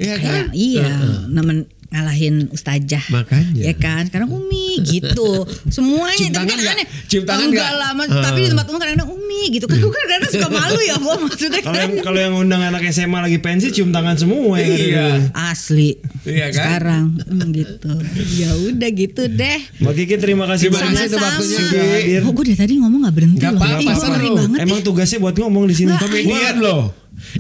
Iya 0.00 0.16
kan? 0.16 0.24
kayak 0.24 0.46
iya 0.56 0.88
namen 1.28 1.68
ngalahin 1.90 2.46
ustazah 2.48 3.02
Makanya. 3.08 3.60
ya 3.60 3.74
kan 3.74 4.06
sekarang 4.06 4.30
Umi 4.30 4.78
gitu 4.80 5.42
semuanya 5.66 6.30
tapi 6.32 6.46
kan 6.46 6.56
nggak? 6.56 6.74
aneh 6.76 6.86
Cium 7.04 7.24
tangan 7.24 7.46
enggak 7.46 7.66
nggak? 7.66 7.82
lama 7.82 8.02
Ah. 8.06 8.22
tapi 8.24 8.38
di 8.40 8.48
tempat 8.48 8.66
umum 8.66 8.78
kadang-kadang 8.78 9.10
Umi 9.10 9.26
gitu 9.50 9.66
kan 9.66 9.76
gue 9.76 9.90
kadang-kadang 9.90 10.30
suka 10.30 10.48
malu 10.48 10.80
ya 10.80 10.96
Bo 10.96 11.12
maksudnya 11.18 11.60
Kalau 11.60 11.74
yang 11.76 11.92
kan 11.92 12.04
kalau 12.04 12.20
yang 12.20 12.34
undang 12.36 12.62
anak 12.62 12.86
SMA 12.88 13.18
lagi 13.20 13.38
pensi 13.38 13.68
cium 13.70 13.90
tangan 13.90 14.14
semua 14.16 14.54
yang 14.56 14.70
ada 14.70 14.78
Iya. 14.80 15.08
asli 15.34 15.98
Iya 16.22 16.46
kan? 16.46 16.54
sekarang 16.54 17.04
hmm, 17.18 17.48
gitu 17.52 17.90
ya 18.36 18.50
udah 18.54 18.90
gitu 18.92 19.22
deh 19.26 19.58
Mbak 19.76 19.92
Kiki 19.96 20.16
terima 20.16 20.44
kasih 20.46 20.66
Terima 20.68 20.78
banyak 20.80 20.94
sama-sama 21.04 21.26
waktunya, 21.28 21.58
hadir. 21.90 22.20
oh 22.22 22.32
gue 22.32 22.44
dari 22.46 22.58
tadi 22.60 22.72
ngomong 22.76 23.00
gak 23.02 23.14
berhenti 23.14 23.38
Nggak 23.40 23.52
loh 23.52 23.60
apa-apa, 23.60 24.06
ngeri 24.08 24.30
banget 24.32 24.58
Emang 24.60 24.78
tugasnya 24.80 25.18
buat 25.18 25.36
ngomong 25.36 25.64
di 25.64 25.74
sini. 25.74 25.90
Komedian 25.92 26.56
loh. 26.58 26.82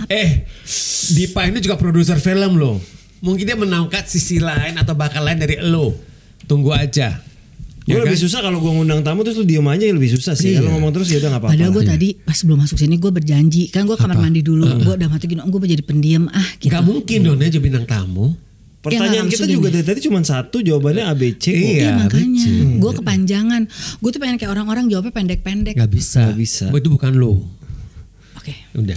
Eh, 0.06 0.44
Dipa 1.10 1.44
ini 1.44 1.58
juga 1.58 1.74
produser 1.74 2.16
film 2.16 2.56
loh. 2.56 2.76
Mungkin 3.20 3.44
dia 3.44 3.54
menangkat 3.54 4.04
sisi 4.06 4.36
lain 4.36 4.74
atau 4.74 4.92
bakal 4.92 5.20
lain 5.20 5.36
dari 5.36 5.60
lo. 5.60 5.92
Tunggu 6.42 6.72
aja. 6.72 7.20
Gue 7.80 7.96
Ya 7.96 8.00
lebih 8.00 8.16
kan? 8.16 8.22
susah 8.22 8.40
kalau 8.40 8.58
gue 8.58 8.70
ngundang 8.70 9.00
tamu 9.00 9.20
terus 9.20 9.36
lu 9.36 9.44
diem 9.44 9.64
aja 9.64 9.84
lebih 9.84 10.10
susah 10.10 10.32
sih. 10.32 10.52
Iya. 10.52 10.60
Kalau 10.60 10.70
ngomong 10.74 10.92
terus 10.92 11.08
ya 11.08 11.18
udah 11.18 11.28
nggak 11.28 11.42
apa-apa. 11.42 11.54
Padahal 11.54 11.70
gue 11.70 11.84
tadi 11.86 12.08
pas 12.14 12.34
sebelum 12.34 12.58
masuk 12.58 12.76
sini 12.76 12.96
gue 12.96 13.10
berjanji 13.10 13.62
kan 13.68 13.82
gue 13.82 13.94
kamar 13.94 14.16
mandi 14.16 14.40
dulu 14.40 14.64
gue 14.78 14.94
udah 14.94 15.08
mati 15.08 15.26
gini 15.26 15.40
gue 15.40 15.58
mau 15.58 15.68
jadi 15.68 15.82
pendiam 15.82 16.24
ah 16.28 16.48
gitu 16.56 16.70
Gak 16.70 16.80
mungkin 16.82 17.18
dong 17.22 17.40
aja 17.40 17.58
bintang 17.58 17.84
tamu. 17.84 18.36
Pertanyaan 18.80 19.26
Ya, 19.26 19.30
kita 19.30 19.44
juga 19.44 19.68
gini. 19.68 19.74
dari 19.74 19.86
tadi 19.86 20.00
cuma 20.00 20.20
satu 20.22 20.56
jawabannya 20.58 21.04
ABC 21.06 21.44
kok. 21.46 21.52
Iya. 21.52 21.76
Iya 21.76 21.90
makanya 21.98 22.44
betul. 22.46 22.76
gue 22.78 22.92
kepanjangan 22.96 23.62
gue 23.98 24.10
tuh 24.10 24.18
pengen 24.18 24.36
kayak 24.36 24.50
orang-orang 24.50 24.84
jawabnya 24.86 25.12
pendek-pendek 25.12 25.74
Gak 25.74 25.90
bisa. 25.90 26.20
Nggak 26.22 26.38
bisa. 26.38 26.64
Oh, 26.68 26.78
Itu 26.78 26.88
bukan 26.88 27.12
lo. 27.14 27.44
oke 28.34 28.54
Udah. 28.74 28.96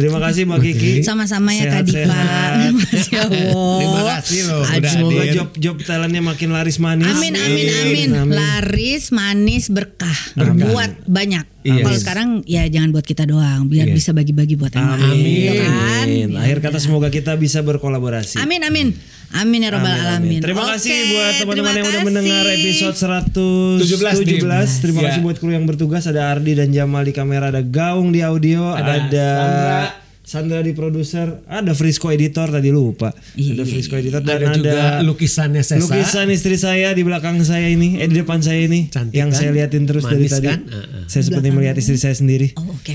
Terima 0.00 0.18
kasih 0.18 0.42
Mbak 0.44 0.60
Kiki. 0.62 0.92
sama-sama 1.00 1.52
ya 1.52 1.68
Kak 1.68 1.84
Dipa 1.84 2.08
Sehat-sehat. 2.08 2.52
Masya 2.80 3.18
Allah 3.20 3.76
Terima 3.76 4.02
kasih 4.10 4.40
loh, 4.42 4.62
udah 4.62 4.90
Semoga 4.90 5.24
job 5.28 5.48
job 5.54 5.76
talentnya 5.80 6.22
makin 6.22 6.48
laris 6.50 6.76
manis. 6.76 7.06
Amin 7.06 7.34
amin 7.34 7.66
amin 7.78 8.08
laris 8.26 9.04
manis 9.10 9.68
berkah 9.68 10.18
buat 10.34 11.04
banyak 11.04 11.44
Iya. 11.60 11.84
kalau 11.84 11.98
sekarang 11.98 12.28
ya 12.48 12.64
jangan 12.66 12.88
buat 12.88 13.04
kita 13.04 13.28
doang 13.28 13.68
biar 13.68 13.84
Iya. 13.84 13.92
bisa 13.92 14.10
bagi-bagi 14.10 14.56
buat 14.56 14.72
yang 14.72 14.96
lain 14.96 15.12
Amin. 15.12 15.28
gitu 15.28 15.52
kan 15.60 15.72
Amin. 16.08 16.28
Akhir 16.32 16.58
kata 16.58 16.80
semoga 16.80 17.12
kita 17.12 17.36
bisa 17.36 17.60
berkolaborasi. 17.60 18.40
amin 18.40 18.64
amin 18.64 18.86
amin 19.32 19.60
ya 19.60 19.70
robbal 19.70 19.86
Amin, 19.86 20.00
amin. 20.00 20.10
alamin 20.10 20.40
Terima 20.40 20.62
Oke, 20.62 20.70
kasih 20.74 20.94
buat 21.06 21.32
teman-teman 21.36 21.46
terima 21.46 21.70
yang 21.72 21.86
udah 21.86 21.94
kasih. 21.94 22.08
mendengar 22.08 22.44
episode 22.50 22.96
117. 22.96 23.86
17, 24.20 24.70
Terima 24.80 24.98
Dim. 24.98 25.06
kasih 25.06 25.16
Ya. 25.16 25.24
buat 25.24 25.36
kru 25.36 25.50
yang 25.50 25.64
bertugas 25.64 26.04
ada 26.04 26.28
Ardi 26.28 26.52
dan 26.52 26.70
Jamal 26.70 27.02
di 27.02 27.12
kamera, 27.12 27.48
ada 27.48 27.60
Gaung 27.60 28.10
di 28.10 28.20
audio, 28.20 28.70
ada, 28.70 28.98
Sandra. 28.98 29.80
Sandra 30.20 30.58
di 30.60 30.70
produser, 30.70 31.26
ada 31.44 31.72
Frisco 31.72 32.06
editor 32.08 32.46
tadi 32.48 32.70
lupa. 32.70 33.10
Iya, 33.32 33.50
ada 33.52 33.62
iya, 33.62 33.64
Frisco 33.66 33.94
editor 33.94 34.20
dan 34.20 34.30
Ada 34.32 34.46
ada, 34.46 34.54
juga 34.56 34.78
lukisannya 35.04 35.58
Sesa. 35.60 35.78
lukisan 35.80 36.26
istri 36.28 36.54
saya 36.54 36.90
di 36.90 37.02
belakang 37.02 37.38
saya 37.40 37.66
ini, 37.66 37.98
eh 37.98 38.06
di 38.06 38.14
depan 38.16 38.38
saya 38.38 38.60
ini 38.60 38.86
Cantik 38.86 39.10
yang 39.12 39.28
kan? 39.28 39.38
saya 39.40 39.50
liatin 39.52 39.84
terus 39.84 40.02
dari 40.04 40.22
Manis 40.22 40.32
tadi. 40.32 40.46
kan? 40.48 40.60
Heeh. 40.64 41.02
Saya 41.04 41.22
seperti 41.24 41.48
melihat 41.50 41.74
istri 41.76 41.96
saya 41.96 42.12
sendiri. 42.12 42.54
oh 42.56 42.66
oke 42.68 42.94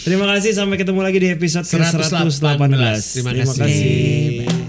Terima 0.00 0.24
kasih 0.26 0.54
sampai 0.54 0.74
ketemu 0.76 1.00
lagi 1.02 1.18
di 1.18 1.28
episode 1.28 1.62
ke 1.62 1.76
118. 1.76 2.08
118. 2.08 2.40
Terima 3.12 3.30
kasih. 3.36 3.58
kasih. 3.58 3.84
Oke, 4.40 4.46
bye. 4.46 4.59